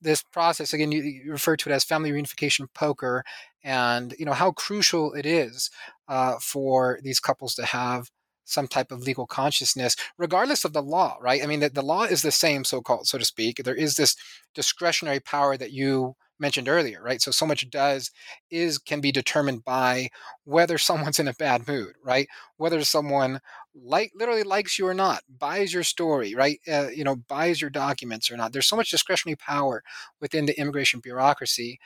this 0.00 0.22
process 0.22 0.72
again 0.72 0.92
you, 0.92 1.02
you 1.02 1.32
refer 1.32 1.56
to 1.56 1.70
it 1.70 1.72
as 1.72 1.84
family 1.84 2.10
reunification 2.10 2.66
poker 2.74 3.24
and 3.62 4.14
you 4.18 4.26
know 4.26 4.32
how 4.32 4.50
crucial 4.50 5.14
it 5.14 5.24
is 5.24 5.70
uh, 6.08 6.34
for 6.40 6.98
these 7.02 7.20
couples 7.20 7.54
to 7.54 7.64
have 7.64 8.10
some 8.50 8.66
type 8.66 8.90
of 8.90 9.02
legal 9.02 9.28
consciousness, 9.28 9.94
regardless 10.18 10.64
of 10.64 10.72
the 10.72 10.82
law, 10.82 11.16
right? 11.20 11.40
I 11.40 11.46
mean, 11.46 11.60
the, 11.60 11.68
the 11.68 11.82
law 11.82 12.02
is 12.02 12.22
the 12.22 12.32
same, 12.32 12.64
so 12.64 12.80
called, 12.80 13.06
so 13.06 13.16
to 13.16 13.24
speak. 13.24 13.58
There 13.62 13.76
is 13.76 13.94
this 13.94 14.16
discretionary 14.56 15.20
power 15.20 15.56
that 15.56 15.70
you 15.70 16.16
mentioned 16.40 16.68
earlier, 16.68 17.02
right? 17.02 17.20
So 17.22 17.30
so 17.30 17.46
much 17.46 17.68
does 17.70 18.10
is 18.50 18.78
can 18.78 19.00
be 19.00 19.12
determined 19.12 19.64
by 19.64 20.08
whether 20.44 20.78
someone's 20.78 21.18
in 21.18 21.28
a 21.28 21.34
bad 21.34 21.68
mood, 21.68 21.94
right? 22.04 22.26
Whether 22.56 22.82
someone 22.84 23.40
like 23.74 24.12
literally 24.14 24.42
likes 24.42 24.78
you 24.78 24.86
or 24.86 24.94
not, 24.94 25.22
buys 25.28 25.72
your 25.72 25.84
story, 25.84 26.34
right? 26.34 26.58
Uh, 26.70 26.88
you 26.88 27.04
know, 27.04 27.16
buys 27.16 27.60
your 27.60 27.70
documents 27.70 28.30
or 28.30 28.36
not. 28.36 28.52
There's 28.52 28.66
so 28.66 28.76
much 28.76 28.90
discretionary 28.90 29.36
power 29.36 29.82
within 30.20 30.46
the 30.46 30.58
immigration 30.58 31.00
bureaucracy, 31.00 31.78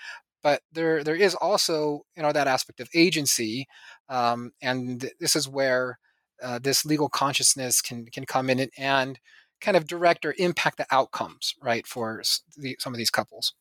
but 0.42 0.62
there 0.72 1.02
there 1.04 1.16
is 1.16 1.34
also 1.34 2.02
you 2.16 2.22
know 2.22 2.32
that 2.32 2.46
aspect 2.48 2.80
of 2.80 2.88
agency, 2.94 3.66
um, 4.08 4.52
and 4.62 5.10
this 5.20 5.36
is 5.36 5.48
where 5.48 5.98
uh, 6.42 6.58
this 6.58 6.84
legal 6.84 7.08
consciousness 7.08 7.80
can 7.80 8.06
can 8.06 8.24
come 8.26 8.50
in 8.50 8.60
and, 8.60 8.70
and 8.78 9.18
kind 9.60 9.76
of 9.76 9.86
direct 9.86 10.24
or 10.26 10.34
impact 10.38 10.76
the 10.78 10.86
outcomes, 10.90 11.54
right, 11.62 11.86
for 11.86 12.22
the, 12.56 12.76
some 12.78 12.92
of 12.92 12.98
these 12.98 13.10
couples. 13.10 13.54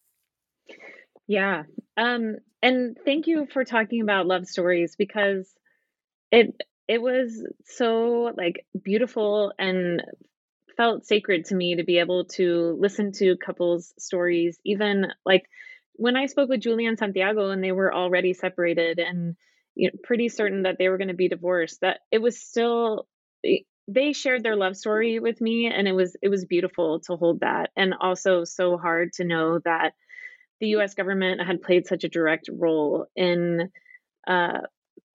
Yeah. 1.27 1.63
Um, 1.97 2.37
and 2.61 2.97
thank 3.05 3.27
you 3.27 3.47
for 3.51 3.63
talking 3.63 4.01
about 4.01 4.27
love 4.27 4.45
stories 4.45 4.95
because 4.95 5.51
it 6.31 6.55
it 6.87 7.01
was 7.01 7.45
so 7.65 8.33
like 8.37 8.65
beautiful 8.83 9.53
and 9.59 10.03
felt 10.77 11.05
sacred 11.05 11.45
to 11.45 11.55
me 11.55 11.75
to 11.75 11.83
be 11.83 11.99
able 11.99 12.25
to 12.25 12.77
listen 12.79 13.11
to 13.13 13.37
couples 13.37 13.93
stories 13.99 14.59
even 14.65 15.07
like 15.25 15.45
when 15.95 16.17
I 16.17 16.27
spoke 16.27 16.49
with 16.49 16.61
Julia 16.61 16.89
and 16.89 16.99
Santiago 16.99 17.51
and 17.51 17.63
they 17.63 17.71
were 17.73 17.93
already 17.93 18.33
separated 18.33 18.99
and 18.99 19.35
you 19.75 19.89
know, 19.91 19.99
pretty 20.03 20.29
certain 20.29 20.63
that 20.63 20.77
they 20.79 20.89
were 20.89 20.97
going 20.97 21.09
to 21.09 21.13
be 21.15 21.29
divorced 21.29 21.81
that 21.81 22.01
it 22.11 22.21
was 22.21 22.39
still 22.41 23.07
they 23.87 24.13
shared 24.13 24.43
their 24.43 24.55
love 24.55 24.77
story 24.77 25.19
with 25.19 25.41
me 25.41 25.67
and 25.67 25.87
it 25.87 25.93
was 25.93 26.15
it 26.21 26.29
was 26.29 26.45
beautiful 26.45 27.01
to 27.01 27.15
hold 27.17 27.41
that 27.41 27.71
and 27.75 27.93
also 27.99 28.43
so 28.45 28.77
hard 28.77 29.13
to 29.13 29.23
know 29.25 29.59
that 29.65 29.93
the 30.63 30.69
US 30.77 30.93
government 30.93 31.41
had 31.45 31.61
played 31.61 31.87
such 31.87 32.05
a 32.05 32.07
direct 32.07 32.49
role 32.49 33.07
in 33.17 33.69
uh, 34.25 34.59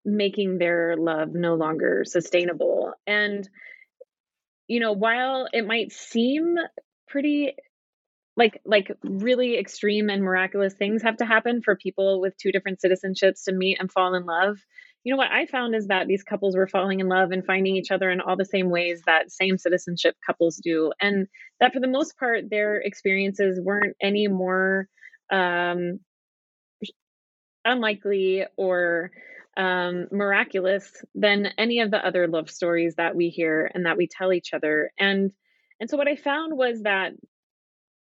making 0.05 0.59
their 0.59 0.95
love 0.95 1.29
no 1.33 1.55
longer 1.55 2.03
sustainable. 2.05 2.93
And, 3.07 3.49
you 4.67 4.79
know, 4.79 4.91
while 4.91 5.47
it 5.51 5.65
might 5.65 5.91
seem 5.91 6.55
pretty 7.07 7.55
like 8.37 8.61
like 8.63 8.95
really 9.03 9.57
extreme 9.57 10.11
and 10.11 10.21
miraculous 10.21 10.75
things 10.75 11.01
have 11.01 11.17
to 11.17 11.25
happen 11.25 11.63
for 11.63 11.75
people 11.75 12.21
with 12.21 12.37
two 12.37 12.51
different 12.51 12.79
citizenships 12.79 13.45
to 13.45 13.51
meet 13.51 13.77
and 13.79 13.91
fall 13.91 14.13
in 14.13 14.25
love 14.25 14.59
you 15.03 15.11
know 15.11 15.17
what 15.17 15.31
i 15.31 15.47
found 15.47 15.73
is 15.75 15.87
that 15.87 16.07
these 16.07 16.23
couples 16.23 16.55
were 16.55 16.67
falling 16.67 16.99
in 16.99 17.09
love 17.09 17.31
and 17.31 17.43
finding 17.43 17.75
each 17.75 17.91
other 17.91 18.11
in 18.11 18.21
all 18.21 18.37
the 18.37 18.45
same 18.45 18.69
ways 18.69 19.01
that 19.07 19.31
same 19.31 19.57
citizenship 19.57 20.15
couples 20.25 20.57
do 20.63 20.91
and 21.01 21.27
that 21.59 21.73
for 21.73 21.79
the 21.79 21.87
most 21.87 22.17
part 22.17 22.49
their 22.49 22.77
experiences 22.77 23.59
weren't 23.59 23.97
any 23.99 24.27
more 24.27 24.87
um, 25.31 25.99
unlikely 27.65 28.45
or 28.57 29.11
um, 29.57 30.07
miraculous 30.11 30.91
than 31.15 31.49
any 31.57 31.79
of 31.81 31.91
the 31.91 32.05
other 32.05 32.27
love 32.27 32.49
stories 32.49 32.95
that 32.95 33.15
we 33.15 33.29
hear 33.29 33.69
and 33.73 33.85
that 33.85 33.97
we 33.97 34.07
tell 34.07 34.31
each 34.33 34.53
other. 34.53 34.91
And 34.97 35.31
and 35.79 35.89
so 35.89 35.97
what 35.97 36.07
I 36.07 36.15
found 36.15 36.57
was 36.57 36.81
that 36.83 37.13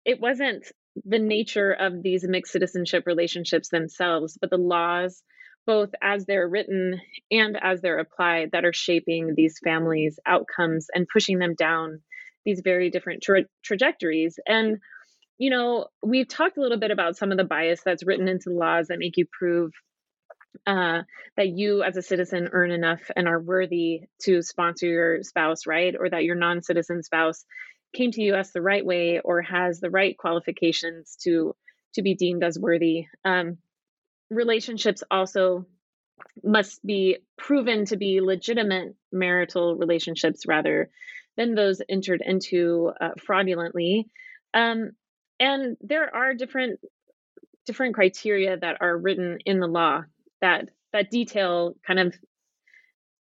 it 0.05 0.21
wasn't 0.21 0.65
the 1.05 1.19
nature 1.19 1.73
of 1.73 2.03
these 2.03 2.25
mixed 2.27 2.53
citizenship 2.53 3.05
relationships 3.07 3.69
themselves, 3.69 4.39
but 4.41 4.51
the 4.51 4.57
laws, 4.57 5.23
both 5.67 5.91
as 6.03 6.25
they're 6.25 6.49
written 6.49 7.01
and 7.31 7.59
as 7.61 7.83
they're 7.83 7.99
applied, 7.99 8.53
that 8.53 8.65
are 8.65 8.73
shaping 8.73 9.35
these 9.37 9.59
families' 9.63 10.19
outcomes 10.25 10.87
and 10.95 11.07
pushing 11.13 11.39
them 11.39 11.55
down 11.55 12.01
these 12.47 12.63
very 12.65 12.91
different 12.91 13.23
tra- 13.23 13.45
trajectories. 13.63 14.39
And 14.47 14.79
you 15.39 15.51
know, 15.51 15.87
we've 16.03 16.29
talked 16.29 16.57
a 16.57 16.61
little 16.61 16.79
bit 16.79 16.91
about 16.91 17.17
some 17.17 17.31
of 17.31 17.39
the 17.39 17.45
bias 17.45 17.83
that's 17.85 18.05
written 18.05 18.29
into 18.29 18.51
laws 18.51 18.89
that 18.89 18.99
make 18.99 19.17
you 19.17 19.27
prove 19.31 19.73
uh, 20.67 21.03
that 21.37 21.49
you 21.49 21.83
as 21.83 21.97
a 21.97 22.03
citizen 22.03 22.49
earn 22.53 22.71
enough 22.71 23.03
and 23.15 23.29
are 23.29 23.41
worthy 23.41 24.03
to 24.23 24.43
sponsor 24.43 24.87
your 24.87 25.23
spouse, 25.23 25.67
right? 25.67 25.95
Or 25.99 26.09
that 26.09 26.25
your 26.25 26.37
non 26.37 26.63
citizen 26.63 27.03
spouse 27.03 27.45
came 27.95 28.11
to 28.13 28.31
us 28.33 28.51
the 28.53 28.63
right 28.63 28.85
way 28.85 29.21
or 29.23 29.43
has 29.43 29.81
the 29.81 29.91
right 29.91 30.17
qualifications 30.17 31.17
to 31.23 31.55
to 31.95 32.03
be 32.03 32.15
deemed 32.15 32.45
as 32.45 32.59
worthy. 32.59 33.07
Um, 33.25 33.59
relationships 34.31 35.03
also 35.11 35.67
must 36.43 36.85
be 36.85 37.19
proven 37.37 37.85
to 37.87 37.97
be 37.97 38.21
legitimate 38.21 38.95
marital 39.13 39.77
relationships 39.77 40.47
rather 40.47 40.91
than 41.37 41.55
those 41.55 41.81
entered 41.89 42.23
into 42.25 42.93
uh, 43.01 43.11
fraudulently. 43.23 44.09
Um, 44.55 44.93
and 45.39 45.77
there 45.81 46.15
are 46.15 46.35
different 46.35 46.81
different 47.67 47.95
criteria 47.95 48.57
that 48.57 48.77
are 48.81 48.97
written 48.97 49.39
in 49.45 49.61
the 49.61 49.67
law 49.67 50.03
that 50.41 50.69
that 50.93 51.11
detail 51.11 51.75
kind 51.87 51.99
of 51.99 52.15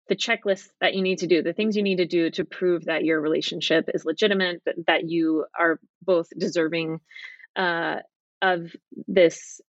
the 0.09 0.17
checklist 0.17 0.67
that 0.81 0.95
you 0.95 1.03
need 1.03 1.19
to 1.19 1.29
do, 1.29 1.41
the 1.41 1.53
things 1.53 1.77
you 1.77 1.85
need 1.85 1.99
to 1.99 2.07
do 2.07 2.31
to 2.31 2.45
prove 2.45 2.87
that 2.87 3.05
your 3.05 3.21
relationship 3.21 3.89
is 3.95 4.05
legitimate, 4.05 4.61
that, 4.67 4.75
that 4.89 5.09
you 5.09 5.47
are 5.57 5.79
both 6.03 6.27
deserving 6.37 6.99
uh, 7.55 7.97
of 8.43 8.75
this 9.07 9.61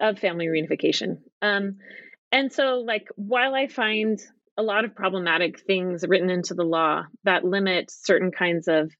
of 0.00 0.18
family 0.18 0.46
reunification. 0.46 1.18
Um, 1.40 1.76
and 2.32 2.52
so, 2.52 2.82
like, 2.84 3.06
while 3.14 3.54
I 3.54 3.68
find 3.68 4.20
a 4.56 4.62
lot 4.62 4.84
of 4.84 4.96
problematic 4.96 5.60
things 5.60 6.04
written 6.06 6.28
into 6.28 6.54
the 6.54 6.64
law 6.64 7.04
that 7.22 7.44
limit 7.44 7.90
certain 7.90 8.32
kinds 8.32 8.66
of 8.66 8.90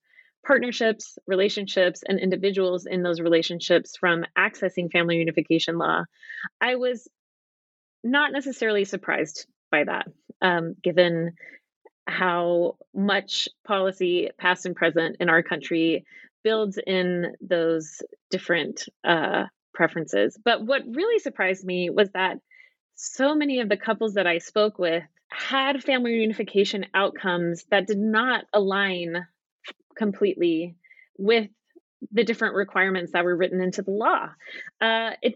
partnerships, 0.47 1.19
relationships, 1.27 2.03
and 2.07 2.19
individuals 2.19 2.87
in 2.87 3.03
those 3.03 3.21
relationships 3.21 3.97
from 3.97 4.25
accessing 4.37 4.91
family 4.91 5.25
reunification 5.25 5.79
law, 5.79 6.05
I 6.61 6.77
was 6.77 7.09
not 8.03 8.33
necessarily 8.33 8.85
surprised 8.85 9.47
by 9.71 9.85
that, 9.85 10.09
um, 10.41 10.75
given 10.83 11.33
how 12.07 12.77
much 12.95 13.49
policy, 13.65 14.31
past 14.39 14.67
and 14.67 14.75
present, 14.75 15.17
in 15.21 15.29
our 15.29 15.43
country 15.43 16.05
builds 16.43 16.79
in 16.85 17.35
those 17.41 18.03
different 18.31 18.85
uh, 19.05 19.45
preferences. 19.73 20.37
But 20.45 20.65
what 20.65 20.83
really 20.87 21.21
surprised 21.21 21.65
me 21.65 21.91
was 21.91 22.11
that 22.11 22.39
so 22.97 23.35
many 23.35 23.61
of 23.61 23.69
the 23.69 23.77
couples 23.77 24.15
that 24.15 24.27
I 24.27 24.39
spoke 24.39 24.79
with 24.79 25.05
had 25.29 25.83
family 25.83 26.13
reunification 26.13 26.85
outcomes 26.95 27.65
that 27.71 27.87
did 27.87 27.99
not 27.99 28.45
align 28.53 29.27
completely 29.97 30.77
with 31.19 31.49
the 32.11 32.25
different 32.25 32.55
requirements 32.55 33.13
that 33.13 33.25
were 33.25 33.37
written 33.37 33.61
into 33.61 33.83
the 33.83 33.91
law. 33.91 34.29
Uh, 34.81 35.11
it 35.23 35.35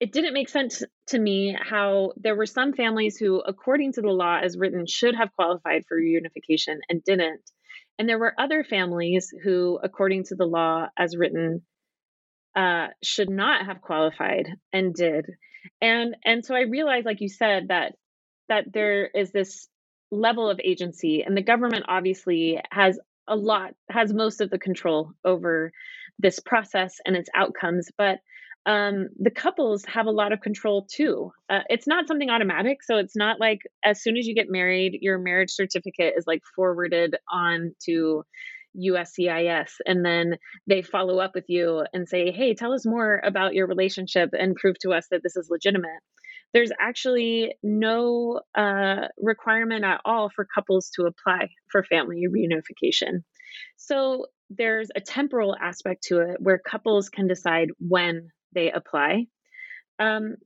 it 0.00 0.10
didn't 0.10 0.34
make 0.34 0.48
sense 0.48 0.82
to 1.06 1.18
me 1.18 1.56
how 1.56 2.12
there 2.16 2.34
were 2.34 2.46
some 2.46 2.72
families 2.72 3.16
who, 3.16 3.40
according 3.40 3.92
to 3.92 4.00
the 4.00 4.08
law 4.08 4.36
as 4.42 4.58
written, 4.58 4.84
should 4.84 5.14
have 5.14 5.32
qualified 5.36 5.84
for 5.86 5.96
reunification 5.96 6.78
and 6.88 7.04
didn't. 7.04 7.48
And 8.00 8.08
there 8.08 8.18
were 8.18 8.34
other 8.36 8.64
families 8.64 9.32
who, 9.44 9.78
according 9.80 10.24
to 10.24 10.34
the 10.34 10.44
law 10.44 10.88
as 10.98 11.16
written, 11.16 11.62
uh, 12.56 12.88
should 13.00 13.30
not 13.30 13.66
have 13.66 13.80
qualified 13.80 14.48
and 14.72 14.92
did. 14.92 15.26
And 15.80 16.16
and 16.24 16.44
so 16.44 16.56
I 16.56 16.62
realized, 16.62 17.06
like 17.06 17.20
you 17.20 17.28
said, 17.28 17.68
that 17.68 17.94
that 18.48 18.72
there 18.72 19.06
is 19.06 19.30
this 19.30 19.68
level 20.10 20.50
of 20.50 20.60
agency, 20.62 21.22
and 21.22 21.36
the 21.36 21.42
government 21.42 21.84
obviously 21.88 22.60
has 22.72 22.98
a 23.28 23.36
lot, 23.36 23.74
has 23.90 24.12
most 24.12 24.40
of 24.40 24.50
the 24.50 24.58
control 24.58 25.12
over 25.24 25.72
this 26.18 26.40
process 26.40 26.96
and 27.06 27.16
its 27.16 27.28
outcomes, 27.34 27.88
but 27.96 28.18
um, 28.64 29.08
the 29.18 29.30
couples 29.30 29.84
have 29.86 30.06
a 30.06 30.12
lot 30.12 30.32
of 30.32 30.40
control 30.40 30.86
too. 30.90 31.32
Uh, 31.50 31.60
it's 31.68 31.86
not 31.86 32.06
something 32.06 32.30
automatic. 32.30 32.82
So 32.82 32.96
it's 32.96 33.16
not 33.16 33.40
like 33.40 33.60
as 33.84 34.02
soon 34.02 34.16
as 34.16 34.26
you 34.26 34.34
get 34.34 34.50
married, 34.50 34.98
your 35.00 35.18
marriage 35.18 35.50
certificate 35.50 36.14
is 36.16 36.24
like 36.26 36.42
forwarded 36.54 37.16
on 37.30 37.74
to 37.86 38.22
USCIS 38.78 39.70
and 39.86 40.04
then 40.04 40.36
they 40.66 40.82
follow 40.82 41.18
up 41.18 41.32
with 41.34 41.44
you 41.48 41.84
and 41.92 42.08
say, 42.08 42.30
hey, 42.30 42.54
tell 42.54 42.72
us 42.72 42.86
more 42.86 43.20
about 43.24 43.54
your 43.54 43.66
relationship 43.66 44.30
and 44.32 44.56
prove 44.56 44.78
to 44.80 44.92
us 44.92 45.06
that 45.10 45.22
this 45.22 45.36
is 45.36 45.50
legitimate. 45.50 46.00
There's 46.52 46.70
actually 46.78 47.54
no 47.62 48.40
uh, 48.54 49.08
requirement 49.18 49.84
at 49.84 50.00
all 50.04 50.30
for 50.34 50.46
couples 50.54 50.90
to 50.96 51.04
apply 51.04 51.48
for 51.70 51.82
family 51.82 52.24
reunification. 52.28 53.22
So 53.76 54.26
there's 54.50 54.90
a 54.94 55.00
temporal 55.00 55.56
aspect 55.58 56.04
to 56.04 56.20
it 56.20 56.36
where 56.40 56.58
couples 56.58 57.08
can 57.08 57.26
decide 57.26 57.68
when 57.78 58.28
they 58.54 58.70
apply. 58.70 59.26
Um, 59.98 60.36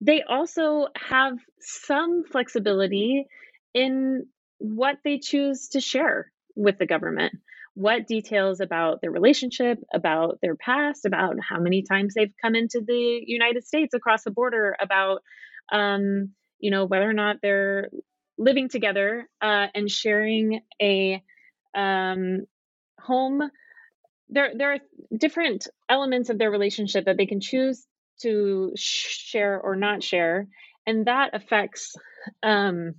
they 0.00 0.22
also 0.22 0.88
have 0.96 1.38
some 1.60 2.24
flexibility 2.30 3.26
in 3.72 4.26
what 4.58 4.98
they 5.04 5.18
choose 5.18 5.68
to 5.68 5.80
share 5.80 6.30
with 6.54 6.78
the 6.78 6.86
government. 6.86 7.34
What 7.74 8.06
details 8.06 8.60
about 8.60 9.00
their 9.02 9.10
relationship, 9.10 9.78
about 9.92 10.38
their 10.40 10.56
past, 10.56 11.04
about 11.04 11.36
how 11.46 11.60
many 11.60 11.82
times 11.82 12.14
they've 12.14 12.32
come 12.42 12.54
into 12.54 12.80
the 12.86 13.22
United 13.26 13.66
States 13.66 13.92
across 13.94 14.24
the 14.24 14.30
border, 14.30 14.74
about 14.80 15.20
um, 15.72 16.30
you 16.58 16.70
know 16.70 16.84
whether 16.84 17.08
or 17.08 17.12
not 17.12 17.36
they're 17.42 17.90
living 18.38 18.68
together 18.68 19.28
uh, 19.40 19.66
and 19.74 19.90
sharing 19.90 20.60
a 20.80 21.22
um, 21.74 22.46
home 23.00 23.42
there 24.28 24.52
there 24.56 24.72
are 24.74 24.78
different 25.16 25.68
elements 25.88 26.30
of 26.30 26.38
their 26.38 26.50
relationship 26.50 27.04
that 27.04 27.16
they 27.16 27.26
can 27.26 27.40
choose 27.40 27.86
to 28.20 28.72
share 28.76 29.60
or 29.60 29.76
not 29.76 30.02
share 30.02 30.48
and 30.86 31.06
that 31.06 31.34
affects 31.34 31.96
um, 32.42 32.94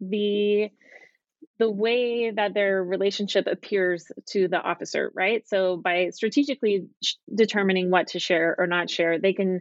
the 0.00 0.70
the 1.58 1.70
way 1.70 2.30
that 2.30 2.52
their 2.52 2.84
relationship 2.84 3.46
appears 3.46 4.10
to 4.28 4.48
the 4.48 4.60
officer 4.60 5.10
right? 5.14 5.46
So 5.48 5.76
by 5.76 6.10
strategically 6.10 6.86
determining 7.34 7.90
what 7.90 8.08
to 8.08 8.18
share 8.18 8.54
or 8.58 8.66
not 8.66 8.90
share 8.90 9.18
they 9.18 9.32
can 9.32 9.60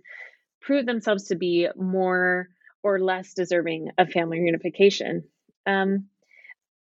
prove 0.65 0.85
themselves 0.85 1.25
to 1.25 1.35
be 1.35 1.67
more 1.75 2.49
or 2.83 2.99
less 2.99 3.33
deserving 3.33 3.89
of 3.97 4.09
family 4.09 4.39
reunification 4.39 5.21
um, 5.65 6.07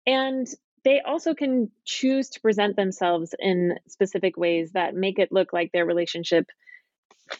and 0.06 0.46
they 0.84 1.00
also 1.00 1.34
can 1.34 1.70
choose 1.84 2.28
to 2.30 2.40
present 2.40 2.76
themselves 2.76 3.34
in 3.38 3.78
specific 3.88 4.36
ways 4.36 4.72
that 4.72 4.94
make 4.94 5.18
it 5.18 5.32
look 5.32 5.52
like 5.52 5.72
their 5.72 5.86
relationship 5.86 6.46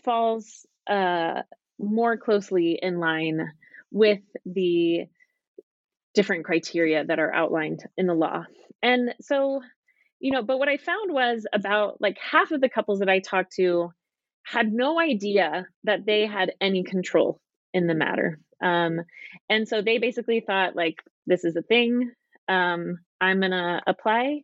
falls 0.02 0.66
uh, 0.86 1.42
more 1.78 2.16
closely 2.16 2.78
in 2.80 2.98
line 2.98 3.52
with 3.90 4.20
the 4.46 5.06
different 6.14 6.44
criteria 6.44 7.04
that 7.04 7.18
are 7.18 7.34
outlined 7.34 7.84
in 7.96 8.06
the 8.06 8.14
law. 8.14 8.44
And 8.82 9.14
so, 9.20 9.60
you 10.20 10.32
know, 10.32 10.42
but 10.42 10.58
what 10.58 10.68
I 10.68 10.78
found 10.78 11.12
was 11.12 11.46
about 11.52 12.00
like 12.00 12.16
half 12.18 12.50
of 12.50 12.60
the 12.60 12.68
couples 12.68 13.00
that 13.00 13.10
I 13.10 13.18
talked 13.18 13.54
to 13.56 13.92
had 14.44 14.72
no 14.72 15.00
idea 15.00 15.66
that 15.84 16.06
they 16.06 16.26
had 16.26 16.52
any 16.60 16.84
control 16.84 17.40
in 17.72 17.86
the 17.86 17.94
matter. 17.94 18.40
Um, 18.62 19.00
and 19.48 19.66
so 19.66 19.82
they 19.82 19.98
basically 19.98 20.40
thought, 20.40 20.76
like, 20.76 20.96
this 21.26 21.44
is 21.44 21.56
a 21.56 21.62
thing. 21.62 22.12
Um, 22.48 22.98
I'm 23.20 23.40
going 23.40 23.50
to 23.52 23.80
apply 23.86 24.42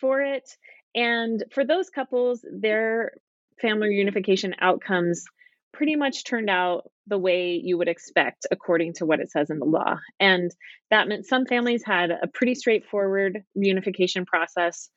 for 0.00 0.20
it. 0.20 0.48
And 0.94 1.44
for 1.52 1.64
those 1.64 1.90
couples, 1.90 2.44
their 2.50 3.12
family 3.60 3.88
reunification 3.88 4.54
outcomes 4.60 5.24
pretty 5.72 5.96
much 5.96 6.24
turned 6.24 6.48
out 6.48 6.90
the 7.06 7.18
way 7.18 7.60
you 7.62 7.76
would 7.76 7.88
expect 7.88 8.46
according 8.50 8.94
to 8.94 9.04
what 9.04 9.20
it 9.20 9.30
says 9.30 9.50
in 9.50 9.58
the 9.58 9.66
law. 9.66 9.96
And 10.18 10.50
that 10.90 11.06
meant 11.06 11.26
some 11.26 11.44
families 11.44 11.82
had 11.84 12.10
a 12.10 12.26
pretty 12.26 12.54
straightforward 12.54 13.42
reunification 13.56 14.26
process, 14.26 14.88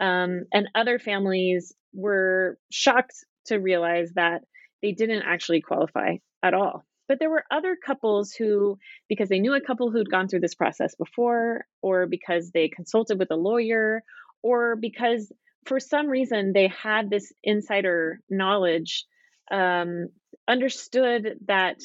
um, 0.00 0.44
and 0.52 0.68
other 0.74 0.98
families 0.98 1.72
were 1.92 2.58
shocked 2.72 3.14
to 3.46 3.56
realize 3.56 4.12
that 4.14 4.42
they 4.82 4.92
didn't 4.92 5.22
actually 5.22 5.60
qualify 5.60 6.16
at 6.42 6.54
all. 6.54 6.84
But 7.06 7.18
there 7.18 7.30
were 7.30 7.44
other 7.50 7.76
couples 7.76 8.32
who, 8.32 8.78
because 9.08 9.28
they 9.28 9.38
knew 9.38 9.54
a 9.54 9.60
couple 9.60 9.90
who'd 9.90 10.10
gone 10.10 10.28
through 10.28 10.40
this 10.40 10.54
process 10.54 10.94
before, 10.94 11.66
or 11.82 12.06
because 12.06 12.50
they 12.50 12.68
consulted 12.68 13.18
with 13.18 13.30
a 13.30 13.36
lawyer, 13.36 14.02
or 14.42 14.76
because 14.76 15.30
for 15.66 15.80
some 15.80 16.06
reason 16.06 16.52
they 16.52 16.68
had 16.68 17.10
this 17.10 17.32
insider 17.42 18.20
knowledge, 18.30 19.04
um, 19.50 20.08
understood 20.48 21.38
that 21.46 21.76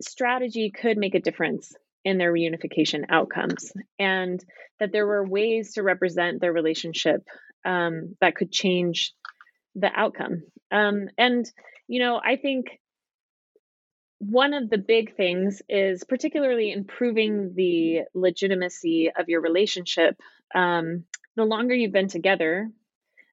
strategy 0.00 0.70
could 0.70 0.96
make 0.96 1.14
a 1.14 1.20
difference 1.20 1.72
in 2.04 2.18
their 2.18 2.32
reunification 2.32 3.04
outcomes, 3.08 3.72
and 3.98 4.42
that 4.80 4.92
there 4.92 5.06
were 5.06 5.26
ways 5.26 5.74
to 5.74 5.82
represent 5.82 6.40
their 6.40 6.52
relationship 6.52 7.22
um, 7.64 8.16
that 8.20 8.36
could 8.36 8.52
change 8.52 9.12
the 9.80 9.90
outcome. 9.94 10.42
Um, 10.70 11.08
and, 11.16 11.50
you 11.86 12.00
know, 12.00 12.20
I 12.22 12.36
think 12.36 12.66
one 14.18 14.52
of 14.52 14.68
the 14.68 14.78
big 14.78 15.16
things 15.16 15.62
is 15.68 16.04
particularly 16.04 16.72
improving 16.72 17.54
the 17.54 18.00
legitimacy 18.14 19.10
of 19.16 19.28
your 19.28 19.40
relationship. 19.40 20.16
Um, 20.54 21.04
the 21.36 21.44
longer 21.44 21.74
you've 21.74 21.92
been 21.92 22.08
together, 22.08 22.68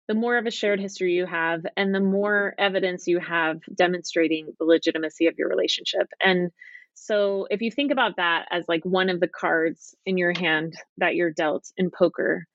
the 0.08 0.14
more 0.14 0.38
of 0.38 0.46
a 0.46 0.52
shared 0.52 0.80
history 0.80 1.14
you 1.14 1.26
have, 1.26 1.66
and 1.76 1.94
the 1.94 2.00
more 2.00 2.54
evidence 2.60 3.08
you 3.08 3.20
have 3.20 3.58
demonstrating 3.74 4.54
the 4.60 4.66
legitimacy 4.66 5.26
of 5.26 5.36
your 5.38 5.50
relationship. 5.50 6.08
And 6.24 6.52
so, 6.94 7.48
if 7.50 7.62
you 7.62 7.72
think 7.72 7.92
about 7.92 8.18
that 8.18 8.46
as 8.52 8.66
like 8.70 8.86
one 8.86 9.10
of 9.10 9.20
the 9.20 9.28
cards 9.28 9.96
in 10.06 10.18
your 10.18 10.34
hand 10.38 10.76
that 10.98 11.16
you're 11.16 11.32
dealt 11.32 11.66
in 11.78 11.90
poker, 11.90 12.46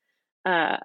uh, 0.47 0.77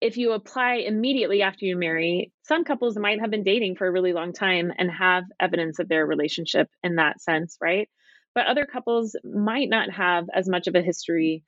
if 0.00 0.16
you 0.16 0.32
apply 0.32 0.76
immediately 0.76 1.42
after 1.42 1.66
you 1.66 1.76
marry, 1.76 2.32
some 2.42 2.64
couples 2.64 2.96
might 2.96 3.20
have 3.20 3.30
been 3.30 3.44
dating 3.44 3.76
for 3.76 3.86
a 3.86 3.92
really 3.92 4.12
long 4.12 4.32
time 4.32 4.72
and 4.76 4.90
have 4.90 5.24
evidence 5.38 5.78
of 5.78 5.88
their 5.88 6.06
relationship 6.06 6.68
in 6.82 6.96
that 6.96 7.20
sense, 7.20 7.56
right? 7.60 7.88
But 8.34 8.46
other 8.46 8.66
couples 8.66 9.14
might 9.24 9.68
not 9.68 9.90
have 9.90 10.26
as 10.34 10.48
much 10.48 10.66
of 10.66 10.74
a 10.74 10.82
history 10.82 11.44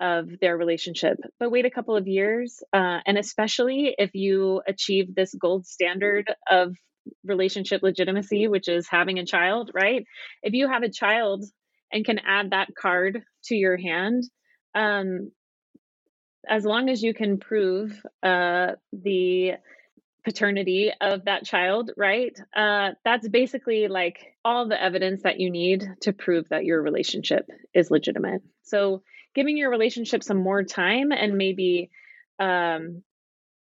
of 0.00 0.28
their 0.40 0.56
relationship, 0.56 1.16
but 1.38 1.52
wait 1.52 1.64
a 1.64 1.70
couple 1.70 1.96
of 1.96 2.08
years. 2.08 2.60
Uh, 2.72 2.98
and 3.06 3.16
especially 3.16 3.94
if 3.96 4.14
you 4.14 4.62
achieve 4.66 5.14
this 5.14 5.32
gold 5.34 5.64
standard 5.64 6.32
of 6.50 6.74
relationship 7.24 7.82
legitimacy, 7.82 8.48
which 8.48 8.68
is 8.68 8.88
having 8.88 9.18
a 9.18 9.26
child, 9.26 9.70
right? 9.74 10.04
If 10.42 10.54
you 10.54 10.68
have 10.68 10.82
a 10.82 10.90
child 10.90 11.44
and 11.92 12.04
can 12.04 12.18
add 12.18 12.50
that 12.50 12.74
card 12.76 13.22
to 13.44 13.54
your 13.54 13.76
hand, 13.76 14.24
um, 14.74 15.30
as 16.48 16.64
long 16.64 16.88
as 16.88 17.02
you 17.02 17.14
can 17.14 17.38
prove 17.38 18.00
uh, 18.22 18.72
the 18.92 19.52
paternity 20.24 20.92
of 21.00 21.24
that 21.24 21.44
child, 21.44 21.90
right? 21.96 22.38
Uh, 22.54 22.90
that's 23.04 23.28
basically 23.28 23.88
like 23.88 24.18
all 24.44 24.68
the 24.68 24.80
evidence 24.80 25.22
that 25.22 25.40
you 25.40 25.50
need 25.50 25.84
to 26.02 26.12
prove 26.12 26.48
that 26.50 26.64
your 26.64 26.80
relationship 26.82 27.48
is 27.74 27.90
legitimate. 27.90 28.42
So, 28.62 29.02
giving 29.34 29.56
your 29.56 29.70
relationship 29.70 30.22
some 30.22 30.36
more 30.36 30.62
time 30.62 31.10
and 31.10 31.38
maybe 31.38 31.90
um, 32.38 33.02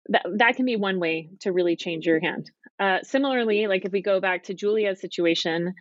that 0.08 0.24
that 0.36 0.56
can 0.56 0.66
be 0.66 0.76
one 0.76 1.00
way 1.00 1.30
to 1.40 1.52
really 1.52 1.76
change 1.76 2.06
your 2.06 2.20
hand. 2.20 2.50
Uh, 2.78 2.98
similarly, 3.02 3.66
like 3.66 3.84
if 3.84 3.92
we 3.92 4.02
go 4.02 4.20
back 4.20 4.44
to 4.44 4.54
Julia's 4.54 5.00
situation, 5.00 5.74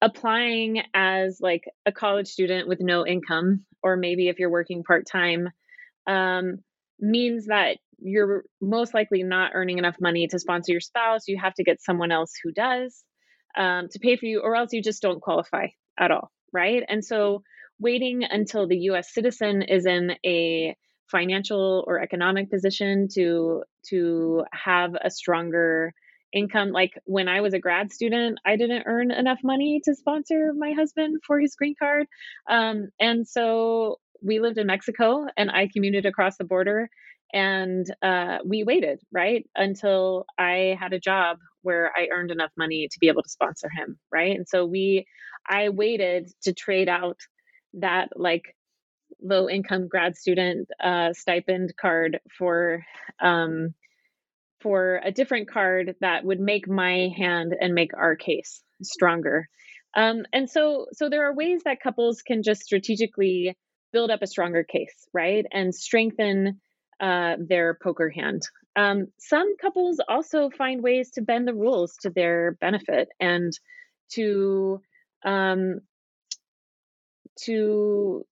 applying 0.00 0.82
as 0.94 1.40
like 1.40 1.64
a 1.84 1.92
college 1.92 2.28
student 2.28 2.68
with 2.68 2.80
no 2.80 3.06
income, 3.06 3.64
or 3.82 3.96
maybe 3.96 4.28
if 4.28 4.38
you're 4.38 4.50
working 4.50 4.82
part 4.82 5.06
time, 5.06 5.50
um, 6.08 6.58
means 6.98 7.46
that 7.46 7.78
you're 8.00 8.44
most 8.60 8.94
likely 8.94 9.22
not 9.22 9.52
earning 9.54 9.78
enough 9.78 9.96
money 10.00 10.26
to 10.28 10.38
sponsor 10.38 10.72
your 10.72 10.80
spouse. 10.80 11.28
You 11.28 11.38
have 11.38 11.54
to 11.54 11.64
get 11.64 11.82
someone 11.82 12.10
else 12.10 12.32
who 12.42 12.52
does 12.52 13.04
um, 13.56 13.88
to 13.90 13.98
pay 13.98 14.16
for 14.16 14.26
you, 14.26 14.40
or 14.40 14.56
else 14.56 14.72
you 14.72 14.82
just 14.82 15.02
don't 15.02 15.20
qualify 15.20 15.68
at 15.98 16.10
all, 16.10 16.30
right? 16.52 16.82
And 16.88 17.04
so 17.04 17.42
waiting 17.78 18.24
until 18.24 18.66
the 18.66 18.78
US 18.90 19.12
citizen 19.12 19.62
is 19.62 19.86
in 19.86 20.14
a 20.24 20.76
financial 21.10 21.84
or 21.86 22.00
economic 22.00 22.50
position 22.50 23.08
to 23.14 23.62
to 23.88 24.44
have 24.52 24.94
a 25.02 25.10
stronger 25.10 25.92
income 26.34 26.70
like 26.70 26.92
when 27.04 27.26
i 27.26 27.40
was 27.40 27.54
a 27.54 27.58
grad 27.58 27.90
student 27.90 28.38
i 28.44 28.56
didn't 28.56 28.82
earn 28.86 29.10
enough 29.10 29.38
money 29.42 29.80
to 29.82 29.94
sponsor 29.94 30.52
my 30.56 30.72
husband 30.72 31.18
for 31.26 31.40
his 31.40 31.54
green 31.54 31.74
card 31.78 32.06
um, 32.50 32.88
and 33.00 33.26
so 33.26 33.96
we 34.22 34.40
lived 34.40 34.58
in 34.58 34.66
mexico 34.66 35.26
and 35.36 35.50
i 35.50 35.68
commuted 35.72 36.06
across 36.06 36.36
the 36.36 36.44
border 36.44 36.88
and 37.32 37.94
uh, 38.02 38.38
we 38.44 38.64
waited 38.64 39.00
right 39.12 39.46
until 39.54 40.24
i 40.38 40.76
had 40.80 40.92
a 40.92 41.00
job 41.00 41.38
where 41.62 41.92
i 41.96 42.08
earned 42.12 42.30
enough 42.30 42.52
money 42.56 42.88
to 42.90 42.98
be 43.00 43.08
able 43.08 43.22
to 43.22 43.28
sponsor 43.28 43.68
him 43.76 43.98
right 44.12 44.36
and 44.36 44.48
so 44.48 44.64
we 44.64 45.06
i 45.48 45.68
waited 45.68 46.30
to 46.42 46.52
trade 46.52 46.88
out 46.88 47.18
that 47.74 48.08
like 48.16 48.54
low 49.22 49.48
income 49.48 49.88
grad 49.88 50.16
student 50.16 50.68
uh, 50.82 51.12
stipend 51.12 51.74
card 51.80 52.20
for 52.36 52.84
um, 53.20 53.74
for 54.60 55.00
a 55.04 55.12
different 55.12 55.48
card 55.48 55.94
that 56.00 56.24
would 56.24 56.40
make 56.40 56.68
my 56.68 57.10
hand 57.16 57.54
and 57.58 57.74
make 57.74 57.92
our 57.96 58.16
case 58.16 58.62
stronger. 58.82 59.48
Um, 59.96 60.24
and 60.32 60.48
so 60.50 60.86
so 60.92 61.08
there 61.08 61.26
are 61.26 61.34
ways 61.34 61.62
that 61.64 61.80
couples 61.80 62.22
can 62.22 62.42
just 62.42 62.62
strategically 62.62 63.56
build 63.92 64.10
up 64.10 64.22
a 64.22 64.26
stronger 64.26 64.64
case, 64.64 65.08
right, 65.12 65.46
and 65.50 65.74
strengthen 65.74 66.60
uh, 67.00 67.36
their 67.38 67.78
poker 67.82 68.10
hand. 68.10 68.42
Um, 68.76 69.06
some 69.18 69.56
couples 69.56 70.00
also 70.08 70.50
find 70.50 70.82
ways 70.82 71.10
to 71.12 71.22
bend 71.22 71.48
the 71.48 71.54
rules 71.54 71.96
to 72.02 72.10
their 72.10 72.52
benefit 72.60 73.08
and 73.20 73.52
to 74.12 74.80
um, 75.24 75.80
to 77.44 78.24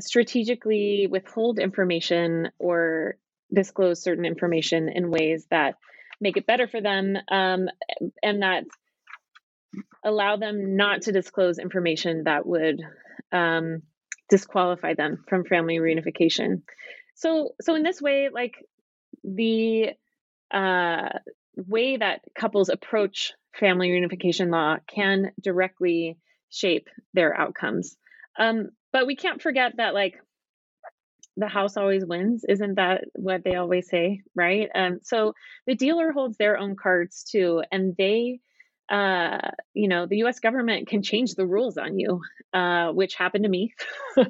strategically 0.00 1.06
withhold 1.10 1.58
information 1.58 2.50
or 2.58 3.16
disclose 3.52 4.02
certain 4.02 4.24
information 4.24 4.88
in 4.88 5.10
ways 5.10 5.46
that 5.50 5.76
make 6.20 6.36
it 6.36 6.46
better 6.46 6.66
for 6.66 6.80
them 6.80 7.16
um, 7.30 7.68
and 8.22 8.42
that 8.42 8.64
allow 10.04 10.36
them 10.36 10.76
not 10.76 11.02
to 11.02 11.12
disclose 11.12 11.58
information 11.58 12.24
that 12.24 12.46
would 12.46 12.80
um, 13.30 13.82
disqualify 14.32 14.94
them 14.94 15.22
from 15.28 15.44
family 15.44 15.76
reunification. 15.76 16.62
So 17.14 17.50
so 17.60 17.74
in 17.74 17.82
this 17.82 18.00
way 18.00 18.30
like 18.32 18.54
the 19.22 19.90
uh, 20.50 21.10
way 21.54 21.98
that 21.98 22.22
couples 22.34 22.70
approach 22.70 23.34
family 23.60 23.90
reunification 23.90 24.50
law 24.50 24.78
can 24.86 25.32
directly 25.38 26.16
shape 26.48 26.88
their 27.12 27.38
outcomes. 27.38 27.94
Um, 28.38 28.70
but 28.90 29.06
we 29.06 29.16
can't 29.16 29.42
forget 29.42 29.72
that 29.76 29.92
like 29.92 30.14
the 31.36 31.48
house 31.48 31.76
always 31.76 32.04
wins 32.06 32.42
isn't 32.48 32.76
that 32.76 33.04
what 33.14 33.44
they 33.44 33.56
always 33.56 33.86
say 33.86 34.22
right? 34.34 34.70
Um 34.74 35.00
so 35.02 35.34
the 35.66 35.74
dealer 35.74 36.10
holds 36.10 36.38
their 36.38 36.56
own 36.56 36.74
cards 36.74 37.22
too 37.30 37.62
and 37.70 37.94
they 37.98 38.40
uh 38.90 39.50
you 39.74 39.88
know 39.88 40.06
the 40.06 40.16
US 40.18 40.40
government 40.40 40.88
can 40.88 41.02
change 41.02 41.34
the 41.34 41.46
rules 41.46 41.78
on 41.78 41.98
you 41.98 42.20
uh 42.52 42.88
which 42.92 43.14
happened 43.14 43.44
to 43.44 43.50
me. 43.50 43.74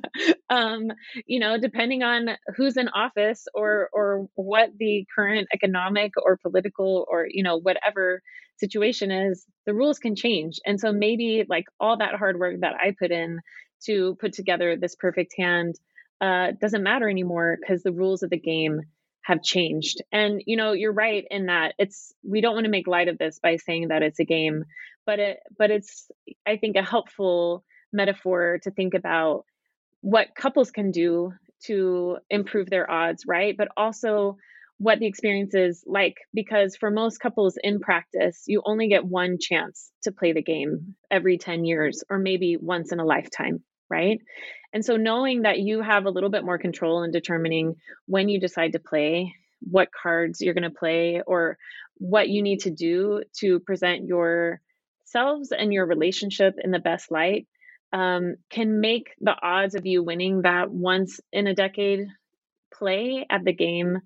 Um 0.50 0.92
you 1.26 1.40
know 1.40 1.58
depending 1.58 2.02
on 2.02 2.30
who's 2.56 2.76
in 2.76 2.88
office 2.88 3.46
or 3.54 3.88
or 3.92 4.28
what 4.34 4.70
the 4.78 5.06
current 5.14 5.48
economic 5.52 6.12
or 6.22 6.36
political 6.36 7.06
or 7.10 7.26
you 7.28 7.42
know 7.42 7.58
whatever 7.58 8.22
situation 8.58 9.10
is 9.10 9.46
the 9.66 9.74
rules 9.74 9.98
can 9.98 10.14
change. 10.14 10.60
And 10.66 10.78
so 10.78 10.92
maybe 10.92 11.44
like 11.48 11.64
all 11.80 11.96
that 11.98 12.14
hard 12.14 12.38
work 12.38 12.60
that 12.60 12.74
I 12.74 12.94
put 12.98 13.10
in 13.10 13.40
to 13.86 14.16
put 14.20 14.32
together 14.34 14.76
this 14.76 14.94
perfect 14.94 15.34
hand 15.36 15.74
uh, 16.20 16.52
doesn't 16.60 16.82
matter 16.84 17.08
anymore 17.08 17.58
because 17.60 17.82
the 17.82 17.92
rules 17.92 18.22
of 18.22 18.30
the 18.30 18.38
game 18.38 18.80
have 19.22 19.42
changed. 19.42 20.02
And 20.12 20.42
you 20.46 20.56
know, 20.56 20.72
you're 20.72 20.92
right 20.92 21.24
in 21.30 21.46
that 21.46 21.74
it's 21.78 22.12
we 22.22 22.40
don't 22.40 22.54
want 22.54 22.64
to 22.64 22.70
make 22.70 22.86
light 22.86 23.08
of 23.08 23.18
this 23.18 23.38
by 23.40 23.56
saying 23.56 23.88
that 23.88 24.02
it's 24.02 24.20
a 24.20 24.24
game, 24.24 24.64
but 25.06 25.18
it 25.18 25.38
but 25.58 25.70
it's 25.70 26.10
I 26.46 26.56
think 26.56 26.76
a 26.76 26.82
helpful 26.82 27.64
metaphor 27.92 28.58
to 28.64 28.70
think 28.70 28.94
about 28.94 29.44
what 30.00 30.34
couples 30.34 30.70
can 30.70 30.90
do 30.90 31.32
to 31.66 32.18
improve 32.28 32.68
their 32.68 32.90
odds, 32.90 33.24
right? 33.26 33.56
But 33.56 33.68
also 33.76 34.36
what 34.78 34.98
the 34.98 35.06
experience 35.06 35.54
is 35.54 35.84
like 35.86 36.16
because 36.34 36.74
for 36.74 36.90
most 36.90 37.18
couples 37.18 37.56
in 37.62 37.78
practice, 37.78 38.42
you 38.48 38.62
only 38.64 38.88
get 38.88 39.04
one 39.04 39.38
chance 39.40 39.92
to 40.02 40.10
play 40.10 40.32
the 40.32 40.42
game 40.42 40.96
every 41.08 41.38
10 41.38 41.64
years 41.64 42.02
or 42.10 42.18
maybe 42.18 42.56
once 42.60 42.90
in 42.90 42.98
a 42.98 43.04
lifetime 43.04 43.62
right? 43.90 44.20
And 44.72 44.84
so 44.84 44.96
knowing 44.96 45.42
that 45.42 45.58
you 45.58 45.82
have 45.82 46.06
a 46.06 46.10
little 46.10 46.30
bit 46.30 46.44
more 46.44 46.58
control 46.58 47.02
in 47.02 47.10
determining 47.10 47.76
when 48.06 48.28
you 48.28 48.40
decide 48.40 48.72
to 48.72 48.78
play, 48.78 49.34
what 49.60 49.88
cards 49.92 50.40
you're 50.40 50.54
going 50.54 50.62
to 50.62 50.70
play, 50.70 51.22
or 51.26 51.58
what 51.98 52.28
you 52.28 52.42
need 52.42 52.60
to 52.60 52.70
do 52.70 53.22
to 53.38 53.60
present 53.60 54.06
yourselves 54.06 55.52
and 55.52 55.72
your 55.72 55.86
relationship 55.86 56.54
in 56.62 56.70
the 56.70 56.78
best 56.78 57.10
light 57.10 57.46
um, 57.92 58.36
can 58.50 58.80
make 58.80 59.10
the 59.20 59.36
odds 59.40 59.74
of 59.74 59.86
you 59.86 60.02
winning 60.02 60.42
that 60.42 60.70
once 60.70 61.20
in 61.32 61.46
a 61.46 61.54
decade 61.54 62.06
play 62.72 63.26
at 63.28 63.44
the 63.44 63.52
game 63.52 63.98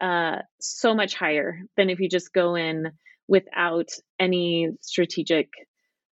uh, 0.00 0.38
so 0.60 0.94
much 0.94 1.14
higher 1.14 1.60
than 1.76 1.90
if 1.90 2.00
you 2.00 2.08
just 2.08 2.32
go 2.32 2.54
in 2.54 2.92
without 3.28 3.90
any 4.18 4.70
strategic 4.80 5.48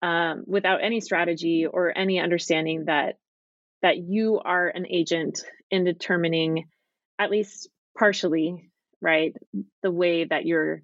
um, 0.03 0.44
without 0.46 0.82
any 0.82 1.00
strategy 1.00 1.66
or 1.66 1.96
any 1.96 2.20
understanding 2.20 2.86
that 2.86 3.16
that 3.82 3.98
you 3.98 4.40
are 4.44 4.68
an 4.68 4.86
agent 4.88 5.42
in 5.70 5.84
determining 5.84 6.68
at 7.18 7.30
least 7.30 7.68
partially 7.98 8.70
right 9.00 9.34
the 9.82 9.90
way 9.90 10.24
that 10.24 10.44
your 10.44 10.82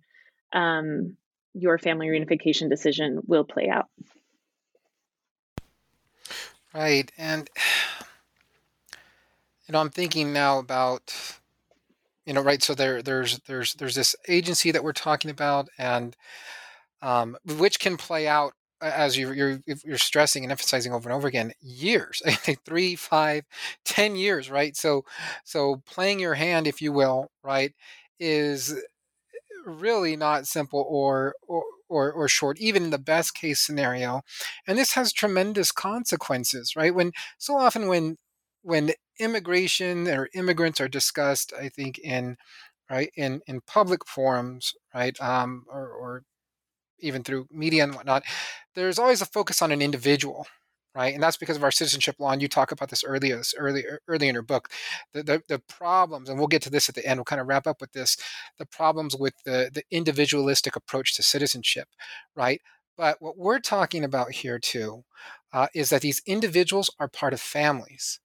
um, 0.53 1.17
your 1.55 1.79
family 1.79 2.07
reunification 2.07 2.69
decision 2.69 3.21
will 3.27 3.45
play 3.45 3.69
out. 3.69 3.87
Right 6.73 7.11
and 7.19 7.51
you 9.69 9.73
know 9.73 9.81
i'm 9.81 9.91
thinking 9.91 10.33
now 10.33 10.59
about 10.59 11.15
you 12.25 12.33
know 12.33 12.41
right 12.41 12.63
so 12.63 12.75
there 12.75 13.03
there's 13.03 13.39
there's 13.41 13.75
there's 13.75 13.95
this 13.95 14.17
agency 14.29 14.71
that 14.71 14.83
we're 14.83 14.93
talking 14.93 15.31
about 15.31 15.69
and 15.79 16.17
um, 17.01 17.37
which 17.45 17.79
can 17.79 17.97
play 17.97 18.27
out 18.27 18.55
as 18.81 19.17
you, 19.17 19.33
you're 19.33 19.61
you're 19.85 19.99
stressing 19.99 20.45
and 20.45 20.53
emphasizing 20.53 20.93
over 20.93 21.09
and 21.09 21.17
over 21.17 21.29
again, 21.29 21.53
years, 21.61 22.23
three, 22.65 22.97
five, 22.97 23.45
ten 23.85 24.17
years, 24.17 24.51
right? 24.51 24.77
So, 24.77 25.05
so 25.45 25.83
playing 25.87 26.21
your 26.21 26.35
hand, 26.35 26.67
if 26.67 26.81
you 26.83 26.93
will, 26.93 27.31
right, 27.43 27.73
is 28.21 28.75
really 29.67 30.17
not 30.17 30.47
simple 30.47 30.85
or 30.89 31.35
or 31.47 31.65
or, 31.91 32.13
or 32.13 32.29
short, 32.29 32.59
even 32.61 32.85
in 32.85 32.91
the 32.91 32.99
best 32.99 33.35
case 33.35 33.61
scenario, 33.61 34.23
and 34.67 34.79
this 34.79 34.93
has 34.93 35.13
tremendous 35.13 35.73
consequences, 35.73 36.77
right? 36.77 36.95
When 36.95 37.13
so 37.39 37.57
often 37.57 37.89
when 37.89 38.17
when 38.63 38.93
immigration 39.19 40.07
or 40.09 40.29
immigrants 40.35 40.81
are 40.81 40.89
discussed, 40.89 41.53
I 41.59 41.69
think 41.71 41.99
in 41.99 42.37
right, 42.91 43.11
in 43.17 43.41
in 43.47 43.61
public 43.63 44.07
forums, 44.07 44.75
right, 44.95 45.19
um, 45.21 45.65
or, 45.71 45.89
or 45.89 46.23
even 47.01 47.23
through 47.23 47.47
media 47.51 47.85
and 47.85 47.95
whatnot, 47.95 48.25
there's 48.75 48.99
always 48.99 49.23
a 49.23 49.27
focus 49.27 49.63
on 49.63 49.73
an 49.73 49.83
individual, 49.83 50.47
right? 50.95 51.15
And 51.15 51.23
that's 51.23 51.37
because 51.37 51.57
of 51.57 51.65
our 51.65 51.71
citizenship 51.71 52.17
law. 52.19 52.33
And 52.33 52.43
you 52.43 52.49
talk 52.49 52.73
about 52.73 52.91
this 52.91 53.05
earlier, 53.05 53.37
this 53.37 53.55
early, 53.57 53.85
early 54.07 54.29
in 54.29 54.35
your 54.35 54.43
book, 54.43 54.69
the, 55.13 55.23
the, 55.23 55.43
the, 55.49 55.59
problems, 55.59 56.29
and 56.29 56.39
we'll 56.39 56.49
get 56.49 56.63
to 56.63 56.71
this 56.71 56.89
at 56.89 56.95
the 56.95 57.07
end. 57.07 57.19
We'll 57.19 57.25
kind 57.25 57.41
of 57.41 57.47
wrap 57.47 57.67
up 57.67 57.81
with 57.81 57.93
this: 57.93 58.17
the 58.59 58.67
problems 58.67 59.17
with 59.17 59.35
the 59.45 59.71
the 59.73 59.85
individualistic 59.91 60.77
approach 60.77 61.15
to 61.17 61.23
citizenship, 61.23 61.89
right? 62.35 62.61
But 62.97 63.23
what 63.23 63.39
we're 63.39 63.61
talking 63.61 64.03
about 64.05 64.33
here 64.33 64.59
too 64.59 65.05
uh, 65.53 65.69
is 65.75 65.91
that 65.91 66.03
these 66.03 66.21
individuals 66.27 66.91
are 66.99 67.09
part 67.09 67.33
of 67.33 67.41
families, 67.41 68.21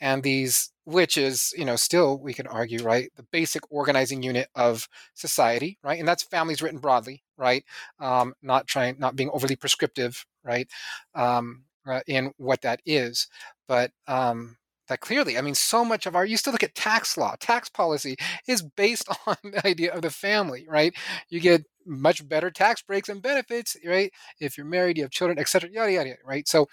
and 0.00 0.22
these 0.22 0.70
which 0.84 1.16
is 1.16 1.54
you 1.56 1.64
know 1.64 1.76
still 1.76 2.18
we 2.18 2.34
can 2.34 2.46
argue 2.46 2.82
right 2.82 3.10
the 3.16 3.22
basic 3.30 3.62
organizing 3.70 4.22
unit 4.22 4.48
of 4.54 4.88
society 5.14 5.78
right 5.82 5.98
and 5.98 6.08
that's 6.08 6.22
families 6.22 6.62
written 6.62 6.78
broadly 6.78 7.22
right 7.36 7.64
um, 8.00 8.34
not 8.42 8.66
trying 8.66 8.98
not 8.98 9.16
being 9.16 9.30
overly 9.32 9.56
prescriptive 9.56 10.26
right 10.42 10.68
um, 11.14 11.64
uh, 11.86 12.00
in 12.06 12.32
what 12.36 12.62
that 12.62 12.80
is. 12.84 13.28
But 13.66 13.92
um, 14.06 14.56
that 14.88 15.00
clearly 15.00 15.38
i 15.38 15.40
mean 15.40 15.54
so 15.54 15.84
much 15.84 16.04
of 16.04 16.16
our 16.16 16.26
you 16.26 16.36
still 16.36 16.52
look 16.52 16.64
at 16.64 16.74
tax 16.74 17.16
law 17.16 17.36
tax 17.38 17.68
policy 17.68 18.16
is 18.48 18.60
based 18.60 19.08
on 19.26 19.36
the 19.44 19.64
idea 19.64 19.94
of 19.94 20.02
the 20.02 20.10
family 20.10 20.66
right? 20.68 20.94
You 21.28 21.38
get 21.40 21.64
much 21.86 22.28
better 22.28 22.50
tax 22.50 22.82
breaks 22.82 23.08
and 23.08 23.22
benefits 23.22 23.76
right 23.86 24.12
if 24.40 24.58
you're 24.58 24.66
married 24.66 24.96
you 24.96 25.04
have 25.04 25.12
children 25.12 25.38
etc 25.38 25.70
yada 25.70 25.92
yada 25.92 26.16
right? 26.24 26.48
So 26.48 26.66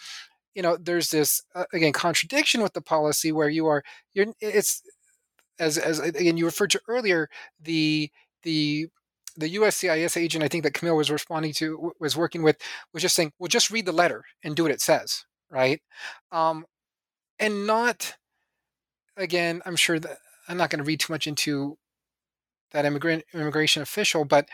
you 0.57 0.63
know 0.63 0.75
there's 0.75 1.11
this 1.11 1.43
uh, 1.53 1.65
again 1.71 1.93
contradiction 1.93 2.63
with 2.63 2.73
the 2.73 2.81
policy 2.81 3.31
where 3.31 3.47
you 3.47 3.67
are 3.67 3.83
you're 4.13 4.25
it's 4.41 4.81
as 5.59 5.77
as 5.77 5.99
again 5.99 6.35
you 6.35 6.45
referred 6.45 6.71
to 6.71 6.81
earlier 6.87 7.29
the 7.61 8.09
the 8.41 8.87
the 9.37 9.55
USCIS 9.55 10.17
agent 10.17 10.43
I 10.43 10.47
think 10.47 10.63
that 10.63 10.73
Camille 10.73 10.97
was 10.97 11.11
responding 11.11 11.53
to 11.53 11.93
was 11.99 12.17
working 12.17 12.41
with 12.41 12.57
was 12.91 13.03
just 13.03 13.15
saying 13.15 13.33
well 13.37 13.47
just 13.47 13.69
read 13.69 13.85
the 13.85 13.91
letter 13.91 14.23
and 14.43 14.55
do 14.55 14.63
what 14.63 14.71
it 14.71 14.81
says 14.81 15.25
right? 15.51 15.79
Um 16.31 16.65
and 17.37 17.67
not 17.67 18.15
again 19.15 19.61
I'm 19.63 19.75
sure 19.75 19.99
that 19.99 20.17
I'm 20.49 20.57
not 20.57 20.71
going 20.71 20.79
to 20.79 20.87
read 20.87 21.01
too 21.01 21.13
much 21.13 21.27
into 21.27 21.77
that 22.71 22.85
immigrant 22.85 23.25
immigration 23.31 23.83
official 23.83 24.25
but 24.25 24.49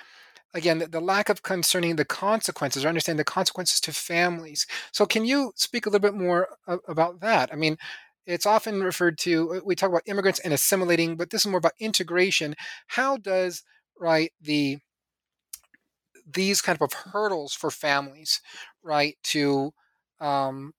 again 0.53 0.79
the, 0.79 0.87
the, 0.87 0.99
lack 0.99 1.29
of 1.29 1.43
concerning 1.43 1.95
the 1.95 2.05
consequences 2.05 2.85
or 2.85 2.87
understanding 2.87 3.17
the 3.17 3.23
consequences 3.23 3.79
to 3.81 3.91
families. 3.91 4.67
So 4.91 5.05
can 5.05 5.25
you 5.25 5.51
speak 5.55 5.85
a 5.85 5.89
little 5.89 6.01
bit 6.01 6.19
more 6.19 6.49
about 6.87 7.19
that? 7.21 7.51
I 7.51 7.55
mean 7.55 7.77
it's 8.25 8.45
often 8.45 8.81
referred 8.81 9.17
to 9.19 9.55
uh, 9.55 9.59
we 9.65 9.75
talk 9.75 9.89
about 9.89 10.07
immigrants 10.07 10.39
and 10.39 10.53
assimilating 10.53 11.17
but 11.17 11.29
this 11.29 11.45
is 11.45 11.51
more 11.51 11.59
about 11.59 11.73
integration. 11.79 12.55
How 12.87 13.17
does 13.17 13.63
right 13.99 14.31
the 14.41 14.79
these 16.31 16.61
kind 16.61 16.77
of 16.81 16.93
hurdles 16.93 17.53
for 17.53 17.69
families 17.69 18.41
right 18.81 19.17
to 19.23 19.73
um, 20.19 20.73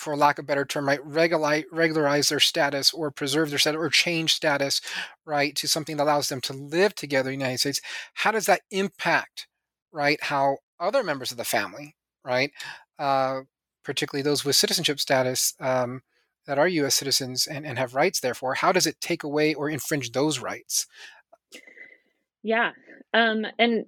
for 0.00 0.16
lack 0.16 0.38
of 0.38 0.44
a 0.44 0.46
better 0.46 0.64
term, 0.64 0.88
right, 0.88 1.04
regularize, 1.04 1.64
regularize 1.70 2.28
their 2.28 2.40
status 2.40 2.92
or 2.92 3.10
preserve 3.10 3.50
their 3.50 3.58
status 3.58 3.78
or 3.78 3.88
change 3.90 4.34
status, 4.34 4.80
right, 5.24 5.54
to 5.56 5.68
something 5.68 5.96
that 5.96 6.04
allows 6.04 6.28
them 6.28 6.40
to 6.40 6.52
live 6.52 6.94
together 6.94 7.30
in 7.30 7.38
the 7.38 7.44
United 7.44 7.58
States, 7.58 7.80
how 8.14 8.30
does 8.30 8.46
that 8.46 8.62
impact, 8.70 9.46
right, 9.92 10.22
how 10.22 10.58
other 10.80 11.04
members 11.04 11.30
of 11.30 11.36
the 11.36 11.44
family, 11.44 11.94
right, 12.24 12.50
uh, 12.98 13.40
particularly 13.84 14.22
those 14.22 14.44
with 14.44 14.56
citizenship 14.56 14.98
status 14.98 15.54
um, 15.60 16.02
that 16.46 16.58
are 16.58 16.68
U.S. 16.68 16.94
citizens 16.94 17.46
and, 17.46 17.66
and 17.66 17.78
have 17.78 17.94
rights, 17.94 18.20
therefore, 18.20 18.54
how 18.54 18.72
does 18.72 18.86
it 18.86 19.00
take 19.00 19.22
away 19.22 19.54
or 19.54 19.68
infringe 19.68 20.12
those 20.12 20.38
rights? 20.38 20.86
Yeah. 22.42 22.70
Um, 23.12 23.44
and 23.58 23.84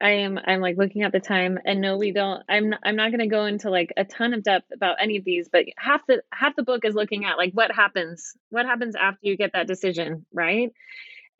I 0.00 0.10
am 0.10 0.38
I'm 0.44 0.60
like 0.60 0.76
looking 0.76 1.02
at 1.02 1.12
the 1.12 1.20
time 1.20 1.58
and 1.64 1.80
no 1.80 1.96
we 1.96 2.12
don't 2.12 2.42
I'm 2.48 2.74
I'm 2.82 2.96
not 2.96 3.10
going 3.10 3.20
to 3.20 3.26
go 3.26 3.46
into 3.46 3.70
like 3.70 3.92
a 3.96 4.04
ton 4.04 4.34
of 4.34 4.42
depth 4.42 4.70
about 4.72 4.96
any 5.00 5.16
of 5.16 5.24
these 5.24 5.48
but 5.48 5.64
half 5.78 6.02
the 6.06 6.22
half 6.32 6.56
the 6.56 6.62
book 6.62 6.84
is 6.84 6.94
looking 6.94 7.24
at 7.24 7.38
like 7.38 7.52
what 7.52 7.70
happens 7.72 8.32
what 8.50 8.66
happens 8.66 8.96
after 8.96 9.20
you 9.22 9.36
get 9.36 9.52
that 9.52 9.66
decision 9.66 10.26
right? 10.32 10.72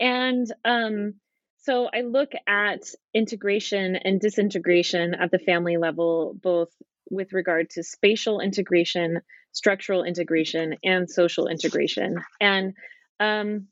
And 0.01 0.47
um 0.65 1.15
so 1.59 1.89
I 1.93 2.03
look 2.03 2.33
at 2.47 2.83
integration 3.13 3.97
and 3.97 4.21
disintegration 4.21 5.15
at 5.15 5.31
the 5.31 5.39
family 5.39 5.77
level 5.77 6.37
both 6.41 6.71
with 7.11 7.33
regard 7.33 7.71
to 7.71 7.83
spatial 7.83 8.41
integration 8.41 9.21
structural 9.53 10.05
integration 10.05 10.77
and 10.83 11.11
social 11.11 11.49
integration. 11.49 12.17
And 12.41 12.75
um 13.19 13.67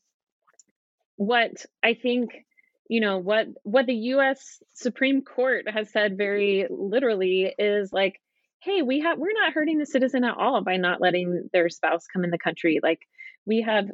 what 1.17 1.65
I 1.83 1.95
think 1.95 2.45
you 2.89 3.01
know 3.01 3.19
what 3.19 3.47
what 3.63 3.87
the 3.87 3.95
US 3.95 4.63
Supreme 4.75 5.23
Court 5.23 5.69
has 5.69 5.91
said 5.91 6.17
very 6.17 6.67
literally 6.71 7.53
is 7.59 7.93
like 7.93 8.21
hey 8.61 8.83
we 8.83 9.01
have 9.01 9.19
we're 9.19 9.33
not 9.33 9.53
hurting 9.53 9.79
the 9.79 9.87
citizen 9.87 10.25
at 10.25 10.37
all 10.37 10.63
by 10.63 10.77
not 10.77 11.01
letting 11.01 11.49
their 11.53 11.69
spouse 11.69 12.07
come 12.13 12.25
in 12.25 12.31
the 12.31 12.39
country. 12.39 12.81
Like 12.83 13.01
we 13.47 13.63
have 13.63 13.87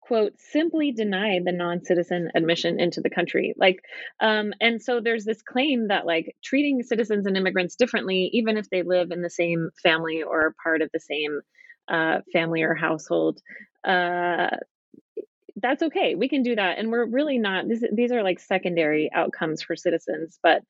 quote 0.00 0.32
simply 0.38 0.92
denied 0.92 1.42
the 1.44 1.52
non-citizen 1.52 2.30
admission 2.34 2.80
into 2.80 3.00
the 3.00 3.10
country. 3.10 3.54
Like 3.56 3.80
um 4.20 4.52
and 4.60 4.82
so 4.82 5.00
there's 5.00 5.24
this 5.24 5.42
claim 5.42 5.88
that 5.88 6.06
like 6.06 6.34
treating 6.42 6.82
citizens 6.82 7.26
and 7.26 7.36
immigrants 7.36 7.76
differently 7.76 8.30
even 8.32 8.56
if 8.56 8.70
they 8.70 8.82
live 8.82 9.10
in 9.10 9.22
the 9.22 9.30
same 9.30 9.70
family 9.82 10.22
or 10.22 10.54
part 10.62 10.82
of 10.82 10.90
the 10.92 11.00
same 11.00 11.40
uh, 11.88 12.20
family 12.32 12.62
or 12.62 12.74
household 12.74 13.40
uh, 13.84 14.48
that's 15.60 15.82
okay. 15.82 16.14
We 16.14 16.28
can 16.28 16.42
do 16.42 16.54
that. 16.56 16.78
And 16.78 16.90
we're 16.90 17.06
really 17.06 17.38
not, 17.38 17.68
this, 17.68 17.82
these 17.92 18.12
are 18.12 18.22
like 18.22 18.40
secondary 18.40 19.10
outcomes 19.14 19.62
for 19.62 19.76
citizens. 19.76 20.38
But 20.42 20.62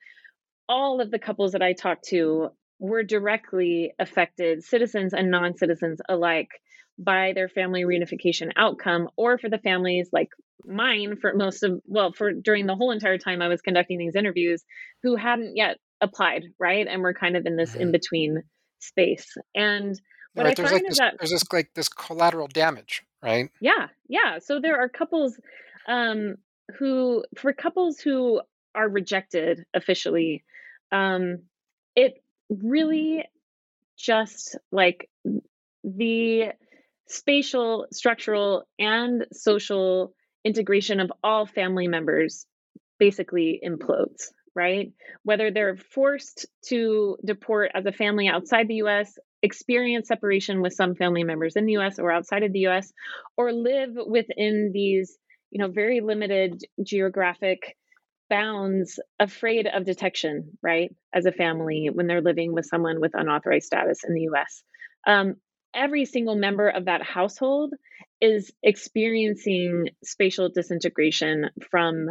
all 0.69 1.01
of 1.01 1.11
the 1.11 1.19
couples 1.19 1.53
that 1.53 1.63
I 1.63 1.73
talked 1.73 2.05
to 2.09 2.51
were 2.79 3.03
directly 3.03 3.93
affected, 3.99 4.65
citizens 4.65 5.13
and 5.13 5.31
non 5.31 5.57
citizens 5.57 6.01
alike, 6.09 6.51
by 6.99 7.33
their 7.33 7.49
family 7.49 7.85
reunification 7.85 8.51
outcome, 8.57 9.09
or 9.17 9.39
for 9.39 9.49
the 9.49 9.59
families 9.59 10.09
like 10.13 10.29
mine 10.65 11.17
for 11.21 11.33
most 11.35 11.63
of, 11.63 11.81
well, 11.87 12.13
for 12.13 12.33
during 12.33 12.67
the 12.67 12.75
whole 12.75 12.91
entire 12.91 13.19
time 13.19 13.41
I 13.41 13.49
was 13.49 13.61
conducting 13.61 13.99
these 13.99 14.17
interviews 14.17 14.65
who 15.03 15.15
hadn't 15.15 15.57
yet 15.57 15.77
applied, 16.01 16.45
right? 16.59 16.87
And 16.89 17.03
we're 17.03 17.15
kind 17.15 17.37
of 17.37 17.47
in 17.47 17.57
this 17.57 17.71
mm-hmm. 17.71 17.83
in 17.83 17.93
between 17.93 18.43
space. 18.81 19.27
And 19.55 20.01
what 20.35 20.45
right, 20.45 20.51
I 20.51 20.55
there's 20.55 20.71
find 20.71 20.83
like 20.83 20.91
is 20.91 20.97
this, 20.97 20.99
that 20.99 21.15
there's 21.19 21.31
this 21.31 21.45
like 21.53 21.71
this 21.75 21.89
collateral 21.89 22.49
damage, 22.49 23.03
right? 23.23 23.51
Yeah, 23.61 23.89
yeah. 24.09 24.39
So 24.39 24.61
there 24.61 24.81
are 24.81 24.89
couples 24.89 25.39
um, 25.87 26.37
who, 26.79 27.25
for 27.37 27.53
couples 27.53 27.99
who 27.99 28.41
are 28.75 28.89
rejected 28.89 29.65
officially, 29.75 30.45
um, 30.93 31.41
it 31.97 32.23
really 32.49 33.25
just 33.97 34.57
like 34.71 35.09
the 35.85 36.53
spatial, 37.07 37.87
structural, 37.93 38.65
and 38.79 39.27
social 39.33 40.15
integration 40.45 41.01
of 41.01 41.13
all 41.23 41.47
family 41.47 41.89
members 41.89 42.47
basically 42.99 43.61
implodes, 43.65 44.29
right? 44.55 44.93
Whether 45.25 45.51
they're 45.51 45.77
forced 45.77 46.47
to 46.67 47.17
deport 47.25 47.71
as 47.75 47.87
a 47.87 47.93
family 47.93 48.29
outside 48.29 48.69
the 48.69 48.77
US 48.77 49.19
experience 49.43 50.09
separation 50.09 50.63
with 50.63 50.73
some 50.73 50.95
family 50.95 51.25
members 51.25 51.57
in 51.57 51.65
the 51.65 51.77
US 51.77 51.99
or 51.99 52.11
outside 52.11 52.43
of 52.43 52.53
the 52.53 52.67
US 52.67 52.93
or 53.37 53.53
live 53.53 53.91
within 54.07 54.71
these 54.73 55.17
you 55.51 55.61
know 55.61 55.71
very 55.71 56.01
limited 56.01 56.61
geographic 56.83 57.77
bounds 58.29 58.99
afraid 59.19 59.67
of 59.67 59.85
detection 59.85 60.59
right 60.63 60.95
as 61.15 61.25
a 61.25 61.33
family 61.33 61.89
when 61.93 62.07
they're 62.07 62.21
living 62.21 62.53
with 62.53 62.67
someone 62.67 63.01
with 63.01 63.13
unauthorized 63.15 63.67
status 63.67 64.01
in 64.07 64.15
the 64.15 64.29
US 64.33 64.63
um, 65.07 65.37
every 65.75 66.05
single 66.05 66.37
member 66.37 66.69
of 66.69 66.87
that 66.87 67.03
household 67.03 67.73
is 68.21 68.53
experiencing 68.63 69.87
spatial 70.05 70.51
disintegration 70.51 71.51
from 71.71 72.09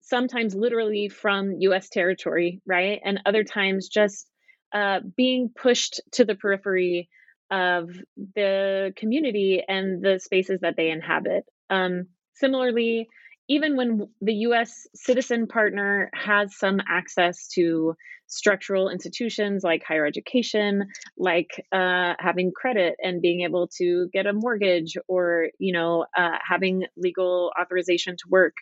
sometimes 0.00 0.54
literally 0.54 1.08
from 1.08 1.52
US 1.60 1.88
territory 1.88 2.60
right 2.66 3.00
and 3.04 3.20
other 3.24 3.44
times 3.44 3.88
just 3.88 4.28
uh, 4.74 5.00
being 5.16 5.50
pushed 5.54 6.00
to 6.12 6.24
the 6.24 6.34
periphery 6.34 7.08
of 7.50 7.90
the 8.34 8.92
community 8.96 9.62
and 9.66 10.02
the 10.02 10.18
spaces 10.18 10.60
that 10.60 10.74
they 10.76 10.90
inhabit. 10.90 11.44
Um, 11.70 12.08
similarly, 12.34 13.08
even 13.48 13.76
when 13.76 14.08
the 14.20 14.34
US 14.48 14.86
citizen 14.94 15.46
partner 15.46 16.10
has 16.14 16.56
some 16.56 16.80
access 16.88 17.46
to 17.54 17.94
structural 18.26 18.88
institutions 18.88 19.62
like 19.62 19.84
higher 19.86 20.06
education, 20.06 20.88
like 21.16 21.50
uh, 21.70 22.14
having 22.18 22.52
credit 22.52 22.96
and 23.00 23.22
being 23.22 23.42
able 23.42 23.68
to 23.78 24.08
get 24.12 24.26
a 24.26 24.32
mortgage 24.32 24.96
or, 25.06 25.50
you 25.58 25.72
know, 25.72 26.06
uh, 26.16 26.38
having 26.46 26.84
legal 26.96 27.52
authorization 27.60 28.16
to 28.16 28.24
work, 28.30 28.54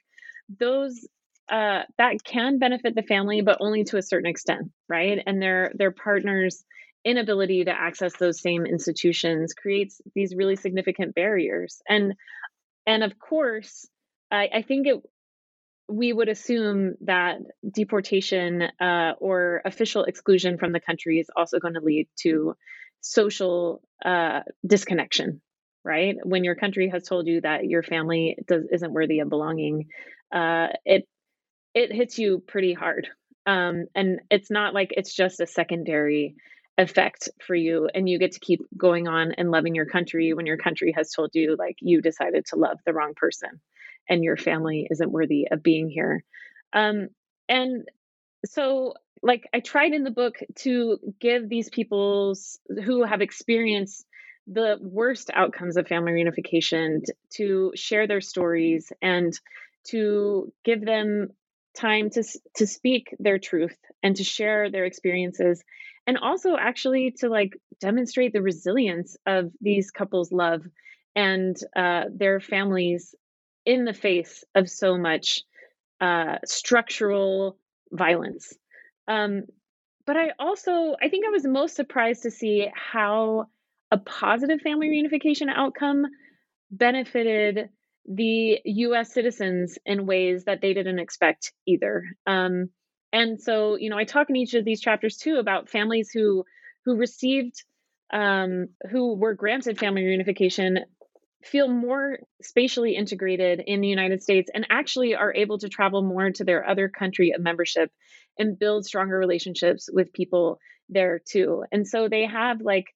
those 0.59 1.07
uh, 1.53 1.83
that 1.99 2.25
can 2.25 2.59
benefit 2.59 2.95
the 2.95 3.03
family, 3.03 3.43
but 3.43 3.59
only 3.61 3.85
to 3.85 3.99
a 3.99 4.03
certain 4.03 4.31
extent, 4.31 4.73
right? 4.89 5.19
And 5.27 5.41
their 5.41 5.71
their 5.75 5.93
partners' 5.93 6.65
inability 7.05 7.65
to 7.65 7.71
access 7.71 8.17
those 8.17 8.41
same 8.41 8.65
institutions 8.65 9.53
creates 9.53 10.01
these 10.15 10.35
really 10.35 10.57
significant 10.57 11.15
barriers. 11.15 11.83
And 11.87 12.15
and 12.87 13.05
of 13.05 13.19
course, 13.19 13.87
I, 14.31 14.49
I 14.55 14.63
think 14.63 14.87
it 14.87 14.97
we 15.89 16.13
would 16.13 16.31
assume 16.31 16.95
that 17.03 17.39
deportation 17.71 18.63
uh, 18.81 19.13
or 19.19 19.61
official 19.67 20.05
exclusion 20.05 20.57
from 20.57 20.73
the 20.73 20.81
country 20.81 21.19
is 21.19 21.29
also 21.37 21.59
going 21.59 21.75
to 21.75 21.81
lead 21.81 22.09
to 22.23 22.55
social 23.03 23.83
uh, 24.05 24.41
disconnection, 24.67 25.43
right? 25.85 26.17
When 26.23 26.45
your 26.45 26.55
country 26.55 26.89
has 26.89 27.05
told 27.05 27.27
you 27.27 27.43
that 27.43 27.67
your 27.67 27.83
family 27.83 28.39
does, 28.47 28.65
isn't 28.73 28.93
worthy 28.93 29.21
of 29.21 29.29
belonging, 29.29 29.89
uh, 30.33 30.69
it 30.87 31.07
it 31.75 31.93
hits 31.93 32.19
you 32.19 32.43
pretty 32.47 32.73
hard, 32.73 33.09
um, 33.47 33.87
and 33.95 34.21
it's 34.31 34.51
not 34.51 34.75
like 34.75 34.93
it's 34.97 35.15
just 35.15 35.41
a 35.41 35.47
secondary 35.47 36.37
effect 36.79 37.29
for 37.47 37.55
you 37.55 37.89
and 37.95 38.09
you 38.09 38.19
get 38.19 38.33
to 38.33 38.41
keep 38.41 38.61
going 38.77 39.07
on 39.07 39.33
and 39.33 39.51
loving 39.51 39.75
your 39.75 39.85
country 39.85 40.33
when 40.33 40.47
your 40.47 40.57
country 40.57 40.91
has 40.97 41.11
told 41.11 41.29
you 41.35 41.55
like 41.59 41.77
you 41.81 42.01
decided 42.01 42.47
to 42.47 42.57
love 42.57 42.79
the 42.87 42.95
wrong 42.95 43.13
person 43.15 43.61
and 44.09 44.25
your 44.25 44.39
family 44.39 44.89
isn't 44.91 45.13
worthy 45.13 45.49
of 45.51 45.63
being 45.63 45.91
here. 45.91 46.25
Um, 46.73 47.09
and 47.49 47.87
so 48.47 48.95
like 49.23 49.49
i 49.55 49.61
tried 49.61 49.93
in 49.93 50.03
the 50.03 50.11
book 50.11 50.37
to 50.57 50.99
give 51.21 51.49
these 51.49 51.69
people's 51.69 52.59
who 52.85 53.05
have 53.05 53.21
experienced 53.21 54.05
the 54.49 54.77
worst 54.81 55.31
outcomes 55.33 55.77
of 55.77 55.87
family 55.87 56.13
reunification 56.13 57.05
to 57.31 57.73
share 57.77 58.09
their 58.09 58.21
stories 58.21 58.93
and 59.01 59.39
to 59.85 60.53
give 60.65 60.85
them 60.85 61.29
time 61.75 62.11
to 62.11 62.23
to 62.57 62.67
speak 62.67 63.15
their 63.19 63.39
truth 63.39 63.77
and 64.03 64.17
to 64.17 64.25
share 64.25 64.71
their 64.71 64.85
experiences 64.85 65.63
and 66.07 66.19
also 66.19 66.57
actually 66.57 67.13
to 67.19 67.29
like 67.29 67.53
demonstrate 67.81 68.33
the 68.33 68.43
resilience 68.43 69.17
of 69.27 69.53
these 69.61 69.91
couples 69.91 70.33
love 70.33 70.63
and 71.15 71.57
uh, 71.77 72.05
their 72.13 72.41
families 72.41 73.15
in 73.65 73.85
the 73.85 73.95
face 73.95 74.45
of 74.55 74.69
so 74.69 74.99
much 74.99 75.43
uh, 76.01 76.39
structural 76.45 77.57
violence. 77.93 78.53
Um, 79.07 79.45
but 80.07 80.17
i 80.17 80.33
also 80.39 80.95
i 81.01 81.09
think 81.09 81.27
i 81.27 81.31
was 81.31 81.47
most 81.47 81.77
surprised 81.77 82.23
to 82.23 82.31
see 82.31 82.69
how 82.75 83.47
a 83.91 83.99
positive 83.99 84.61
family 84.61 84.89
reunification 84.89 85.49
outcome 85.55 86.07
benefited 86.71 87.69
the 88.07 88.61
US 88.65 89.13
citizens 89.13 89.79
in 89.87 90.07
ways 90.07 90.45
that 90.45 90.61
they 90.61 90.75
didn't 90.75 90.99
expect 90.99 91.53
either. 91.67 92.05
Um, 92.27 92.71
and 93.13 93.41
so, 93.41 93.77
you 93.77 93.91
know, 93.91 93.99
I 93.99 94.05
talk 94.05 94.31
in 94.31 94.37
each 94.37 94.55
of 94.55 94.65
these 94.65 94.81
chapters 94.81 95.17
too 95.17 95.37
about 95.37 95.69
families 95.69 96.11
who 96.13 96.45
who 96.85 96.97
received 96.97 97.63
um, 98.13 98.69
who 98.91 99.15
were 99.15 99.35
granted 99.35 99.79
family 99.79 100.03
reunification 100.03 100.79
feel 101.45 101.69
more 101.69 102.19
spatially 102.41 102.95
integrated 102.95 103.63
in 103.67 103.81
the 103.81 103.89
United 103.89 104.23
States 104.23 104.51
and 104.53 104.67
actually 104.71 105.15
are 105.15 105.35
able 105.35 105.59
to 105.59 105.69
travel 105.69 106.03
more 106.03 106.31
to 106.31 106.45
their 106.45 106.67
other 106.69 106.89
country 106.89 107.33
of 107.33 107.43
membership 107.43 107.91
and 108.39 108.59
build 108.59 108.85
stronger 108.85 109.19
relationships 109.19 109.89
with 109.93 110.13
people 110.13 110.59
there 110.89 111.21
too. 111.25 111.65
And 111.73 111.87
so 111.87 112.09
they 112.09 112.27
have 112.27 112.61
like 112.61 112.87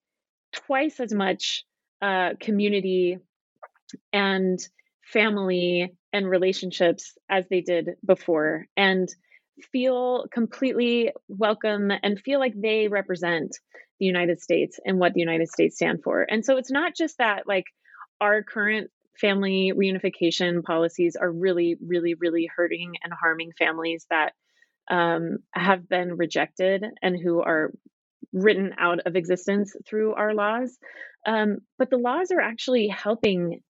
twice 0.52 1.00
as 1.00 1.12
much 1.12 1.64
uh, 2.00 2.30
community 2.40 3.18
and 4.12 4.58
family 5.12 5.92
and 6.12 6.28
relationships 6.28 7.16
as 7.28 7.46
they 7.48 7.60
did 7.60 7.90
before 8.04 8.66
and 8.76 9.08
feel 9.72 10.26
completely 10.32 11.12
welcome 11.28 11.90
and 12.02 12.20
feel 12.20 12.40
like 12.40 12.54
they 12.54 12.88
represent 12.88 13.56
the 13.98 14.06
United 14.06 14.40
States 14.40 14.78
and 14.84 14.98
what 14.98 15.14
the 15.14 15.20
United 15.20 15.48
States 15.48 15.76
stand 15.76 16.02
for. 16.02 16.22
And 16.22 16.44
so 16.44 16.56
it's 16.56 16.70
not 16.70 16.94
just 16.94 17.18
that 17.18 17.46
like 17.46 17.64
our 18.20 18.42
current 18.42 18.90
family 19.18 19.72
reunification 19.74 20.62
policies 20.62 21.16
are 21.16 21.30
really 21.30 21.76
really 21.80 22.14
really 22.14 22.50
hurting 22.54 22.92
and 23.02 23.12
harming 23.12 23.50
families 23.58 24.04
that 24.10 24.32
um, 24.90 25.38
have 25.52 25.88
been 25.88 26.16
rejected 26.16 26.84
and 27.02 27.18
who 27.18 27.40
are 27.40 27.72
written 28.32 28.74
out 28.78 29.00
of 29.06 29.16
existence 29.16 29.74
through 29.88 30.14
our 30.14 30.34
laws. 30.34 30.76
Um, 31.26 31.58
but 31.78 31.90
the 31.90 31.96
laws 31.96 32.30
are 32.30 32.40
actually 32.40 32.88
helping 32.88 33.60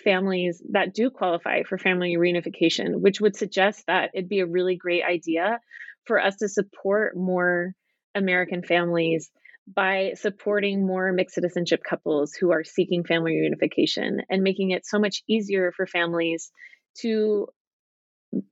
families 0.00 0.62
that 0.70 0.94
do 0.94 1.10
qualify 1.10 1.62
for 1.62 1.78
family 1.78 2.16
reunification, 2.16 3.00
which 3.00 3.20
would 3.20 3.36
suggest 3.36 3.84
that 3.86 4.10
it'd 4.14 4.28
be 4.28 4.40
a 4.40 4.46
really 4.46 4.76
great 4.76 5.04
idea 5.04 5.60
for 6.04 6.20
us 6.20 6.36
to 6.36 6.48
support 6.48 7.16
more 7.16 7.74
American 8.14 8.62
families 8.62 9.30
by 9.72 10.12
supporting 10.16 10.86
more 10.86 11.12
mixed 11.12 11.34
citizenship 11.34 11.82
couples 11.88 12.34
who 12.34 12.50
are 12.50 12.64
seeking 12.64 13.04
family 13.04 13.32
reunification 13.34 14.20
and 14.28 14.42
making 14.42 14.70
it 14.70 14.84
so 14.84 14.98
much 14.98 15.22
easier 15.28 15.72
for 15.72 15.86
families 15.86 16.50
to 16.98 17.46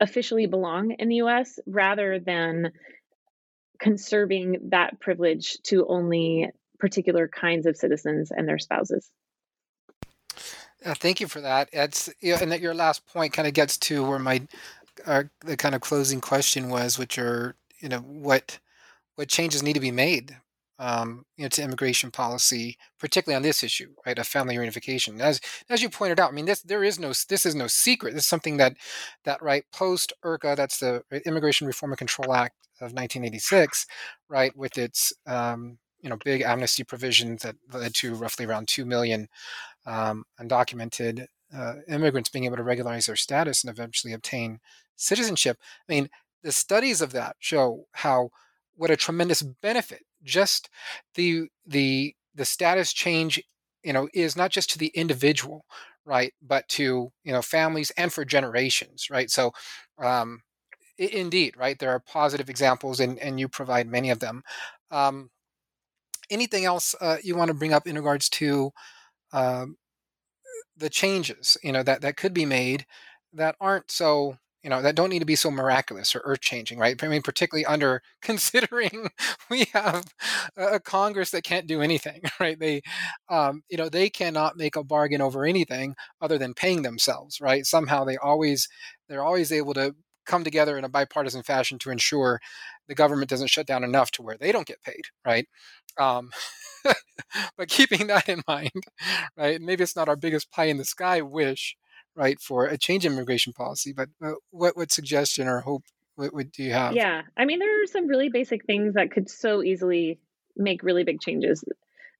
officially 0.01 0.47
belong 0.47 0.93
in 0.99 1.09
the 1.09 1.17
US 1.17 1.59
rather 1.67 2.21
than 2.21 2.73
conserving 3.81 4.69
that 4.71 5.01
privilege 5.01 5.57
to 5.65 5.87
only 5.87 6.51
particular 6.79 7.29
kinds 7.29 7.67
of 7.67 7.77
citizens 7.77 8.31
and 8.31 8.49
their 8.49 8.59
spouses. 8.59 9.11
Uh, 10.85 10.95
thank 10.95 11.20
you 11.20 11.26
for 11.26 11.41
that. 11.41 11.68
It's 11.72 12.09
and 12.22 12.53
that 12.53 12.61
your 12.61 12.74
last 12.74 13.07
point 13.07 13.33
kind 13.33 13.49
of 13.49 13.55
gets 13.55 13.76
to 13.79 14.05
where 14.09 14.18
my 14.18 14.47
uh, 15.07 15.24
the 15.45 15.57
kind 15.57 15.74
of 15.74 15.81
closing 15.81 16.20
question 16.20 16.68
was, 16.68 16.99
which 16.99 17.18
are 17.18 17.57
you 17.81 17.89
know 17.89 18.01
what 18.01 18.59
what 19.16 19.29
changes 19.29 19.62
need 19.62 19.74
to 19.74 19.81
be 19.81 19.91
made, 19.91 20.37
um, 20.79 21.24
you 21.37 21.45
know, 21.45 21.49
to 21.51 21.62
immigration 21.62 22.11
policy, 22.12 22.79
particularly 23.01 23.37
on 23.37 23.43
this 23.43 23.64
issue, 23.64 23.93
right, 24.07 24.18
of 24.18 24.26
family 24.29 24.57
reunification. 24.57 25.20
As 25.20 25.41
as 25.70 25.83
you 25.83 25.91
pointed 25.91 26.20
out, 26.20 26.31
I 26.33 26.35
mean, 26.35 26.47
this 26.47 26.62
there 26.62 26.85
is 26.85 27.01
no 27.01 27.12
this 27.29 27.47
is 27.47 27.55
no 27.57 27.66
secret. 27.68 28.14
This 28.14 28.24
is 28.24 28.29
something 28.29 28.59
that 28.59 28.76
that 29.24 29.43
right 29.43 29.64
post 29.72 30.12
IRCA, 30.24 30.57
that's 30.57 30.79
the 30.79 31.03
Immigration 31.26 31.66
Reform 31.66 31.93
and 31.93 31.99
Control 31.99 32.33
Act 32.35 32.55
of 32.81 32.93
1986, 32.95 33.87
right, 34.29 34.57
with 34.57 34.79
its 34.79 35.12
um, 35.26 35.79
you 36.01 36.11
know 36.11 36.16
big 36.24 36.43
amnesty 36.43 36.85
provisions 36.85 37.43
that 37.43 37.57
led 37.72 37.95
to 37.97 38.14
roughly 38.14 38.47
around 38.47 38.68
two 38.68 38.85
million 38.85 39.29
um, 39.89 40.24
undocumented 40.41 41.26
uh, 41.57 41.74
immigrants 41.89 42.28
being 42.28 42.45
able 42.45 42.57
to 42.59 42.62
regularize 42.62 43.07
their 43.07 43.16
status 43.16 43.64
and 43.64 43.70
eventually 43.70 44.12
obtain 44.12 44.61
citizenship. 44.97 45.57
I 45.89 45.93
mean, 45.93 46.09
the 46.43 46.53
studies 46.53 47.01
of 47.01 47.12
that 47.12 47.36
show 47.41 47.86
how 47.93 48.30
what 48.76 48.91
a 48.91 48.97
tremendous 48.97 49.43
benefit 49.43 50.03
just 50.22 50.68
the 51.14 51.49
the 51.66 52.14
the 52.34 52.45
status 52.45 52.93
change 52.93 53.43
you 53.82 53.93
know 53.93 54.09
is 54.14 54.36
not 54.36 54.51
just 54.51 54.70
to 54.70 54.78
the 54.78 54.93
individual 54.95 55.64
right 56.05 56.32
but 56.43 56.68
to 56.68 57.11
you 57.24 57.32
know 57.32 57.43
families 57.43 57.91
and 57.97 58.12
for 58.12 58.24
generations 58.24 59.09
right 59.11 59.30
so 59.30 59.53
um 60.03 60.43
indeed 60.99 61.57
right 61.57 61.78
there 61.78 61.91
are 61.91 62.01
positive 62.01 62.51
examples 62.51 63.01
and 63.01 63.18
and 63.18 63.39
you 63.39 63.49
provide 63.49 63.89
many 63.89 64.11
of 64.11 64.18
them 64.20 64.43
um 64.91 65.30
anything 66.30 66.64
else 66.64 66.95
uh, 67.01 67.16
you 67.22 67.36
want 67.36 67.49
to 67.49 67.55
bring 67.55 67.72
up 67.72 67.86
in 67.86 67.97
regards 67.97 68.28
to 68.28 68.70
um, 69.33 69.76
the 70.76 70.89
changes 70.91 71.57
you 71.62 71.72
know 71.72 71.83
that 71.83 72.01
that 72.03 72.16
could 72.16 72.35
be 72.35 72.47
made 72.47 72.87
that 73.33 73.57
aren't 73.61 73.91
so 73.91 74.37
you 74.62 74.70
know 74.70 74.83
that 74.83 74.95
don't 74.95 75.11
need 75.11 75.18
to 75.20 75.24
be 75.24 75.37
so 75.37 75.51
miraculous 75.51 76.14
or 76.14 76.20
earth 76.24 76.41
changing 76.41 76.79
right 76.79 77.03
i 77.03 77.09
mean 77.09 77.22
particularly 77.22 77.64
under 77.66 78.03
considering 78.22 79.09
we 79.51 79.64
have 79.72 80.05
a 80.57 80.81
congress 80.81 81.31
that 81.31 81.45
can't 81.45 81.66
do 81.66 81.81
anything 81.83 82.20
right? 82.41 82.59
They 82.59 82.83
um, 83.29 83.62
you 83.68 83.76
know 83.76 83.89
they 83.89 84.11
cannot 84.11 84.57
make 84.57 84.76
a 84.76 84.85
bargain 84.85 85.20
over 85.20 85.45
anything 85.45 85.95
other 86.20 86.39
than 86.39 86.55
paying 86.55 86.83
themselves 86.83 87.41
right? 87.41 87.64
Somehow 87.66 88.05
they 88.05 88.16
always 88.16 88.68
they're 89.09 89.24
always 89.24 89.53
able 89.53 89.74
to 89.74 89.95
come 90.26 90.45
together 90.45 90.76
in 90.76 90.85
a 90.85 90.89
bipartisan 90.91 91.43
fashion 91.43 91.79
to 91.79 91.91
ensure 91.91 92.39
the 92.87 92.95
government 92.95 93.31
doesn't 93.31 93.49
shut 93.51 93.66
down 93.66 93.83
enough 93.83 94.11
to 94.12 94.22
where 94.22 94.37
they 94.39 94.53
don't 94.53 94.66
get 94.66 94.83
paid 94.83 95.03
right? 95.24 95.47
Um, 95.99 96.31
but 97.57 97.68
keeping 97.68 98.07
that 98.09 98.28
in 98.28 98.43
mind, 98.47 98.70
right? 99.36 99.61
Maybe 99.61 99.82
it's 99.82 99.97
not 99.97 100.09
our 100.09 100.16
biggest 100.16 100.51
pie 100.51 100.66
in 100.66 100.78
the 100.78 100.84
sky 100.84 101.20
wish, 101.20 101.76
right, 102.14 102.41
for 102.41 102.66
a 102.66 102.78
change 102.78 103.05
in 103.05 103.12
immigration 103.12 103.53
policy. 103.53 103.93
But 103.93 104.09
uh, 104.22 104.32
what 104.51 104.76
what 104.76 104.93
suggestion 104.93 105.49
or 105.49 105.61
hope 105.61 105.84
what, 106.16 106.34
what 106.34 106.53
do 106.53 106.62
you 106.64 106.72
have? 106.72 106.95
Yeah, 106.95 107.22
I 107.36 107.45
mean, 107.45 107.61
there 107.61 107.82
are 107.82 107.86
some 107.86 108.09
really 108.09 108.28
basic 108.28 108.64
things 108.64 108.95
that 108.95 109.12
could 109.12 109.30
so 109.30 109.62
easily 109.62 110.18
make 110.57 110.82
really 110.82 111.05
big 111.05 111.20
changes. 111.20 111.62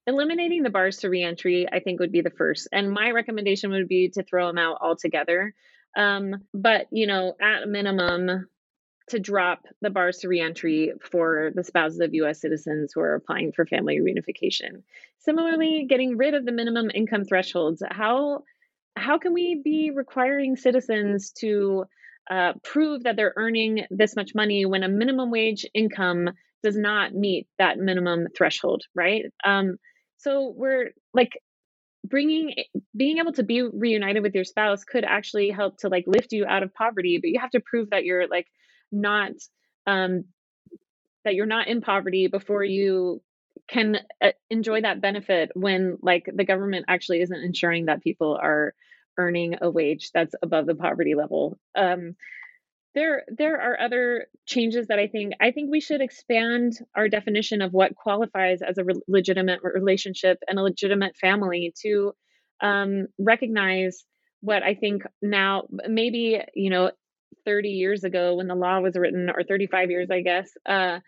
Eliminating 0.07 0.63
the 0.63 0.71
bars 0.71 0.99
to 0.99 1.11
reentry, 1.11 1.67
I 1.71 1.81
think, 1.81 2.01
would 2.01 2.13
be 2.13 2.21
the 2.21 2.31
first. 2.31 2.69
And 2.73 2.91
my 2.91 3.11
recommendation 3.11 3.71
would 3.73 3.89
be 3.89 4.09
to 4.11 4.23
throw 4.23 4.47
them 4.47 4.57
out 4.57 4.79
altogether. 4.81 5.53
Um, 5.97 6.37
but 6.55 6.87
you 6.93 7.07
know, 7.07 7.35
at 7.41 7.69
minimum, 7.69 8.47
to 9.09 9.19
drop 9.19 9.65
the 9.81 9.91
bars 9.91 10.19
to 10.19 10.29
reentry 10.29 10.93
for 11.11 11.51
the 11.55 11.65
spouses 11.65 12.01
of 12.01 12.15
U.S. 12.15 12.41
citizens 12.41 12.93
who 12.95 13.01
are 13.01 13.15
applying 13.15 13.53
for 13.53 13.67
family 13.67 13.99
reunification. 13.99 14.83
Similarly, 15.19 15.87
getting 15.89 16.17
rid 16.17 16.35
of 16.35 16.45
the 16.45 16.53
minimum 16.53 16.91
income 16.95 17.25
thresholds. 17.25 17.83
How 17.89 18.45
how 18.97 19.19
can 19.19 19.33
we 19.33 19.61
be 19.63 19.93
requiring 19.95 20.57
citizens 20.57 21.31
to 21.31 21.85
uh, 22.31 22.55
prove 22.65 23.05
that 23.05 23.17
they're 23.17 23.35
earning 23.37 23.85
this 23.91 24.17
much 24.17 24.35
money 24.35 24.67
when 24.67 24.83
a 24.83 24.89
minimum 24.89 25.31
wage 25.31 25.65
income 25.73 26.31
does 26.63 26.77
not 26.77 27.15
meet 27.15 27.47
that 27.59 27.79
minimum 27.79 28.27
threshold, 28.37 28.83
right? 28.95 29.27
Um, 29.45 29.77
so 30.19 30.53
we're 30.55 30.91
like 31.15 31.39
bringing 32.05 32.55
being 32.97 33.19
able 33.19 33.33
to 33.33 33.43
be 33.43 33.63
reunited 33.63 34.23
with 34.23 34.35
your 34.35 34.45
spouse 34.45 34.85
could 34.85 35.05
actually 35.05 35.51
help 35.51 35.79
to 35.79 35.89
like 35.89 36.05
lift 36.07 36.33
you 36.33 36.47
out 36.47 36.63
of 36.63 36.73
poverty 36.73 37.19
but 37.21 37.29
you 37.29 37.41
have 37.41 37.51
to 37.51 37.61
prove 37.61 37.91
that 37.91 38.05
you're 38.05 38.29
like 38.29 38.47
not 38.93 39.33
um 39.87 40.25
that 41.25 41.35
you're 41.35 41.47
not 41.47 41.69
in 41.69 41.81
poverty 41.81 42.29
before 42.29 42.65
you 42.65 43.23
can 43.69 43.99
uh, 44.23 44.33
enjoy 44.51 44.81
that 44.81 45.01
benefit 45.01 45.51
when 45.55 45.99
like 46.03 46.27
the 46.33 46.45
government 46.45 46.87
actually 46.89 47.21
isn't 47.21 47.45
ensuring 47.45 47.87
that 47.87 48.03
people 48.03 48.39
are 48.41 48.75
earning 49.19 49.57
a 49.61 49.71
wage 49.71 50.11
that's 50.15 50.35
above 50.43 50.67
the 50.67 50.75
poverty 50.75 51.15
level. 51.15 51.59
Um 51.77 52.15
there 52.95 53.25
there 53.29 53.61
are 53.61 53.81
other 53.81 54.27
changes 54.47 54.89
that 54.89 54.99
I 54.99 55.07
think 55.07 55.35
I 55.41 55.51
think 55.51 55.71
we 55.71 55.81
should 55.81 56.01
expand 56.01 56.79
our 56.97 57.09
definition 57.09 57.63
of 57.63 57.73
what 57.73 57.95
qualifies 57.95 58.63
as 58.63 58.79
a 58.79 58.85
re- 58.85 59.01
legitimate 59.07 59.61
relationship 59.63 60.39
and 60.49 60.59
a 60.59 60.63
legitimate 60.63 61.17
family 61.17 61.75
to 61.83 62.13
um, 62.61 63.07
recognize 63.19 64.05
what 64.41 64.63
I 64.63 64.75
think 64.75 65.03
now 65.23 65.65
maybe 65.89 66.41
you 66.55 66.71
know 66.71 66.91
30 67.49 67.71
years 67.71 68.05
ago 68.05 68.35
when 68.35 68.47
the 68.47 68.55
law 68.55 68.79
was 68.79 68.95
written 68.95 69.31
or 69.31 69.43
35 69.43 69.91
years 69.91 70.11
I 70.11 70.21
guess 70.21 70.51
uh, 70.67 70.99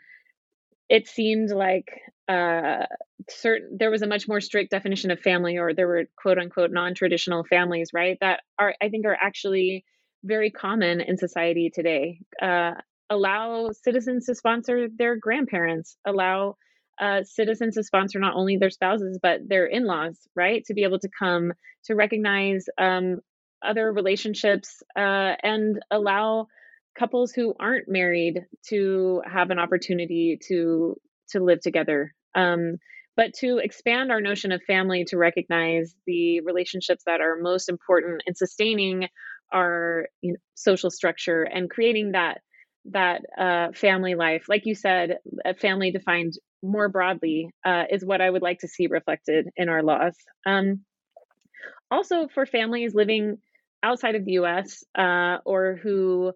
it 0.89 1.07
seemed 1.07 1.51
like 1.51 2.01
uh, 2.27 2.87
certain 3.29 3.77
there 3.79 3.91
was 3.91 4.01
a 4.01 4.07
much 4.07 4.27
more 4.27 4.41
strict 4.41 4.71
definition 4.71 5.11
of 5.11 5.21
family 5.21 5.59
or 5.59 5.75
there 5.75 5.87
were 5.87 6.05
quote 6.17 6.39
unquote 6.39 6.71
non-traditional 6.71 7.45
families 7.45 7.91
right 7.93 8.17
that 8.23 8.41
are 8.59 8.75
I 8.81 8.89
think 8.89 9.05
are 9.05 9.19
actually 9.21 9.85
very 10.25 10.51
common 10.51 11.03
in 11.03 11.19
society 11.19 11.71
today. 11.75 12.21
Uh, 12.41 12.73
allow 13.11 13.71
citizens 13.73 14.27
to 14.27 14.35
sponsor 14.35 14.89
their 14.89 15.17
grandparents, 15.17 15.97
allow 16.07 16.57
uh, 17.01 17.23
citizens 17.25 17.75
to 17.75 17.83
sponsor 17.83 18.19
not 18.19 18.35
only 18.35 18.57
their 18.57 18.71
spouses, 18.71 19.19
but 19.23 19.41
their 19.47 19.67
in 19.67 19.85
laws, 19.85 20.19
right? 20.35 20.65
To 20.67 20.75
be 20.75 20.85
able 20.85 20.99
to 21.01 21.09
come 21.19 21.53
to 21.85 21.95
recognize 21.95 22.67
um, 22.79 23.21
other 23.63 23.93
relationships 23.93 24.83
uh, 24.97 25.35
and 25.43 25.81
allow 25.91 26.47
couples 26.99 27.33
who 27.33 27.55
aren't 27.59 27.89
married 27.89 28.47
to 28.69 29.23
have 29.25 29.51
an 29.51 29.59
opportunity 29.59 30.39
to 30.49 30.97
to 31.31 31.41
live 31.41 31.61
together. 31.61 32.15
Um, 32.35 32.77
but 33.17 33.35
to 33.35 33.59
expand 33.59 34.11
our 34.11 34.21
notion 34.21 34.51
of 34.53 34.63
family 34.63 35.05
to 35.07 35.17
recognize 35.17 35.95
the 36.07 36.41
relationships 36.41 37.05
that 37.07 37.21
are 37.21 37.37
most 37.41 37.69
important 37.69 38.23
in 38.27 38.35
sustaining 38.35 39.09
our 39.53 40.07
you 40.21 40.33
know, 40.33 40.39
social 40.55 40.91
structure 40.91 41.43
and 41.43 41.69
creating 41.71 42.13
that 42.13 42.41
that 42.87 43.23
uh, 43.39 43.73
family 43.73 44.15
life. 44.15 44.47
Like 44.49 44.65
you 44.65 44.75
said 44.75 45.19
a 45.45 45.55
family 45.55 45.91
defined 45.91 46.35
more 46.63 46.89
broadly 46.89 47.51
uh, 47.65 47.85
is 47.91 48.05
what 48.05 48.21
i 48.21 48.29
would 48.29 48.43
like 48.43 48.59
to 48.61 48.69
see 48.69 48.87
reflected 48.87 49.49
in 49.57 49.69
our 49.69 49.83
laws. 49.83 50.15
Um, 50.47 50.85
also 51.91 52.29
for 52.29 52.47
families 52.47 52.95
living 52.95 53.39
outside 53.83 54.15
of 54.15 54.25
the 54.25 54.33
us 54.33 54.85
uh, 54.97 55.39
or 55.45 55.79
who 55.83 56.33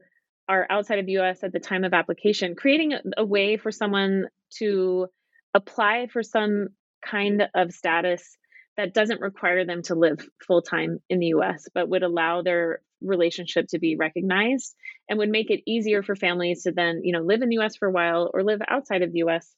are 0.49 0.67
outside 0.71 0.99
of 0.99 1.07
the 1.07 1.19
us 1.19 1.43
at 1.43 1.53
the 1.53 1.61
time 1.61 1.85
of 1.85 1.95
application 1.95 2.55
creating 2.55 2.95
a, 3.17 3.25
way 3.25 3.57
for 3.57 3.71
someone 3.71 4.27
to 4.51 5.07
apply 5.55 6.07
for 6.13 6.23
some 6.23 6.69
kind 7.05 7.49
of 7.55 7.73
status 7.73 8.37
that 8.77 8.93
doesn't 8.93 9.21
require 9.21 9.65
them 9.65 9.83
to 9.83 9.95
live 9.95 10.27
full 10.47 10.63
time 10.63 10.99
in 11.09 11.21
the 11.21 11.29
US, 11.29 11.69
but 11.75 11.89
would 11.89 12.03
allow 12.03 12.43
their 12.43 12.81
relationship 13.01 13.67
to 13.69 13.79
be 13.79 13.97
recognized 13.97 14.75
and 15.09 15.19
would 15.19 15.29
make 15.29 15.51
it 15.51 15.63
easier 15.67 16.03
for 16.03 16.17
families 16.17 16.65
to 16.65 16.73
then, 16.73 17.01
you 17.05 17.13
know, 17.13 17.21
live 17.21 17.43
in 17.43 17.49
the 17.49 17.59
US 17.59 17.77
for 17.77 17.89
a 17.89 17.93
while 17.93 18.31
or 18.35 18.43
live 18.43 18.61
outside 18.69 19.03
of 19.03 19.13
the 19.13 19.21
US 19.21 19.49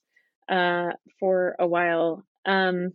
uh, 0.49 0.91
for 1.19 1.55
a 1.59 1.67
while. 1.67 2.23
Um, 2.45 2.93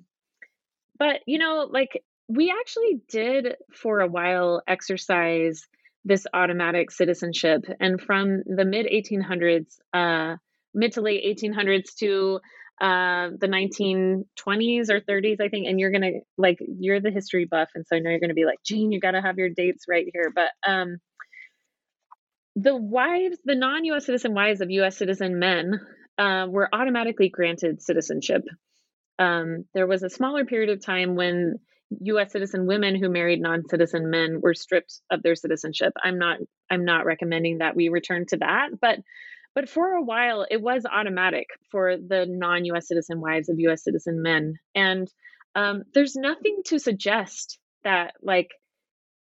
but, 0.99 1.21
you 1.27 1.39
know, 1.39 1.69
like 1.71 2.03
we 2.35 2.55
actually 2.59 3.01
did 3.09 3.57
for 3.75 4.01
a 4.01 4.07
while 4.07 4.63
exercise 4.67 5.67
this 6.05 6.27
automatic 6.33 6.91
citizenship. 6.91 7.65
And 7.79 8.01
from 8.01 8.43
the 8.47 8.65
mid 8.65 8.87
1800s, 8.87 9.77
uh, 9.93 10.37
mid 10.75 10.93
to 10.93 11.03
late 11.03 11.39
1800s 11.39 11.95
to 11.99 12.41
uh, 12.81 13.29
the 13.39 13.47
1920s 13.47 14.91
or 14.91 15.01
30s, 15.01 15.41
I 15.41 15.49
think. 15.49 15.67
And 15.69 15.79
you're 15.79 15.93
gonna 15.93 16.21
like 16.39 16.59
you're 16.61 17.01
the 17.01 17.11
history 17.11 17.45
buff, 17.45 17.69
and 17.75 17.87
so 17.87 17.97
I 17.97 17.99
know 18.01 18.11
you're 18.11 18.21
gonna 18.21 18.35
be 18.35 18.47
like, 18.47 18.63
Jane, 18.65 18.93
you 18.93 19.01
got 19.01 19.13
to 19.13 19.21
have 19.21 19.39
your 19.39 19.51
dates 19.51 19.85
right 19.89 20.07
here. 20.13 20.33
But 20.35 20.51
um, 20.67 20.97
the 22.57 22.77
wives, 22.77 23.39
the 23.45 23.55
non-U.S. 23.55 24.07
citizen 24.07 24.35
wives 24.35 24.61
of 24.61 24.71
U.S. 24.71 24.97
citizen 24.97 25.39
men, 25.39 25.81
uh, 26.19 26.47
were 26.49 26.69
automatically 26.73 27.29
granted 27.29 27.83
citizenship. 27.83 28.43
Um, 29.19 29.67
there 29.75 29.87
was 29.87 30.03
a 30.03 30.11
smaller 30.11 30.45
period 30.45 30.71
of 30.71 30.85
time 30.85 31.15
when 31.15 31.59
U.S. 32.01 32.33
citizen 32.33 32.67
women 32.67 32.97
who 32.97 33.09
married 33.09 33.41
non-citizen 33.41 34.11
men 34.11 34.41
were 34.41 34.55
stripped 34.55 35.01
of 35.11 35.23
their 35.23 35.35
citizenship. 35.35 35.93
I'm 36.03 36.19
not 36.19 36.39
I'm 36.71 36.85
not 36.85 37.05
recommending 37.05 37.59
that 37.59 37.77
we 37.77 37.89
return 37.89 38.27
to 38.27 38.39
that, 38.39 38.71
but 38.81 38.99
but 39.55 39.69
for 39.69 39.93
a 39.93 40.03
while, 40.03 40.47
it 40.51 40.63
was 40.63 40.87
automatic 40.91 41.47
for 41.71 41.97
the 41.97 42.27
non 42.29 42.65
US 42.67 42.89
citizen 42.89 43.21
wives 43.21 43.49
of 43.49 43.59
US 43.59 43.85
citizen 43.85 44.23
men. 44.23 44.55
And 44.75 45.09
um, 45.55 45.83
there's 45.93 46.17
nothing 46.17 46.63
to 46.67 46.79
suggest 46.79 47.59
that, 47.85 48.15
like, 48.23 48.49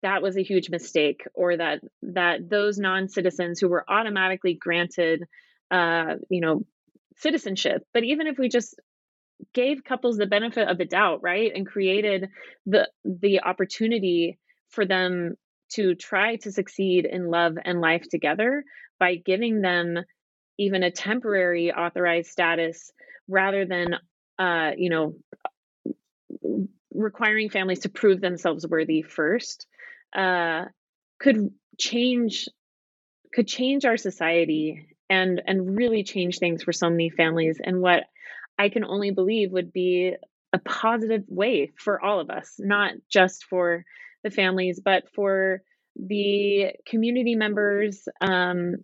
that 0.01 0.21
was 0.21 0.37
a 0.37 0.43
huge 0.43 0.69
mistake 0.69 1.23
or 1.33 1.57
that 1.57 1.81
that 2.01 2.49
those 2.49 2.77
non-citizens 2.77 3.59
who 3.59 3.69
were 3.69 3.83
automatically 3.89 4.53
granted 4.53 5.23
uh, 5.71 6.15
you 6.29 6.41
know 6.41 6.63
citizenship 7.17 7.81
but 7.91 8.03
even 8.03 8.27
if 8.27 8.37
we 8.37 8.47
just 8.47 8.79
gave 9.53 9.83
couples 9.83 10.17
the 10.17 10.25
benefit 10.25 10.67
of 10.67 10.77
the 10.77 10.85
doubt 10.85 11.21
right 11.21 11.51
and 11.53 11.67
created 11.67 12.29
the 12.65 12.89
the 13.03 13.41
opportunity 13.41 14.37
for 14.69 14.85
them 14.85 15.35
to 15.69 15.95
try 15.95 16.35
to 16.37 16.51
succeed 16.51 17.05
in 17.05 17.29
love 17.29 17.57
and 17.63 17.81
life 17.81 18.05
together 18.09 18.63
by 18.99 19.15
giving 19.15 19.61
them 19.61 19.99
even 20.57 20.83
a 20.83 20.91
temporary 20.91 21.71
authorized 21.71 22.29
status 22.29 22.91
rather 23.27 23.65
than 23.65 23.95
uh, 24.39 24.71
you 24.77 24.89
know 24.89 25.15
requiring 26.93 27.49
families 27.49 27.79
to 27.79 27.89
prove 27.89 28.21
themselves 28.21 28.65
worthy 28.67 29.01
first 29.01 29.67
uh, 30.15 30.65
could 31.19 31.49
change 31.77 32.47
could 33.33 33.47
change 33.47 33.85
our 33.85 33.97
society 33.97 34.87
and 35.09 35.41
and 35.45 35.77
really 35.77 36.03
change 36.03 36.39
things 36.39 36.63
for 36.63 36.71
so 36.71 36.89
many 36.89 37.09
families. 37.09 37.59
And 37.63 37.81
what 37.81 38.05
i 38.57 38.69
can 38.69 38.83
only 38.85 39.11
believe 39.11 39.51
would 39.51 39.73
be 39.73 40.13
a 40.53 40.59
positive 40.59 41.23
way 41.27 41.71
for 41.77 42.03
all 42.03 42.19
of 42.19 42.29
us 42.29 42.55
not 42.59 42.93
just 43.11 43.45
for 43.45 43.83
the 44.23 44.31
families 44.31 44.81
but 44.83 45.03
for 45.13 45.61
the 45.95 46.71
community 46.87 47.35
members 47.35 48.07
um, 48.21 48.75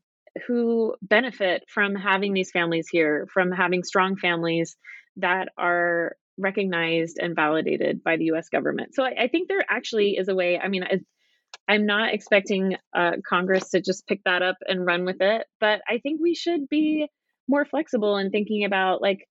who 0.48 0.96
benefit 1.02 1.64
from 1.68 1.96
having 1.96 2.34
these 2.34 2.52
families 2.52 2.88
here, 2.90 3.28
from 3.34 3.52
having 3.52 3.84
strong 3.84 4.16
families 4.16 4.78
that 5.18 5.50
are 5.58 6.16
recognized 6.38 7.18
and 7.22 7.36
validated 7.36 8.04
by 8.04 8.16
the 8.16 8.26
US 8.26 8.50
government. 8.50 8.96
So 8.96 9.04
I, 9.04 9.24
I 9.24 9.28
think 9.28 9.48
there 9.48 9.64
actually 9.70 10.12
is 10.18 10.30
a 10.30 10.36
way. 10.36 10.58
I 10.58 10.70
mean, 10.70 10.84
I, 10.84 11.74
am 11.74 11.86
not 11.86 12.14
expecting 12.14 12.78
uh, 12.96 13.14
Congress 13.28 13.70
to 13.72 13.82
just 13.82 14.08
pick 14.08 14.22
that 14.24 14.42
up 14.42 14.58
and 14.68 14.86
run 14.86 15.06
with 15.06 15.22
it, 15.22 15.46
but 15.60 15.82
I 15.88 16.00
think 16.00 16.22
we 16.22 16.34
should 16.34 16.70
be 16.70 17.08
more 17.48 17.66
flexible 17.66 18.18
in 18.18 18.32
thinking 18.32 18.64
about 18.64 19.02
like, 19.02 19.28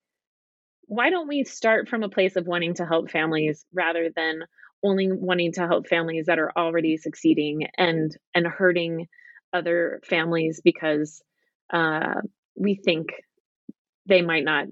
why 0.91 1.09
don't 1.09 1.29
we 1.29 1.45
start 1.45 1.89
from 1.89 2.03
a 2.03 2.09
place 2.09 2.35
of 2.35 2.49
wanting 2.49 2.75
to 2.75 2.85
help 2.85 3.13
families 3.13 3.65
rather 3.73 4.11
than 4.15 4.43
only 4.83 5.09
wanting 5.13 5.53
to 5.53 5.61
help 5.61 5.87
families 5.87 6.27
that 6.27 6.41
are 6.41 6.51
already 6.57 6.97
succeeding 6.97 7.69
and 7.79 8.17
and 8.35 8.45
hurting 8.45 9.07
other 9.53 10.01
families 10.05 10.61
because 10.65 11.23
uh, 11.73 12.15
we 12.57 12.75
think 12.75 13.11
they 14.07 14.21
might 14.21 14.43
not 14.43 14.67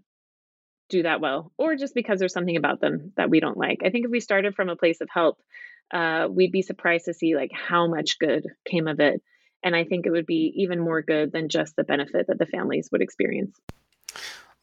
do 0.88 1.04
that 1.04 1.20
well, 1.20 1.52
or 1.56 1.76
just 1.76 1.94
because 1.94 2.18
there's 2.18 2.32
something 2.32 2.56
about 2.56 2.80
them 2.80 3.12
that 3.16 3.30
we 3.30 3.38
don't 3.38 3.56
like. 3.56 3.82
I 3.84 3.90
think 3.90 4.04
if 4.04 4.10
we 4.10 4.18
started 4.18 4.56
from 4.56 4.70
a 4.70 4.76
place 4.76 5.00
of 5.00 5.08
help, 5.12 5.38
uh, 5.94 6.26
we'd 6.28 6.50
be 6.50 6.62
surprised 6.62 7.04
to 7.04 7.14
see 7.14 7.36
like 7.36 7.52
how 7.52 7.86
much 7.86 8.18
good 8.18 8.44
came 8.68 8.88
of 8.88 8.98
it. 8.98 9.22
And 9.62 9.76
I 9.76 9.84
think 9.84 10.04
it 10.04 10.10
would 10.10 10.26
be 10.26 10.52
even 10.56 10.80
more 10.80 11.00
good 11.00 11.30
than 11.30 11.48
just 11.48 11.76
the 11.76 11.84
benefit 11.84 12.26
that 12.26 12.38
the 12.40 12.46
families 12.46 12.88
would 12.90 13.02
experience. 13.02 13.56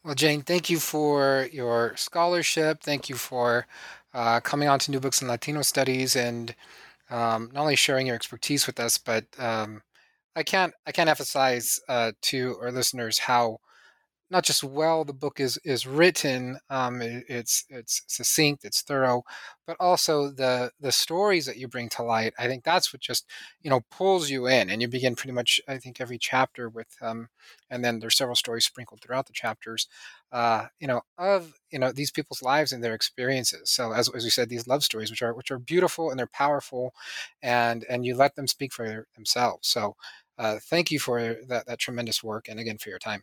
Well, 0.06 0.14
Jane, 0.14 0.42
thank 0.42 0.70
you 0.70 0.80
for 0.80 1.48
your 1.52 1.96
scholarship. 1.96 2.82
Thank 2.82 3.10
you 3.10 3.16
for 3.16 3.66
uh, 4.14 4.40
coming 4.40 4.68
on 4.68 4.78
to 4.80 4.92
New 4.92 5.00
Books 5.00 5.22
in 5.22 5.28
Latino 5.28 5.62
Studies 5.62 6.16
and 6.16 6.54
um, 7.10 7.50
not 7.54 7.62
only 7.62 7.76
sharing 7.76 8.06
your 8.06 8.16
expertise 8.16 8.66
with 8.66 8.80
us, 8.80 8.98
but 8.98 9.26
um, 9.38 9.82
I 10.36 10.42
can't 10.44 10.74
I 10.86 10.92
can't 10.92 11.10
emphasize 11.10 11.80
uh, 11.88 12.12
to 12.24 12.58
our 12.62 12.72
listeners 12.72 13.18
how 13.20 13.60
not 14.30 14.44
just 14.44 14.64
well 14.64 15.04
the 15.04 15.12
book 15.12 15.40
is 15.40 15.58
is 15.64 15.86
written, 15.86 16.58
um, 16.70 17.00
it, 17.02 17.24
it's 17.28 17.64
it's 17.68 18.02
succinct, 18.08 18.64
it's 18.64 18.82
thorough, 18.82 19.22
but 19.66 19.76
also 19.80 20.30
the 20.30 20.70
the 20.80 20.92
stories 20.92 21.46
that 21.46 21.56
you 21.58 21.68
bring 21.68 21.88
to 21.90 22.02
light. 22.02 22.34
I 22.38 22.46
think 22.48 22.64
that's 22.64 22.92
what 22.92 23.00
just 23.00 23.26
you 23.62 23.70
know 23.70 23.82
pulls 23.90 24.30
you 24.30 24.46
in, 24.46 24.70
and 24.70 24.82
you 24.82 24.88
begin 24.88 25.14
pretty 25.16 25.32
much 25.32 25.60
I 25.68 25.78
think 25.78 26.00
every 26.00 26.18
chapter 26.18 26.68
with, 26.68 26.88
um, 27.02 27.28
and 27.70 27.84
then 27.84 27.98
there's 28.00 28.16
several 28.16 28.36
stories 28.36 28.64
sprinkled 28.66 29.00
throughout 29.02 29.26
the 29.26 29.32
chapters, 29.32 29.88
uh, 30.32 30.66
you 30.80 30.86
know, 30.88 31.02
of 31.18 31.52
you 31.70 31.78
know 31.78 31.92
these 31.92 32.10
people's 32.10 32.42
lives 32.42 32.72
and 32.72 32.82
their 32.82 32.94
experiences. 32.94 33.70
So 33.70 33.92
as 33.92 34.08
as 34.14 34.32
said, 34.34 34.48
these 34.48 34.66
love 34.66 34.82
stories, 34.84 35.10
which 35.10 35.22
are 35.22 35.34
which 35.34 35.50
are 35.50 35.58
beautiful 35.58 36.10
and 36.10 36.18
they're 36.18 36.26
powerful, 36.26 36.94
and 37.42 37.84
and 37.88 38.04
you 38.04 38.14
let 38.16 38.34
them 38.36 38.46
speak 38.46 38.72
for 38.72 39.06
themselves. 39.14 39.68
So. 39.68 39.96
Uh, 40.38 40.58
thank 40.60 40.90
you 40.90 40.98
for 41.00 41.34
that, 41.48 41.66
that 41.66 41.78
tremendous 41.78 42.22
work 42.22 42.46
and 42.46 42.60
again 42.60 42.76
for 42.76 42.90
your 42.90 42.98
time. 42.98 43.22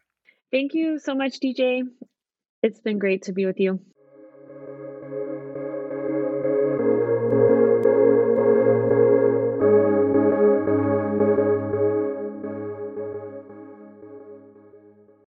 Thank 0.53 0.73
you 0.73 0.99
so 0.99 1.15
much, 1.15 1.41
DJ. 1.41 1.83
It's 2.61 2.79
been 2.79 2.97
great 2.99 3.23
to 3.23 3.33
be 3.33 3.45
with 3.45 3.59
you. 3.59 3.81